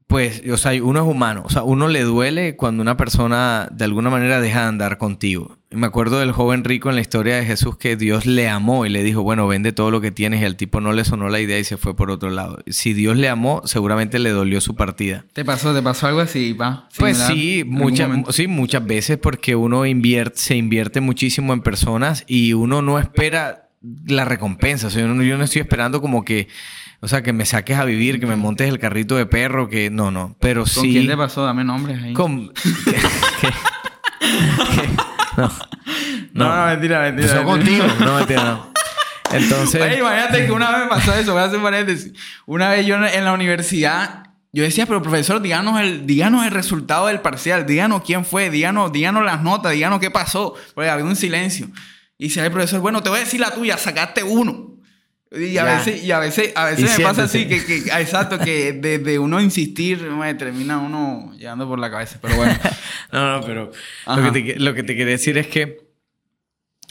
pues, 0.10 0.42
o 0.52 0.58
sea, 0.58 0.72
uno 0.84 1.02
es 1.02 1.06
humano. 1.08 1.44
O 1.46 1.52
sea, 1.52 1.62
uno 1.62 1.88
le 1.88 2.02
duele 2.02 2.56
cuando 2.56 2.82
una 2.82 2.98
persona 2.98 3.70
de 3.72 3.86
alguna 3.86 4.10
manera 4.10 4.42
deja 4.42 4.62
de 4.62 4.66
andar 4.66 4.98
contigo. 4.98 5.60
me 5.70 5.86
acuerdo 5.86 6.20
del 6.20 6.32
joven 6.32 6.64
rico 6.64 6.90
en 6.90 6.96
la 6.96 7.02
historia 7.02 7.36
de 7.36 7.46
Jesús 7.46 7.78
que 7.78 7.96
Dios 7.96 8.26
le 8.26 8.50
amó 8.50 8.88
y 8.88 8.90
le 8.90 9.04
dijo, 9.04 9.22
bueno, 9.22 9.48
vende 9.48 9.72
todo 9.72 9.92
lo 9.92 10.02
que 10.02 10.10
tienes 10.10 10.42
y 10.42 10.46
al 10.46 10.56
tipo 10.56 10.82
no 10.82 10.94
le 10.94 11.06
sonó 11.06 11.30
la 11.30 11.40
idea 11.40 11.60
y 11.60 11.64
se 11.64 11.78
fue 11.78 11.96
por 11.96 12.10
otro 12.10 12.32
lado. 12.32 12.58
Si 12.66 12.94
Dios 12.94 13.18
le 13.18 13.30
amó, 13.30 13.62
seguramente 13.66 14.18
le 14.18 14.32
dolió 14.32 14.62
su 14.62 14.76
partida. 14.76 15.26
¿Te 15.32 15.46
pasó, 15.46 15.76
te 15.76 15.84
pasó 15.84 16.08
algo 16.08 16.22
así, 16.22 16.56
pa? 16.56 16.90
Pues 16.98 17.20
sí, 17.20 17.64
muchas, 17.68 18.10
sí, 18.36 18.48
muchas 18.48 18.84
veces 18.84 19.20
porque 19.20 19.56
uno 19.56 19.86
invierte, 19.86 20.40
se 20.40 20.56
invierte 20.56 21.02
muchísimo 21.02 21.54
en 21.54 21.62
personas 21.62 22.24
y 22.26 22.54
uno 22.54 22.82
no 22.82 22.98
espera 22.98 23.70
la 24.08 24.26
recompensa. 24.26 24.88
O 24.88 24.90
sea, 24.90 25.04
yo 25.04 25.38
no 25.38 25.44
estoy 25.44 25.62
esperando 25.62 26.02
como 26.02 26.26
que 26.26 26.48
o 27.02 27.08
sea, 27.08 27.22
que 27.24 27.32
me 27.32 27.46
saques 27.46 27.78
a 27.78 27.86
vivir, 27.86 28.20
que 28.20 28.26
me 28.26 28.36
montes 28.36 28.68
el 28.68 28.78
carrito 28.78 29.16
de 29.16 29.26
perro, 29.26 29.70
que 29.70 29.90
no, 29.90 30.12
no. 30.12 30.36
Pero 30.40 30.66
sí. 30.66 30.76
¿Con 30.76 30.90
quién 30.90 31.08
te 31.08 31.16
pasó? 31.16 31.46
Dame 31.46 31.64
nombres 31.64 32.04
ahí. 32.04 32.14
Con. 32.14 32.52
no. 35.38 35.52
no. 36.34 36.56
No, 36.56 36.66
mentira, 36.66 37.02
mentira. 37.02 37.08
Empezó 37.08 37.44
contigo. 37.46 37.86
No, 38.00 38.18
mentira, 38.18 38.44
no. 38.44 38.70
Entonces. 39.32 39.82
Oye, 39.82 40.00
imagínate 40.00 40.46
que 40.46 40.52
una 40.52 40.72
vez 40.72 40.80
me 40.82 40.88
pasó 40.88 41.14
eso, 41.14 41.34
voy 41.34 41.42
a 41.42 41.46
hacer 41.46 41.62
paréntesis. 41.62 42.12
Una 42.46 42.70
vez 42.70 42.86
yo 42.86 42.96
en 42.96 43.24
la 43.24 43.34
universidad. 43.34 44.24
Yo 44.52 44.64
decía, 44.64 44.88
pero 44.88 45.00
profesor, 45.02 45.42
díganos 45.42 45.80
el, 45.80 46.08
díganos 46.08 46.44
el 46.44 46.52
resultado 46.52 47.06
del 47.06 47.22
parcial, 47.22 47.68
díganos 47.68 48.02
quién 48.04 48.26
fue, 48.26 48.50
díganos, 48.50 48.92
díganos 48.92 49.24
las 49.24 49.44
notas, 49.44 49.74
díganos 49.74 50.00
qué 50.00 50.10
pasó. 50.10 50.56
Porque 50.74 50.90
había 50.90 51.06
un 51.06 51.16
silencio. 51.16 51.70
Y 52.18 52.26
dice 52.26 52.44
el 52.44 52.52
profesor, 52.52 52.80
bueno, 52.80 53.04
te 53.04 53.10
voy 53.10 53.20
a 53.20 53.22
decir 53.22 53.40
la 53.40 53.52
tuya, 53.52 53.78
sacaste 53.78 54.24
uno. 54.24 54.79
Y 55.32 55.58
a, 55.60 55.64
veces, 55.64 56.04
y 56.04 56.12
a 56.12 56.18
veces, 56.18 56.52
a 56.56 56.66
veces 56.66 56.98
me 56.98 57.04
pasa 57.04 57.24
así, 57.24 57.48
que, 57.48 57.64
que, 57.64 57.78
exacto, 57.78 58.40
que 58.40 58.74
desde 58.74 59.20
uno 59.20 59.40
insistir, 59.40 60.02
me 60.02 60.34
termina 60.34 60.80
uno 60.80 61.32
llevando 61.38 61.68
por 61.68 61.78
la 61.78 61.92
cabeza, 61.92 62.18
pero 62.20 62.36
bueno. 62.36 62.58
no, 63.12 63.38
no, 63.38 63.46
pero 63.46 63.72
lo 64.08 64.24
que, 64.24 64.42
te, 64.42 64.60
lo 64.60 64.74
que, 64.74 64.82
te, 64.82 64.96
quería 64.96 65.12
decir 65.12 65.38
es 65.38 65.46
que, 65.46 65.88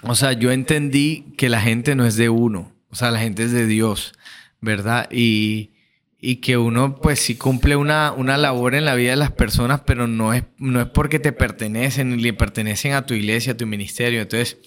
o 0.05 0.15
sea, 0.15 0.35
yo 0.35 0.53
entendí 0.53 1.35
que 1.37 1.49
la 1.49 1.61
gente 1.61 1.97
no 1.97 2.07
es 2.07 2.15
de 2.15 2.29
uno, 2.29 2.73
o 2.91 2.95
sea, 2.95 3.11
la 3.11 3.19
gente 3.19 3.43
es 3.43 3.51
de 3.51 3.67
Dios, 3.67 4.13
¿verdad? 4.61 5.09
Y, 5.11 5.73
y 6.21 6.37
que 6.37 6.57
uno, 6.57 6.95
pues 6.95 7.19
sí 7.19 7.35
cumple 7.35 7.75
una, 7.75 8.13
una 8.13 8.37
labor 8.37 8.77
en 8.77 8.85
la 8.85 8.95
vida 8.95 9.11
de 9.11 9.17
las 9.17 9.33
personas, 9.33 9.81
pero 9.85 10.07
no 10.07 10.33
es, 10.33 10.45
no 10.59 10.81
es 10.81 10.87
porque 10.87 11.19
te 11.19 11.33
pertenecen, 11.33 12.11
ni 12.11 12.23
le 12.23 12.35
pertenecen 12.35 12.93
a 12.93 13.05
tu 13.05 13.15
iglesia, 13.15 13.55
a 13.55 13.57
tu 13.57 13.67
ministerio. 13.67 14.21
Entonces, 14.21 14.59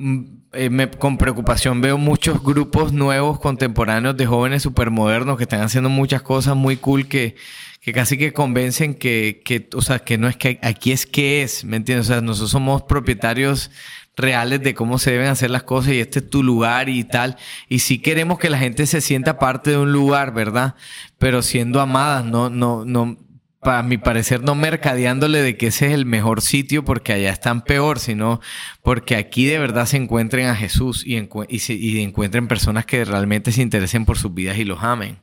Mm, 0.00 0.24
eh, 0.52 0.90
con 0.98 1.18
preocupación 1.18 1.80
veo 1.80 1.98
muchos 1.98 2.42
grupos 2.42 2.92
nuevos, 2.92 3.40
contemporáneos 3.40 4.16
de 4.16 4.26
jóvenes 4.26 4.62
supermodernos 4.62 5.36
que 5.36 5.42
están 5.42 5.62
haciendo 5.62 5.90
muchas 5.90 6.22
cosas 6.22 6.54
muy 6.54 6.76
cool 6.76 7.08
que, 7.08 7.34
que 7.80 7.92
casi 7.92 8.16
que 8.16 8.32
convencen 8.32 8.94
que, 8.94 9.42
que, 9.44 9.68
o 9.74 9.82
sea, 9.82 9.98
que 9.98 10.16
no 10.16 10.28
es 10.28 10.36
que 10.36 10.60
aquí 10.62 10.92
es 10.92 11.04
que 11.04 11.42
es, 11.42 11.64
¿me 11.64 11.76
entiendes? 11.76 12.06
O 12.06 12.12
sea, 12.12 12.20
nosotros 12.20 12.50
somos 12.52 12.82
propietarios 12.82 13.72
reales 14.16 14.62
de 14.62 14.74
cómo 14.74 14.98
se 15.00 15.10
deben 15.10 15.28
hacer 15.28 15.50
las 15.50 15.64
cosas 15.64 15.92
y 15.94 16.00
este 16.00 16.20
es 16.20 16.30
tu 16.30 16.44
lugar 16.44 16.88
y 16.88 17.02
tal. 17.02 17.36
Y 17.68 17.80
sí 17.80 17.98
queremos 17.98 18.38
que 18.38 18.50
la 18.50 18.58
gente 18.58 18.86
se 18.86 19.00
sienta 19.00 19.38
parte 19.40 19.70
de 19.70 19.78
un 19.78 19.92
lugar, 19.92 20.32
¿verdad? 20.32 20.76
Pero 21.18 21.42
siendo 21.42 21.80
amadas, 21.80 22.24
no, 22.24 22.50
no, 22.50 22.84
no, 22.84 23.18
para 23.60 23.82
mi 23.82 23.98
parecer, 23.98 24.42
no 24.42 24.54
mercadeándole 24.54 25.42
de 25.42 25.56
que 25.56 25.68
ese 25.68 25.86
es 25.88 25.92
el 25.92 26.06
mejor 26.06 26.42
sitio 26.42 26.84
porque 26.84 27.12
allá 27.12 27.30
están 27.30 27.62
peor, 27.62 27.98
sino 27.98 28.40
porque 28.82 29.16
aquí 29.16 29.46
de 29.46 29.58
verdad 29.58 29.86
se 29.86 29.96
encuentren 29.96 30.46
a 30.46 30.54
Jesús 30.54 31.04
y, 31.04 31.16
y, 31.48 32.00
encuentren 32.00 32.46
personas 32.46 32.86
que 32.86 33.04
realmente 33.04 33.50
se 33.50 33.62
interesen 33.62 34.04
por 34.04 34.16
sus 34.16 34.32
vidas 34.32 34.58
y 34.58 34.64
los 34.64 34.82
amen. 34.82 35.18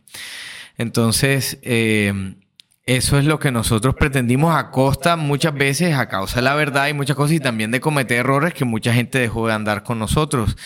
Entonces, 0.77 1.59
eh, 1.61 2.35
eso 2.85 3.17
es 3.17 3.25
lo 3.25 3.39
que 3.39 3.51
nosotros 3.51 3.95
pretendimos 3.95 4.53
a 4.53 4.69
costa 4.69 5.15
muchas 5.15 5.55
veces, 5.55 5.95
a 5.95 6.09
causa 6.09 6.35
de 6.35 6.41
la 6.43 6.55
verdad 6.55 6.87
y 6.89 6.93
muchas 6.93 7.15
cosas, 7.15 7.37
y 7.37 7.39
también 7.39 7.71
de 7.71 7.79
cometer 7.79 8.17
errores 8.17 8.53
que 8.53 8.65
mucha 8.65 8.93
gente 8.93 9.17
dejó 9.17 9.47
de 9.47 9.53
andar 9.53 9.83
con 9.83 9.97
nosotros. 9.97 10.57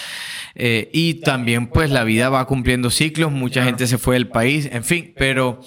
Eh, 0.55 0.89
y 0.91 1.21
también 1.21 1.67
pues 1.67 1.91
la 1.91 2.03
vida 2.03 2.29
va 2.29 2.45
cumpliendo 2.45 2.89
ciclos, 2.89 3.31
mucha 3.31 3.63
gente 3.63 3.85
se 3.85 3.99
fue 3.99 4.15
del 4.15 4.27
país, 4.27 4.67
en 4.71 4.83
fin, 4.83 5.13
pero... 5.15 5.61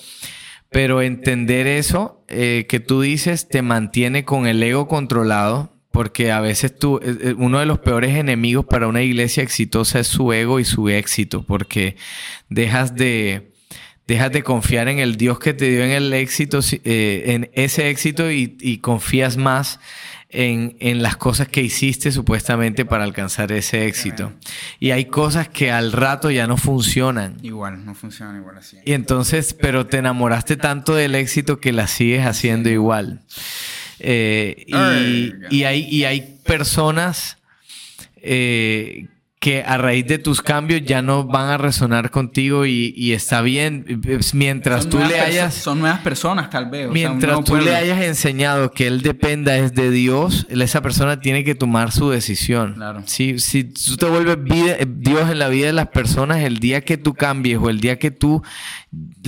Pero 0.73 1.03
entender 1.03 1.67
eso 1.67 2.25
eh, 2.29 2.67
que 2.69 2.81
tú 2.81 3.01
dices 3.03 3.49
te 3.49 3.63
mantiene 3.63 4.25
con 4.25 4.47
el 4.47 4.63
ego 4.63 4.89
controlado 4.89 5.73
porque 5.93 6.33
a 6.33 6.41
veces 6.41 6.77
tú, 6.77 6.99
eh, 7.03 7.17
eh, 7.21 7.35
uno 7.37 7.61
de 7.61 7.67
los 7.67 7.79
peores 7.79 8.17
enemigos 8.17 8.65
para 8.65 8.89
una 8.89 9.03
iglesia 9.03 9.43
exitosa 9.43 10.01
es 10.01 10.09
su 10.09 10.33
ego 10.33 10.59
y 10.59 10.65
su 10.65 10.89
éxito, 10.89 11.45
porque 11.45 11.97
dejas 12.49 12.97
de, 12.97 13.53
dejas 14.07 14.33
de 14.33 14.43
confiar 14.43 14.89
en 14.89 14.99
el 14.99 15.17
Dios 15.17 15.39
que 15.39 15.53
te 15.53 15.71
dio 15.71 15.85
en 15.85 15.91
el 15.91 16.13
éxito, 16.15 16.61
eh, 16.73 17.25
en 17.27 17.51
ese 17.53 17.91
éxito 17.91 18.33
y, 18.33 18.57
y 18.59 18.79
confías 18.79 19.37
más 19.37 19.79
en, 20.33 20.77
en, 20.81 21.03
las 21.03 21.17
cosas 21.17 21.47
que 21.47 21.63
hiciste 21.63 22.11
supuestamente 22.11 22.85
para 22.85 23.05
alcanzar 23.05 23.53
ese 23.53 23.87
éxito. 23.87 24.33
Y 24.81 24.91
hay 24.91 25.05
cosas 25.05 25.49
que 25.49 25.71
al 25.71 25.93
rato 25.93 26.31
ya 26.31 26.47
no 26.47 26.57
funcionan. 26.57 27.37
Igual, 27.43 27.85
no 27.85 27.95
funcionan 27.95 28.39
igual 28.39 28.57
así. 28.59 28.79
Y 28.85 28.93
entonces, 28.93 29.55
pero 29.55 29.87
te 29.87 29.99
enamoraste 29.99 30.57
tanto 30.57 30.95
del 30.95 31.15
éxito 31.15 31.61
que 31.61 31.73
la 31.73 31.87
sigues 31.87 32.27
haciendo 32.27 32.71
igual. 32.71 33.21
Eh, 33.99 34.65
y, 34.67 35.57
y, 35.57 35.65
hay, 35.65 35.87
y 35.89 36.05
hay 36.05 36.39
personas 36.45 37.37
eh, 38.23 39.09
que 39.43 39.65
a 39.67 39.77
raíz 39.77 40.07
de 40.07 40.21
tus 40.21 40.41
cambios 40.41 40.83
ya 40.85 41.03
no 41.03 41.25
van 41.25 41.49
a 41.49 41.59
resonar 41.59 42.13
contigo 42.13 42.65
y, 42.65 43.13
está 43.13 43.41
bien 43.41 44.01
mientras 44.35 44.89
tú 44.89 45.01
le 45.01 45.19
hayas 45.19 45.53
son 45.55 45.81
nuevas 45.81 45.99
personas 45.99 46.49
tal 46.49 46.71
vez 46.71 46.89
mientras 46.89 47.43
tú 47.43 47.57
le 47.57 47.75
hayas 47.75 48.01
enseñado 48.03 48.71
que 48.71 48.87
él 48.87 49.03
dependa 49.03 49.57
es 49.57 49.75
de 49.75 49.91
Dios 49.91 50.47
esa 50.49 50.81
persona 50.81 51.19
tiene 51.19 51.43
que 51.43 51.57
tomar 51.57 51.91
su 51.91 52.09
decisión 52.09 52.75
claro. 52.75 53.03
si, 53.07 53.41
si 53.41 53.65
tú 53.65 53.97
te 53.97 54.07
vuelves 54.07 54.39
Dios 54.87 55.29
en 55.29 55.39
la 55.41 55.49
vida 55.49 55.67
de 55.67 55.73
las 55.73 55.89
personas 55.89 56.39
el 56.39 56.59
día 56.61 56.83
que 56.83 56.97
tú 56.97 57.15
cambies 57.15 57.59
o 57.59 57.69
el 57.69 57.81
día 57.81 57.99
que 57.99 58.13
tú 58.13 58.45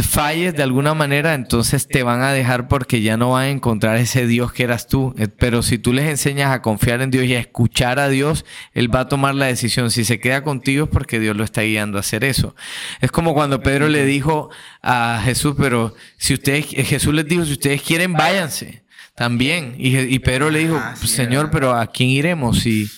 falles 0.03 0.55
de 0.55 0.63
alguna 0.63 0.93
manera, 0.93 1.35
entonces 1.35 1.89
te 1.89 2.03
van 2.03 2.21
a 2.21 2.33
dejar 2.33 2.69
porque 2.69 3.01
ya 3.01 3.17
no 3.17 3.31
van 3.31 3.45
a 3.45 3.51
encontrar 3.51 3.97
ese 3.97 4.27
Dios 4.27 4.53
que 4.53 4.65
eras 4.65 4.87
tú. 4.87 5.15
Eh, 5.17 5.29
pero 5.29 5.63
si 5.63 5.79
tú 5.79 5.93
les 5.93 6.09
enseñas 6.09 6.53
a 6.53 6.61
confiar 6.61 7.01
en 7.01 7.11
Dios 7.11 7.25
y 7.25 7.35
a 7.35 7.41
escuchar 7.41 7.99
a 7.99 8.09
Dios, 8.09 8.45
Él 8.73 8.95
va 8.95 9.01
a 9.01 9.09
tomar 9.09 9.35
la 9.35 9.47
decisión. 9.47 9.91
Si 9.91 10.05
se 10.05 10.21
queda 10.21 10.43
contigo 10.43 10.85
es 10.85 10.91
porque 10.91 11.19
Dios 11.19 11.37
lo 11.37 11.45
está 11.45 11.63
guiando 11.63 11.97
a 11.97 12.01
hacer 12.01 12.25
eso. 12.25 12.55
Es 13.01 13.11
como 13.11 13.33
cuando 13.33 13.63
Pedro 13.63 13.89
le 13.89 14.05
dijo 14.05 14.51
a 14.83 15.21
Jesús, 15.25 15.55
pero 15.59 15.95
si 16.19 16.35
ustedes, 16.35 16.67
Jesús 16.67 17.15
les 17.15 17.27
dijo, 17.27 17.45
si 17.45 17.53
ustedes 17.53 17.83
quieren, 17.83 18.13
váyanse 18.13 18.85
también. 19.15 19.75
Y, 19.79 20.19
Pedro 20.19 20.51
le 20.51 20.59
dijo, 20.61 20.77
ah, 20.77 20.95
Señor, 20.97 21.51
pero 21.51 21.75
¿a 21.75 21.87
quién 21.87 22.11
iremos? 22.11 22.67
Y 22.67 22.91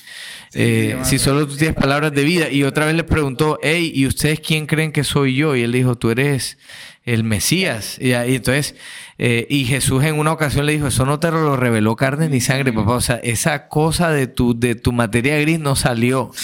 eh, 0.55 0.99
si 1.03 1.19
solo 1.19 1.47
tú 1.47 1.57
tienes 1.57 1.77
palabras 1.77 2.13
de 2.13 2.25
vida. 2.25 2.51
Y 2.51 2.65
otra 2.65 2.87
vez 2.87 2.95
le 2.95 3.05
preguntó, 3.05 3.59
hey, 3.63 3.93
¿y 3.95 4.07
ustedes 4.07 4.41
quién 4.41 4.67
creen 4.67 4.93
que 4.93 5.05
soy 5.05 5.35
yo? 5.35 5.57
Y 5.57 5.63
él 5.63 5.73
dijo, 5.73 5.97
tú 5.97 6.11
eres 6.11 6.59
el 7.05 7.25
Mesías. 7.25 7.99
Y, 8.01 8.13
entonces, 8.13 8.75
eh, 9.19 9.47
y 9.49 9.65
Jesús 9.65 10.05
en 10.05 10.19
una 10.19 10.33
ocasión 10.33 10.67
le 10.67 10.73
dijo, 10.73 10.89
eso 10.89 11.07
no 11.07 11.21
te 11.21 11.31
lo 11.31 11.57
reveló 11.57 11.97
carne 11.97 12.29
ni 12.29 12.41
sangre, 12.41 12.73
papá. 12.73 12.93
O 12.93 13.01
sea, 13.01 13.17
esa 13.17 13.69
cosa 13.69 14.11
de 14.11 14.27
tu, 14.27 14.59
de 14.59 14.75
tu 14.75 14.93
materia 14.93 15.39
gris 15.39 15.61
no 15.61 15.77
salió. 15.77 16.23
O 16.23 16.35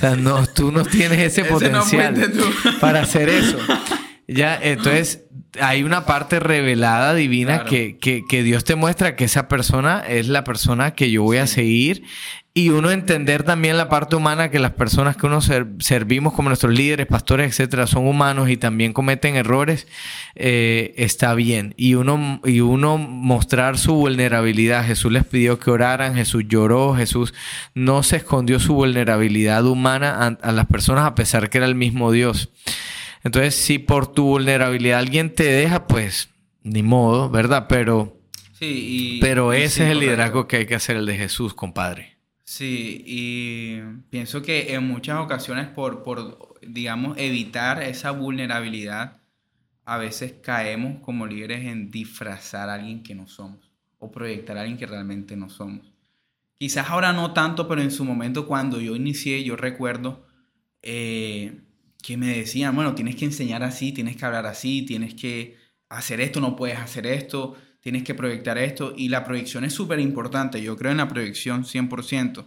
sea, 0.00 0.16
no, 0.16 0.46
tú 0.46 0.72
no 0.72 0.84
tienes 0.84 1.18
ese, 1.20 1.44
potencial 1.46 2.32
para 2.80 3.02
hacer 3.02 3.28
eso. 3.28 3.58
Ya, 4.28 4.58
entonces 4.60 5.24
hay 5.58 5.82
una 5.82 6.04
parte 6.04 6.38
revelada 6.38 7.14
divina 7.14 7.64
que, 7.64 7.96
que, 7.98 8.22
que, 8.28 8.42
Dios 8.42 8.64
te 8.64 8.74
muestra 8.74 9.16
que 9.16 9.24
esa 9.24 9.48
persona 9.48 10.04
es 10.06 10.28
la 10.28 10.44
persona 10.44 10.90
que 10.90 11.10
yo 11.10 11.22
voy 11.22 11.38
a 11.38 11.46
seguir 11.46 12.04
y 12.58 12.70
uno 12.70 12.90
entender 12.90 13.44
también 13.44 13.76
la 13.76 13.88
parte 13.88 14.16
humana 14.16 14.50
que 14.50 14.58
las 14.58 14.72
personas 14.72 15.16
que 15.16 15.26
uno 15.26 15.40
servimos 15.40 16.32
como 16.32 16.48
nuestros 16.48 16.74
líderes, 16.74 17.06
pastores, 17.06 17.52
etcétera, 17.52 17.86
son 17.86 18.08
humanos 18.08 18.50
y 18.50 18.56
también 18.56 18.92
cometen 18.92 19.36
errores, 19.36 19.86
eh, 20.34 20.92
está 20.96 21.34
bien. 21.34 21.74
Y 21.76 21.94
uno, 21.94 22.40
y 22.44 22.58
uno 22.58 22.98
mostrar 22.98 23.78
su 23.78 23.94
vulnerabilidad. 23.94 24.84
Jesús 24.84 25.12
les 25.12 25.24
pidió 25.24 25.60
que 25.60 25.70
oraran, 25.70 26.16
Jesús 26.16 26.46
lloró, 26.48 26.96
Jesús 26.96 27.32
no 27.74 28.02
se 28.02 28.16
escondió 28.16 28.58
su 28.58 28.74
vulnerabilidad 28.74 29.64
humana 29.64 30.16
a, 30.18 30.48
a 30.48 30.50
las 30.50 30.66
personas 30.66 31.04
a 31.04 31.14
pesar 31.14 31.50
que 31.50 31.58
era 31.58 31.66
el 31.68 31.76
mismo 31.76 32.10
Dios. 32.10 32.50
Entonces, 33.22 33.54
si 33.54 33.78
por 33.78 34.12
tu 34.12 34.24
vulnerabilidad 34.24 34.98
alguien 34.98 35.34
te 35.34 35.44
deja, 35.44 35.86
pues 35.86 36.30
ni 36.62 36.82
modo, 36.82 37.30
¿verdad? 37.30 37.66
Pero, 37.68 38.20
sí, 38.52 39.18
pero 39.20 39.52
ese 39.52 39.84
es 39.84 39.90
el 39.90 40.00
liderazgo 40.00 40.46
que 40.46 40.56
hay 40.56 40.66
que 40.66 40.74
hacer, 40.74 40.96
el 40.96 41.06
de 41.06 41.16
Jesús, 41.16 41.54
compadre. 41.54 42.18
Sí, 42.44 43.02
y 43.06 43.80
pienso 44.10 44.40
que 44.42 44.72
en 44.74 44.86
muchas 44.86 45.20
ocasiones 45.20 45.66
por, 45.68 46.02
por, 46.02 46.54
digamos, 46.62 47.18
evitar 47.18 47.82
esa 47.82 48.10
vulnerabilidad, 48.10 49.20
a 49.84 49.98
veces 49.98 50.34
caemos 50.42 51.00
como 51.02 51.26
líderes 51.26 51.66
en 51.66 51.90
disfrazar 51.90 52.68
a 52.68 52.74
alguien 52.74 53.02
que 53.02 53.14
no 53.14 53.26
somos 53.26 53.70
o 53.98 54.10
proyectar 54.10 54.56
a 54.56 54.60
alguien 54.60 54.78
que 54.78 54.86
realmente 54.86 55.36
no 55.36 55.48
somos. 55.48 55.92
Quizás 56.58 56.90
ahora 56.90 57.12
no 57.12 57.32
tanto, 57.32 57.68
pero 57.68 57.82
en 57.82 57.90
su 57.90 58.04
momento 58.04 58.46
cuando 58.46 58.80
yo 58.80 58.96
inicié, 58.96 59.44
yo 59.44 59.56
recuerdo 59.56 60.26
eh, 60.82 61.60
que 62.02 62.16
me 62.16 62.28
decían, 62.36 62.74
bueno, 62.74 62.94
tienes 62.94 63.16
que 63.16 63.24
enseñar 63.24 63.62
así, 63.62 63.92
tienes 63.92 64.16
que 64.16 64.24
hablar 64.24 64.46
así, 64.46 64.82
tienes 64.82 65.14
que 65.14 65.56
hacer 65.88 66.20
esto, 66.20 66.40
no 66.40 66.56
puedes 66.56 66.78
hacer 66.78 67.06
esto 67.06 67.56
tienes 67.80 68.04
que 68.04 68.14
proyectar 68.14 68.58
esto 68.58 68.92
y 68.96 69.08
la 69.08 69.24
proyección 69.24 69.64
es 69.64 69.72
súper 69.72 70.00
importante, 70.00 70.62
yo 70.62 70.76
creo 70.76 70.92
en 70.92 70.98
la 70.98 71.08
proyección 71.08 71.64
100%, 71.64 72.46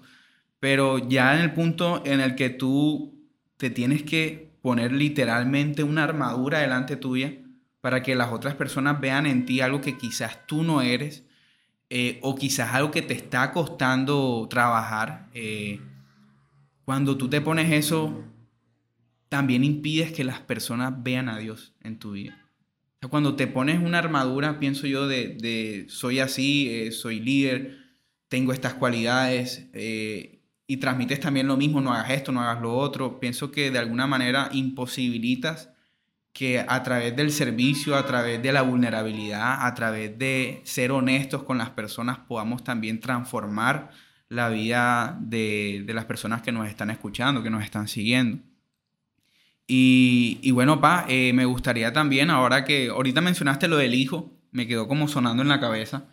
pero 0.59 0.99
ya 0.99 1.35
en 1.35 1.41
el 1.41 1.53
punto 1.53 2.03
en 2.05 2.21
el 2.21 2.35
que 2.35 2.49
tú 2.49 3.15
te 3.57 3.69
tienes 3.69 4.03
que 4.03 4.51
poner 4.61 4.91
literalmente 4.91 5.83
una 5.83 6.03
armadura 6.03 6.59
delante 6.59 6.95
tuya 6.95 7.33
para 7.79 8.03
que 8.03 8.15
las 8.15 8.31
otras 8.31 8.55
personas 8.55 8.99
vean 9.01 9.25
en 9.25 9.45
ti 9.45 9.61
algo 9.61 9.81
que 9.81 9.97
quizás 9.97 10.45
tú 10.45 10.63
no 10.63 10.81
eres 10.81 11.25
eh, 11.89 12.19
o 12.21 12.35
quizás 12.35 12.73
algo 12.73 12.91
que 12.91 13.01
te 13.01 13.15
está 13.15 13.51
costando 13.51 14.47
trabajar. 14.49 15.27
Eh, 15.33 15.81
cuando 16.85 17.17
tú 17.17 17.27
te 17.27 17.41
pones 17.41 17.71
eso, 17.71 18.23
también 19.31 19.63
impides 19.63 20.11
que 20.11 20.25
las 20.25 20.41
personas 20.41 21.03
vean 21.03 21.29
a 21.29 21.37
Dios 21.37 21.73
en 21.81 21.99
tu 21.99 22.11
vida. 22.11 22.37
Cuando 23.09 23.37
te 23.37 23.47
pones 23.47 23.81
una 23.81 23.99
armadura, 23.99 24.59
pienso 24.59 24.87
yo, 24.87 25.07
de, 25.07 25.85
soy 25.87 26.19
así, 26.19 26.67
eh, 26.69 26.91
soy 26.91 27.21
líder, 27.21 27.77
tengo 28.27 28.51
estas 28.51 28.73
cualidades 28.73 29.69
eh, 29.71 30.41
y 30.67 30.77
transmites 30.77 31.21
también 31.21 31.47
lo 31.47 31.55
mismo, 31.55 31.79
no 31.79 31.93
hagas 31.93 32.11
esto, 32.11 32.33
no 32.33 32.41
hagas 32.41 32.61
lo 32.61 32.75
otro, 32.75 33.21
pienso 33.21 33.51
que 33.51 33.71
de 33.71 33.79
alguna 33.79 34.05
manera 34.05 34.49
imposibilitas 34.51 35.71
que 36.33 36.59
a 36.59 36.83
través 36.83 37.15
del 37.15 37.31
servicio, 37.31 37.95
a 37.95 38.05
través 38.05 38.43
de 38.43 38.51
la 38.51 38.63
vulnerabilidad, 38.63 39.65
a 39.65 39.73
través 39.73 40.19
de 40.19 40.59
ser 40.65 40.91
honestos 40.91 41.43
con 41.43 41.57
las 41.57 41.69
personas, 41.69 42.19
podamos 42.27 42.65
también 42.65 42.99
transformar 42.99 43.91
la 44.27 44.49
vida 44.49 45.17
de, 45.21 45.83
de 45.87 45.93
las 45.93 46.03
personas 46.03 46.41
que 46.41 46.51
nos 46.51 46.67
están 46.67 46.89
escuchando, 46.89 47.41
que 47.41 47.49
nos 47.49 47.63
están 47.63 47.87
siguiendo. 47.87 48.50
Y, 49.73 50.51
bueno, 50.51 50.81
pa, 50.81 51.05
eh, 51.07 51.31
me 51.31 51.45
gustaría 51.45 51.93
también, 51.93 52.29
ahora 52.29 52.65
que 52.65 52.89
ahorita 52.89 53.21
mencionaste 53.21 53.69
lo 53.69 53.77
del 53.77 53.93
hijo, 53.93 54.29
me 54.51 54.67
quedó 54.67 54.85
como 54.85 55.07
sonando 55.07 55.43
en 55.43 55.47
la 55.47 55.61
cabeza, 55.61 56.07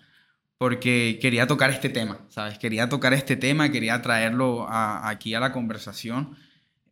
porque 0.59 1.18
quería 1.20 1.48
tocar 1.48 1.70
este 1.70 1.88
tema, 1.88 2.18
¿sabes? 2.28 2.56
Quería 2.56 2.88
tocar 2.88 3.14
este 3.14 3.34
tema, 3.34 3.72
quería 3.72 4.00
traerlo 4.00 4.68
aquí 4.70 5.34
a 5.34 5.40
la 5.40 5.50
conversación. 5.50 6.36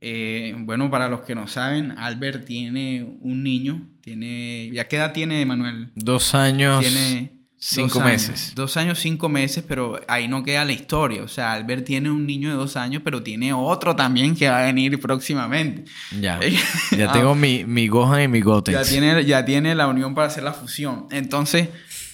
Eh, 0.01 0.57
bueno, 0.59 0.91
para 0.91 1.09
los 1.09 1.21
que 1.21 1.37
no 1.37 1.47
saben, 1.47 1.93
Albert 1.93 2.45
tiene 2.47 3.17
un 3.21 3.45
niño, 3.45 3.87
tiene, 4.01 4.69
¿ya 4.73 4.89
qué 4.89 4.97
edad 4.97 5.13
tiene 5.13 5.47
Manuel? 5.47 5.91
Dos 5.95 6.35
años. 6.35 6.81
Tiene 6.81 7.36
Cinco 7.59 8.01
meses. 8.01 8.53
Dos 8.55 8.77
años, 8.77 8.99
cinco 8.99 9.31
meses, 9.31 9.65
pero 9.67 9.99
ahí 10.09 10.29
no 10.29 10.43
queda 10.43 10.65
la 10.65 10.73
historia. 10.73 11.23
O 11.23 11.29
sea, 11.29 11.53
Albert 11.53 11.87
tiene 11.87 12.11
un 12.11 12.27
niño 12.27 12.51
de 12.51 12.55
dos 12.55 12.77
años, 12.77 13.01
pero 13.03 13.23
tiene 13.23 13.55
otro 13.55 13.97
también 13.97 14.37
que 14.37 14.49
va 14.49 14.61
a 14.61 14.65
venir 14.65 15.01
próximamente. 15.01 15.85
Ya. 16.21 16.39
ya 16.97 17.13
tengo 17.13 17.35
mi, 17.35 17.65
mi 17.65 17.89
Gohan 17.89 18.23
y 18.25 18.29
mi 18.29 18.41
Gotenks. 18.43 18.79
Ya 18.79 18.89
tiene, 18.89 19.25
ya 19.25 19.45
tiene 19.45 19.75
la 19.75 19.87
unión 19.87 20.15
para 20.15 20.27
hacer 20.27 20.43
la 20.43 20.53
fusión. 20.53 21.07
Entonces, 21.11 21.71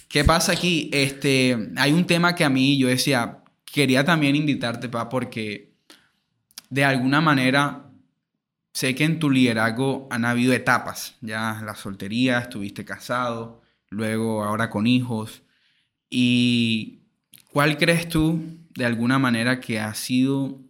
¿qué 0.09 0.25
pasa 0.25 0.53
aquí? 0.53 0.89
Este, 0.93 1.71
hay 1.77 1.93
un 1.93 2.07
tema 2.07 2.37
que 2.37 2.45
a 2.45 2.49
mí 2.49 2.79
yo 2.79 2.87
decía, 2.87 3.39
quería 3.65 4.05
también 4.05 4.37
invitarte, 4.37 4.89
pa, 4.89 5.09
porque 5.09 5.73
de 6.71 6.85
alguna 6.85 7.21
manera 7.21 7.91
sé 8.73 8.95
que 8.95 9.05
en 9.05 9.19
tu 9.19 9.29
liderazgo 9.29 10.07
han 10.09 10.25
habido 10.25 10.53
etapas. 10.53 11.17
Ya 11.21 11.61
la 11.65 11.75
soltería, 11.75 12.39
estuviste 12.39 12.85
casado 12.85 13.62
luego 13.93 14.43
ahora 14.43 14.71
con 14.71 14.87
hijos. 14.87 15.43
¿Y 16.11 17.03
cuál 17.51 17.79
crees 17.79 18.09
tú, 18.09 18.43
de 18.71 18.85
alguna 18.85 19.19
manera, 19.19 19.61
que 19.61 19.81
ha 19.81 19.95
sido 19.95 20.61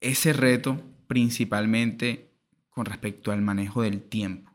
ese 0.00 0.32
reto 0.32 0.82
principalmente 1.06 2.30
con 2.70 2.84
respecto 2.84 3.32
al 3.32 3.42
manejo 3.42 3.82
del 3.82 4.02
tiempo? 4.02 4.52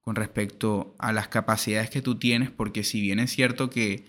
Con 0.00 0.16
respecto 0.16 0.94
a 0.98 1.12
las 1.12 1.28
capacidades 1.28 1.90
que 1.90 2.02
tú 2.02 2.18
tienes, 2.18 2.50
porque 2.50 2.84
si 2.84 3.00
bien 3.00 3.20
es 3.20 3.30
cierto 3.30 3.70
que 3.70 4.06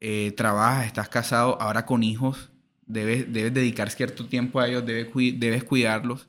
eh, 0.00 0.32
trabajas, 0.36 0.86
estás 0.86 1.08
casado, 1.08 1.60
ahora 1.60 1.84
con 1.84 2.02
hijos, 2.02 2.50
debes, 2.86 3.32
debes 3.32 3.52
dedicar 3.52 3.90
cierto 3.90 4.26
tiempo 4.26 4.60
a 4.60 4.68
ellos, 4.68 4.86
debes, 4.86 5.08
debes 5.38 5.64
cuidarlos 5.64 6.28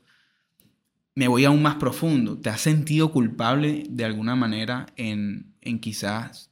me 1.20 1.28
voy 1.28 1.44
aún 1.44 1.60
más 1.60 1.74
profundo. 1.74 2.38
¿Te 2.38 2.48
has 2.48 2.62
sentido 2.62 3.12
culpable 3.12 3.84
de 3.90 4.06
alguna 4.06 4.36
manera 4.36 4.86
en, 4.96 5.52
en 5.60 5.78
quizás 5.78 6.50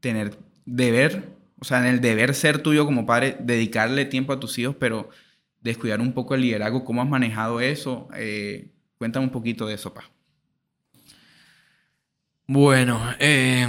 tener, 0.00 0.36
deber 0.66 1.38
o 1.60 1.64
sea, 1.64 1.78
en 1.78 1.84
el 1.84 2.00
deber 2.00 2.34
ser 2.34 2.58
tuyo 2.58 2.86
como 2.86 3.06
padre, 3.06 3.36
dedicarle 3.38 4.04
tiempo 4.06 4.32
a 4.32 4.40
tus 4.40 4.58
hijos, 4.58 4.74
pero 4.80 5.10
descuidar 5.60 6.00
un 6.00 6.12
poco 6.12 6.34
el 6.34 6.40
liderazgo. 6.40 6.84
¿Cómo 6.84 7.02
has 7.02 7.08
manejado 7.08 7.60
eso? 7.60 8.08
Eh, 8.16 8.72
cuéntame 8.98 9.26
un 9.26 9.30
poquito 9.30 9.64
de 9.64 9.74
eso, 9.74 9.94
pa. 9.94 10.10
Bueno, 12.48 13.14
eh, 13.20 13.68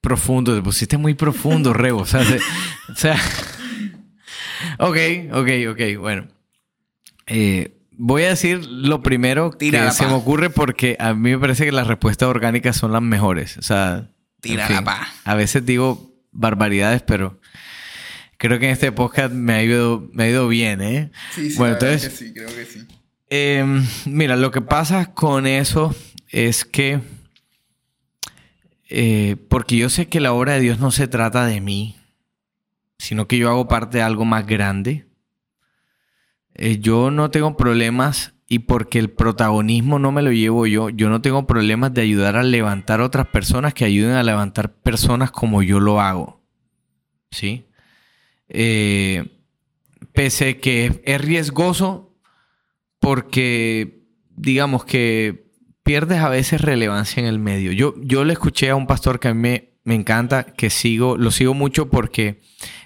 profundo, 0.00 0.54
te 0.54 0.62
pusiste 0.62 0.96
muy 0.96 1.12
profundo, 1.12 1.72
Rebo. 1.74 2.00
O 2.00 2.06
sea, 2.06 2.24
o 2.88 2.94
sea 2.94 3.16
ok, 4.78 4.96
ok, 5.30 5.48
ok, 5.72 5.80
bueno. 5.98 6.26
Eh, 7.26 7.76
voy 7.96 8.24
a 8.24 8.28
decir 8.30 8.66
lo 8.66 9.02
primero 9.02 9.50
que 9.50 9.90
se 9.92 10.06
me 10.06 10.12
ocurre 10.12 10.50
porque 10.50 10.96
a 10.98 11.14
mí 11.14 11.30
me 11.30 11.38
parece 11.38 11.64
que 11.64 11.72
las 11.72 11.86
respuestas 11.86 12.28
orgánicas 12.28 12.76
son 12.76 12.92
las 12.92 13.02
mejores. 13.02 13.56
O 13.58 13.62
sea, 13.62 14.10
pa. 14.84 15.08
A 15.24 15.34
veces 15.34 15.64
digo 15.64 16.12
barbaridades, 16.32 17.02
pero 17.02 17.40
creo 18.36 18.58
que 18.58 18.66
en 18.66 18.72
este 18.72 18.92
podcast 18.92 19.32
me 19.32 19.54
ha 19.54 19.62
ido, 19.62 20.08
me 20.12 20.24
ha 20.24 20.28
ido 20.28 20.48
bien, 20.48 20.82
¿eh? 20.82 21.10
Sí, 21.34 21.50
sí, 21.50 21.58
bueno, 21.58 21.74
entonces, 21.74 22.12
sí, 22.12 22.32
creo 22.32 22.48
que 22.48 22.64
sí. 22.64 22.86
Em, 23.30 23.86
mira, 24.06 24.36
lo 24.36 24.50
que 24.50 24.60
pasa 24.60 25.12
con 25.14 25.46
eso 25.46 25.94
es 26.28 26.64
que, 26.64 27.00
eh, 28.88 29.36
porque 29.48 29.76
yo 29.76 29.88
sé 29.88 30.08
que 30.08 30.20
la 30.20 30.32
obra 30.32 30.54
de 30.54 30.60
Dios 30.60 30.78
no 30.78 30.90
se 30.90 31.08
trata 31.08 31.46
de 31.46 31.60
mí, 31.60 31.96
sino 32.98 33.26
que 33.26 33.38
yo 33.38 33.48
hago 33.48 33.66
parte 33.66 33.98
de 33.98 34.02
algo 34.02 34.24
más 34.24 34.46
grande. 34.46 35.06
Eh, 36.54 36.78
yo 36.78 37.10
no 37.10 37.30
tengo 37.30 37.56
problemas 37.56 38.34
y 38.48 38.60
porque 38.60 38.98
el 38.98 39.10
protagonismo 39.10 39.98
no 39.98 40.12
me 40.12 40.22
lo 40.22 40.32
llevo 40.32 40.66
yo, 40.66 40.90
yo 40.90 41.08
no 41.08 41.20
tengo 41.22 41.46
problemas 41.46 41.94
de 41.94 42.02
ayudar 42.02 42.36
a 42.36 42.42
levantar 42.42 43.00
otras 43.00 43.26
personas 43.28 43.74
que 43.74 43.84
ayuden 43.84 44.12
a 44.12 44.22
levantar 44.22 44.74
personas 44.74 45.30
como 45.30 45.62
yo 45.62 45.80
lo 45.80 46.00
hago. 46.00 46.42
¿Sí? 47.30 47.66
Eh, 48.48 49.40
pese 50.12 50.58
que 50.58 51.02
es 51.04 51.20
riesgoso 51.20 52.14
porque, 53.00 54.04
digamos 54.36 54.84
que 54.84 55.44
pierdes 55.82 56.20
a 56.20 56.28
veces 56.28 56.60
relevancia 56.60 57.20
en 57.20 57.26
el 57.26 57.38
medio. 57.38 57.72
Yo, 57.72 57.94
yo 58.00 58.24
le 58.24 58.32
escuché 58.32 58.70
a 58.70 58.76
un 58.76 58.86
pastor 58.86 59.20
que 59.20 59.28
a 59.28 59.34
mí 59.34 59.40
me, 59.40 59.74
me 59.84 59.94
encanta, 59.94 60.44
que 60.44 60.70
sigo, 60.70 61.16
lo 61.16 61.30
sigo 61.30 61.54
mucho 61.54 61.90
porque 61.90 62.40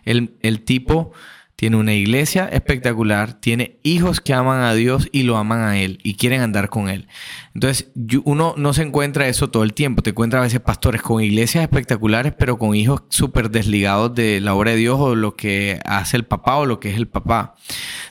el, 0.04 0.64
tipo 0.64 1.12
tiene 1.58 1.76
una 1.76 1.92
iglesia 1.92 2.48
espectacular, 2.52 3.32
tiene 3.32 3.80
hijos 3.82 4.20
que 4.20 4.32
aman 4.32 4.60
a 4.60 4.74
Dios 4.74 5.08
y 5.10 5.24
lo 5.24 5.36
aman 5.38 5.62
a 5.62 5.76
Él 5.80 5.98
y 6.04 6.14
quieren 6.14 6.40
andar 6.40 6.68
con 6.68 6.88
Él. 6.88 7.08
Entonces, 7.52 7.90
uno 8.22 8.54
no 8.56 8.72
se 8.72 8.82
encuentra 8.82 9.26
eso 9.26 9.50
todo 9.50 9.64
el 9.64 9.74
tiempo. 9.74 10.00
Te 10.00 10.10
encuentras 10.10 10.38
a 10.38 10.44
veces 10.44 10.60
pastores 10.60 11.02
con 11.02 11.20
iglesias 11.20 11.64
espectaculares, 11.64 12.32
pero 12.38 12.58
con 12.58 12.76
hijos 12.76 13.02
súper 13.08 13.50
desligados 13.50 14.14
de 14.14 14.40
la 14.40 14.54
obra 14.54 14.70
de 14.70 14.76
Dios 14.76 15.00
o 15.00 15.16
lo 15.16 15.34
que 15.34 15.80
hace 15.84 16.16
el 16.16 16.24
papá 16.24 16.58
o 16.58 16.64
lo 16.64 16.78
que 16.78 16.90
es 16.90 16.96
el 16.96 17.08
papá. 17.08 17.56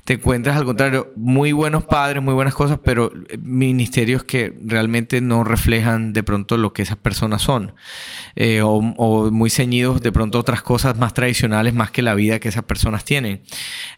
Te 0.04 0.16
encuentras 0.16 0.58
al 0.58 0.66
contrario, 0.66 1.14
muy 1.16 1.54
buenos 1.54 1.86
padres, 1.86 2.22
muy 2.22 2.34
buenas 2.34 2.54
cosas, 2.54 2.80
pero 2.84 3.14
ministerios 3.40 4.26
que 4.26 4.58
realmente 4.62 5.22
no 5.22 5.46
reflejan 5.46 6.12
de 6.12 6.24
pronto 6.24 6.58
lo 6.58 6.74
que 6.74 6.82
esas 6.82 6.98
personas 6.98 7.44
son. 7.44 7.76
Eh, 8.36 8.62
o, 8.62 8.80
o 8.98 9.32
muy 9.32 9.50
ceñidos 9.50 10.02
de 10.02 10.12
pronto 10.12 10.38
otras 10.38 10.62
cosas 10.62 10.98
más 10.98 11.14
tradicionales, 11.14 11.74
más 11.74 11.92
que 11.92 12.02
la 12.02 12.14
vida 12.14 12.40
que 12.40 12.50
esas 12.50 12.64
personas 12.64 13.06
tienen. 13.06 13.37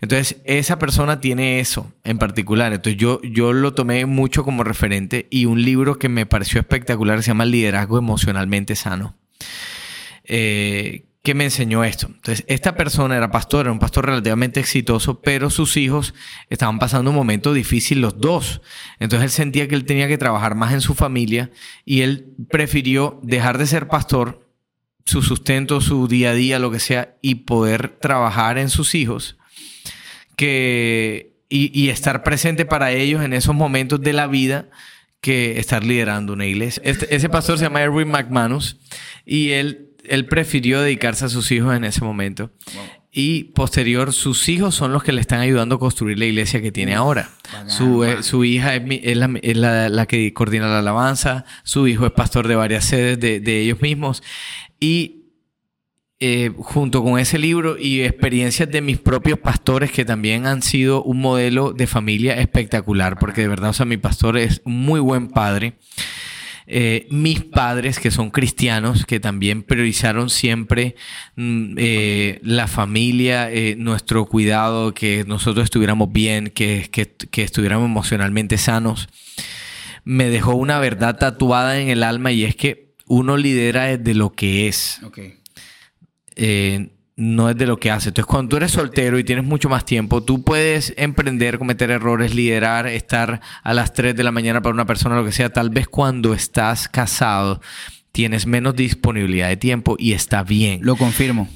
Entonces, 0.02 0.38
esa 0.46 0.80
persona 0.80 1.20
tiene 1.20 1.60
eso 1.60 1.92
en 2.04 2.18
particular. 2.18 2.74
Entonces, 2.74 3.00
yo, 3.00 3.22
yo 3.22 3.54
lo 3.54 3.74
tomé 3.74 4.06
mucho 4.06 4.44
como 4.44 4.64
referente 4.64 5.28
y 5.30 5.46
un 5.46 5.64
libro 5.64 6.00
que 6.00 6.10
me 6.10 6.26
pareció 6.26 6.60
espectacular, 6.60 7.22
se 7.24 7.28
llama 7.28 7.46
Liderazgo 7.46 7.98
Emocionalmente 7.98 8.76
Sano, 8.76 9.16
eh, 10.24 11.06
que 11.24 11.34
me 11.34 11.44
enseñó 11.44 11.84
esto. 11.84 12.08
Entonces, 12.08 12.46
esta 12.48 12.76
persona 12.76 13.18
era 13.18 13.30
pastor, 13.30 13.66
era 13.66 13.72
un 13.72 13.80
pastor 13.80 14.06
relativamente 14.06 14.60
exitoso, 14.60 15.22
pero 15.22 15.50
sus 15.50 15.76
hijos 15.78 16.14
estaban 16.50 16.80
pasando 16.80 17.12
un 17.12 17.16
momento 17.16 17.54
difícil 17.54 18.02
los 18.02 18.20
dos. 18.20 18.62
Entonces, 19.00 19.26
él 19.26 19.32
sentía 19.32 19.68
que 19.68 19.76
él 19.76 19.86
tenía 19.86 20.08
que 20.08 20.18
trabajar 20.18 20.56
más 20.56 20.74
en 20.74 20.82
su 20.82 20.96
familia 20.96 21.52
y 21.84 22.02
él 22.02 22.34
prefirió 22.50 23.20
dejar 23.22 23.58
de 23.58 23.68
ser 23.68 23.88
pastor, 23.88 24.49
su 25.06 25.22
sustento, 25.22 25.82
su 25.82 26.08
día 26.08 26.32
a 26.32 26.34
día, 26.34 26.60
lo 26.60 26.72
que 26.72 26.80
sea, 26.80 27.16
y 27.22 27.36
poder 27.36 27.98
trabajar 28.00 28.58
en 28.58 28.70
sus 28.70 28.96
hijos 28.96 29.38
que, 30.36 31.34
y 31.50 31.90
estar 31.90 32.24
presente 32.24 32.66
para 32.66 32.92
ellos 32.92 33.24
en 33.24 33.34
esos 33.34 33.56
momentos 33.56 34.02
de 34.02 34.14
la 34.14 34.28
vida 34.28 34.70
que 35.22 35.60
estar 35.60 35.84
liderando 35.84 36.34
una 36.34 36.46
iglesia. 36.46 36.82
Este, 36.86 37.14
ese 37.14 37.30
pastor 37.30 37.58
se 37.58 37.66
llama 37.66 37.82
Erwin 37.82 38.10
McManus 38.10 38.78
y 39.26 39.52
él, 39.52 39.90
él 40.06 40.26
prefirió 40.26 40.82
dedicarse 40.82 41.26
a 41.26 41.30
sus 41.30 41.52
hijos 41.52 41.76
en 41.76 41.84
ese 41.84 42.04
momento. 42.04 42.52
Y 43.12 43.46
posterior, 43.46 44.14
sus 44.14 44.48
hijos 44.50 44.76
son 44.76 44.94
los 44.94 45.04
que 45.04 45.12
le 45.12 45.20
están 45.20 45.40
ayudando 45.40 45.76
a 45.76 45.80
construir 45.80 46.20
la 46.20 46.26
iglesia 46.26 46.62
que 46.62 46.72
tiene 46.72 46.94
ahora. 46.94 47.32
su, 47.66 48.04
eh, 48.04 48.22
su, 48.22 48.46
hija 48.46 48.76
es, 48.76 49.18
la, 49.58 49.90
la, 49.90 50.06
que 50.06 50.32
coordina 50.32 50.68
la 50.68 50.80
alabanza, 50.80 51.44
su 51.64 51.88
hijo 51.88 52.06
es 52.06 52.12
pastor 52.12 52.48
de 52.48 52.56
varias 52.56 52.86
sedes 52.86 53.20
de, 53.20 53.40
de 53.40 53.62
ellos 53.62 53.82
mismos. 53.82 54.22
Y 54.80 55.20
eh, 56.22 56.52
junto 56.58 57.02
con 57.02 57.18
ese 57.18 57.40
libro 57.40 57.78
y 57.78 58.02
experiencias 58.02 58.70
de 58.70 58.82
mis 58.82 58.98
propios 58.98 59.40
pastores 59.40 59.90
que 59.90 60.04
también 60.04 60.48
han 60.48 60.62
sido 60.62 61.02
un 61.02 61.22
modelo 61.22 61.72
de 61.72 61.88
familia 61.88 62.34
espectacular, 62.34 63.18
porque 63.18 63.40
de 63.40 63.48
verdad, 63.48 63.70
o 63.70 63.74
sea, 63.74 63.86
mi 63.86 63.96
pastor 63.96 64.38
es 64.38 64.62
muy 64.66 65.00
buen 65.00 65.30
padre. 65.30 65.76
Eh, 66.68 67.08
mis 67.10 67.42
padres, 67.42 68.00
que 68.00 68.12
son 68.12 68.32
cristianos, 68.32 69.06
que 69.06 69.22
también 69.22 69.64
priorizaron 69.64 70.30
siempre 70.30 70.96
mm, 71.38 71.76
eh, 71.78 72.40
la 72.44 72.68
familia, 72.68 73.50
nuestro 73.78 74.26
cuidado, 74.26 74.94
que 74.94 75.24
nosotros 75.26 75.64
estuviéramos 75.64 76.12
bien, 76.12 76.50
que, 76.50 76.90
que, 76.92 77.42
estuviéramos 77.42 77.86
emocionalmente 77.86 78.58
sanos, 78.58 79.08
me 80.04 80.30
dejó 80.30 80.56
una 80.56 80.80
verdad 80.80 81.18
tatuada 81.18 81.80
en 81.80 81.88
el 81.88 82.04
alma 82.04 82.34
y 82.34 82.44
es 82.44 82.58
que 82.58 82.89
uno 83.10 83.36
lidera 83.36 83.98
desde 83.98 84.14
lo 84.14 84.32
que 84.32 84.70
es. 84.70 85.02
Okay. 85.04 85.40
Eh, 86.36 86.90
no 87.18 87.50
es 87.50 87.58
de 87.58 87.68
lo 87.68 87.78
que 87.78 87.92
hace. 87.92 88.10
Entonces, 88.10 88.28
cuando 88.28 88.50
tú 88.50 88.58
eres 88.58 88.72
soltero 88.72 89.20
y 89.20 89.26
tienes 89.26 89.44
mucho 89.44 89.68
más 89.68 89.84
tiempo, 89.84 90.24
tú 90.24 90.42
puedes 90.42 90.94
emprender, 90.96 91.60
cometer 91.60 91.92
errores, 91.92 92.34
liderar, 92.34 92.88
estar 92.88 93.42
a 93.62 93.74
las 93.74 93.94
3 93.94 94.16
de 94.16 94.24
la 94.24 94.32
mañana 94.32 94.62
para 94.62 94.74
una 94.74 94.86
persona, 94.86 95.18
lo 95.18 95.26
que 95.26 95.34
sea. 95.34 95.52
Tal 95.52 95.70
vez 95.70 95.90
cuando 95.90 96.34
estás 96.34 96.88
casado 96.88 97.60
tienes 98.14 98.48
menos 98.48 98.76
disponibilidad 98.76 99.50
de 99.50 99.58
tiempo 99.58 99.98
y 100.00 100.14
está 100.14 100.44
bien. 100.44 100.80
Lo 100.82 100.96
confirmo. 100.96 101.50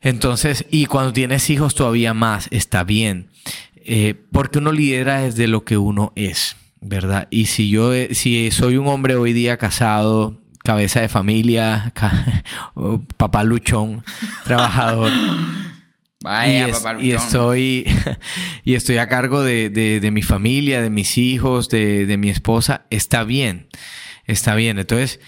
Entonces, 0.00 0.64
y 0.70 0.86
cuando 0.86 1.12
tienes 1.12 1.50
hijos 1.50 1.74
todavía 1.74 2.14
más, 2.14 2.46
está 2.52 2.84
bien. 2.84 3.28
Eh, 3.74 4.14
porque 4.30 4.58
uno 4.58 4.70
lidera 4.70 5.22
desde 5.22 5.48
lo 5.48 5.64
que 5.64 5.78
uno 5.78 6.12
es, 6.14 6.56
¿verdad? 6.80 7.26
Y 7.30 7.46
si 7.46 7.70
yo, 7.70 7.92
eh, 7.92 8.14
si 8.14 8.50
soy 8.52 8.76
un 8.76 8.86
hombre 8.86 9.16
hoy 9.16 9.32
día 9.32 9.56
casado, 9.56 10.38
cabeza 10.68 11.00
de 11.00 11.08
familia, 11.08 11.94
papá 13.16 13.42
luchón, 13.42 14.04
trabajador. 14.44 15.10
Vaya, 16.20 16.68
y, 16.68 16.72
papá 16.72 16.92
luchón. 16.92 17.06
y 17.06 17.12
estoy 17.12 17.86
y 18.64 18.74
estoy 18.74 18.98
a 18.98 19.08
cargo 19.08 19.42
de, 19.42 20.10
mi 20.12 20.20
familia, 20.20 20.82
de 20.82 20.90
mis 20.90 21.16
hijos, 21.16 21.70
de, 21.70 22.14
mi 22.18 22.28
esposa. 22.28 22.84
Está 22.90 23.24
bien, 23.24 23.68
está 24.26 24.56
bien. 24.56 24.78
Entonces, 24.78 25.20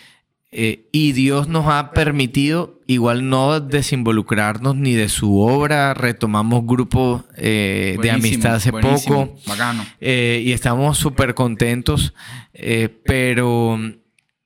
eh, 0.51 0.91
y 0.93 1.13
Dios 1.13 1.49
nos 1.49 1.69
ha 1.69 1.93
permitido 1.93 2.79
igual 2.87 3.31
no 3.31 3.61
desinvolucrarnos 3.61 4.77
ni 4.77 4.93
de 4.93 5.09
su 5.09 5.39
obra. 5.39 5.95
Retomamos 5.95 6.67
grupos 6.67 7.25
eh, 7.39 7.97
de 8.03 8.11
amistad 8.11 8.57
hace 8.57 8.73
poco. 8.73 9.39
Eh, 10.03 10.43
y 10.45 10.53
estamos 10.53 10.99
súper 10.99 11.33
contentos. 11.33 12.13
pero 13.07 13.79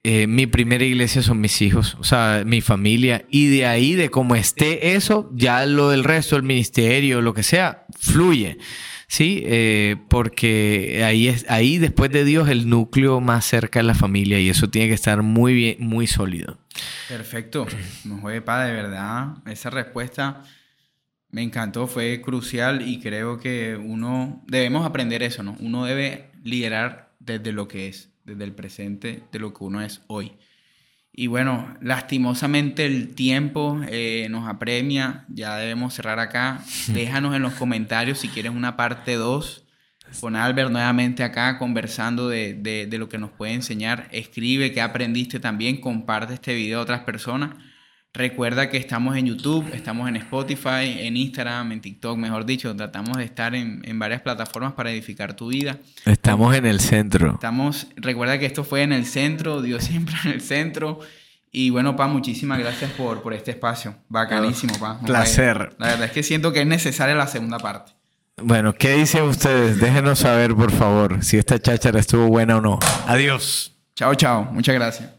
eh, 0.07 0.27
mi 0.27 0.47
primera 0.47 0.85
iglesia 0.85 1.23
son 1.23 1.41
mis 1.41 1.63
hijos, 1.63 1.97
o 1.99 2.05
sea, 2.05 2.43
mi 2.45 2.61
familia. 2.61 3.25
Y 3.31 3.49
de 3.49 3.65
ahí, 3.65 3.95
de 3.95 4.11
cómo 4.11 4.35
esté 4.35 4.95
eso, 4.95 5.31
ya 5.33 5.65
lo 5.65 5.89
del 5.89 6.05
resto, 6.05 6.37
el 6.37 6.43
ministerio, 6.43 7.23
lo 7.23 7.33
que 7.33 7.43
sea, 7.43 7.87
fluye. 7.99 8.59
Sí, 9.09 9.43
eh, 9.47 9.97
porque 10.11 11.03
ahí 11.07 11.29
es, 11.29 11.47
ahí 11.49 11.79
después 11.79 12.11
de 12.11 12.25
Dios, 12.25 12.51
el 12.51 12.69
núcleo 12.69 13.23
más 13.23 13.47
cerca 13.47 13.79
de 13.79 13.85
la 13.85 13.95
familia 13.95 14.39
y 14.41 14.51
eso 14.51 14.69
tiene 14.69 14.89
que 14.89 14.95
estar 14.95 15.23
muy 15.23 15.55
bien, 15.55 15.77
muy 15.81 16.07
sólido. 16.07 16.59
Perfecto. 17.09 17.67
No 18.05 18.19
juegue 18.19 18.41
de 18.41 18.73
verdad. 18.73 19.37
Esa 19.47 19.71
respuesta 19.71 20.43
me 21.31 21.43
encantó, 21.43 21.87
fue 21.87 22.21
crucial 22.21 22.87
y 22.87 23.01
creo 23.01 23.39
que 23.39 23.75
uno 23.75 24.45
debemos 24.49 24.85
aprender 24.85 25.23
eso, 25.23 25.43
¿no? 25.43 25.57
Uno 25.61 25.87
debe 25.87 26.31
liderar 26.43 27.15
desde 27.21 27.53
lo 27.53 27.69
que 27.69 27.89
es 27.89 28.14
desde 28.25 28.45
el 28.45 28.53
presente 28.53 29.23
de 29.31 29.39
lo 29.39 29.53
que 29.55 29.65
uno 29.65 29.83
es 29.83 30.03
hoy. 30.07 30.33
Y 31.13 31.29
bueno, 31.29 31.77
lastimosamente 31.81 32.87
el 32.87 33.15
tiempo 33.15 33.81
eh, 33.89 34.27
nos 34.31 34.49
apremia, 34.49 35.25
ya 35.29 35.57
debemos 35.57 35.95
cerrar 35.95 36.19
acá. 36.19 36.61
Déjanos 36.89 37.37
en 37.37 37.43
los 37.43 37.55
comentarios 37.55 38.19
si 38.19 38.29
quieres 38.29 38.53
una 38.53 38.77
parte 38.77 39.15
2 39.15 39.65
con 40.21 40.37
Albert 40.37 40.71
nuevamente 40.71 41.25
acá 41.25 41.59
conversando 41.59 42.29
de, 42.29 42.55
de, 42.55 42.99
lo 42.99 43.09
que 43.09 43.19
nos 43.19 43.31
puede 43.31 43.53
enseñar. 43.53 44.09
Escribe 44.13 44.73
qué 44.73 44.81
aprendiste 44.81 45.41
también, 45.41 45.81
comparte 45.81 46.35
este 46.35 46.55
video 46.55 46.79
a 46.79 46.83
otras 46.83 47.01
personas. 47.01 47.57
Recuerda 48.17 48.71
que 48.71 48.77
estamos 48.77 49.17
en 49.17 49.27
YouTube, 49.27 49.69
estamos 49.75 50.09
en 50.09 50.15
Spotify, 50.15 51.01
en 51.01 51.17
Instagram, 51.17 51.73
en 51.73 51.81
TikTok, 51.81 52.17
mejor 52.17 52.47
dicho, 52.47 52.75
tratamos 52.77 53.17
de 53.17 53.25
estar 53.25 53.57
en, 53.57 53.83
en 53.85 53.99
varias 53.99 54.21
plataformas 54.23 54.75
para 54.75 54.93
edificar 54.93 55.35
tu 55.35 55.49
vida. 55.49 55.79
Estamos 56.05 56.55
en 56.55 56.65
el 56.65 56.79
centro. 56.79 57.33
Estamos, 57.35 57.89
recuerda 57.97 58.39
que 58.39 58.47
esto 58.47 58.63
fue 58.63 58.83
en 58.83 58.93
el 58.93 59.05
centro, 59.05 59.63
Dios 59.63 59.83
siempre 59.91 60.15
en 60.25 60.31
el 60.31 60.41
centro. 60.41 61.01
Y 61.51 61.71
bueno, 61.71 61.97
Pa, 61.97 62.07
muchísimas 62.07 62.61
gracias 62.61 62.93
por, 62.93 63.21
por 63.21 63.35
este 63.35 63.51
espacio. 63.51 63.97
Bacanísimo, 64.09 64.79
Pa. 64.79 65.01
Placer. 65.01 65.75
La 65.79 65.89
verdad 65.89 66.05
es 66.05 66.13
que 66.13 66.23
siento 66.23 66.53
que 66.53 66.61
es 66.61 66.67
necesaria 66.69 67.17
la 67.17 67.27
segunda 67.27 67.59
parte. 67.59 67.95
Bueno, 68.41 68.75
¿qué 68.75 68.95
dicen 68.95 69.25
ustedes? 69.25 69.81
Déjenos 69.81 70.21
saber, 70.21 70.55
por 70.55 70.71
favor, 70.71 71.25
si 71.25 71.37
esta 71.37 71.61
cháchara 71.61 71.99
estuvo 71.99 72.29
buena 72.29 72.59
o 72.59 72.61
no. 72.61 72.79
Adiós. 73.09 73.73
Chao, 73.97 74.15
chao. 74.15 74.45
Muchas 74.53 74.77
gracias. 74.77 75.14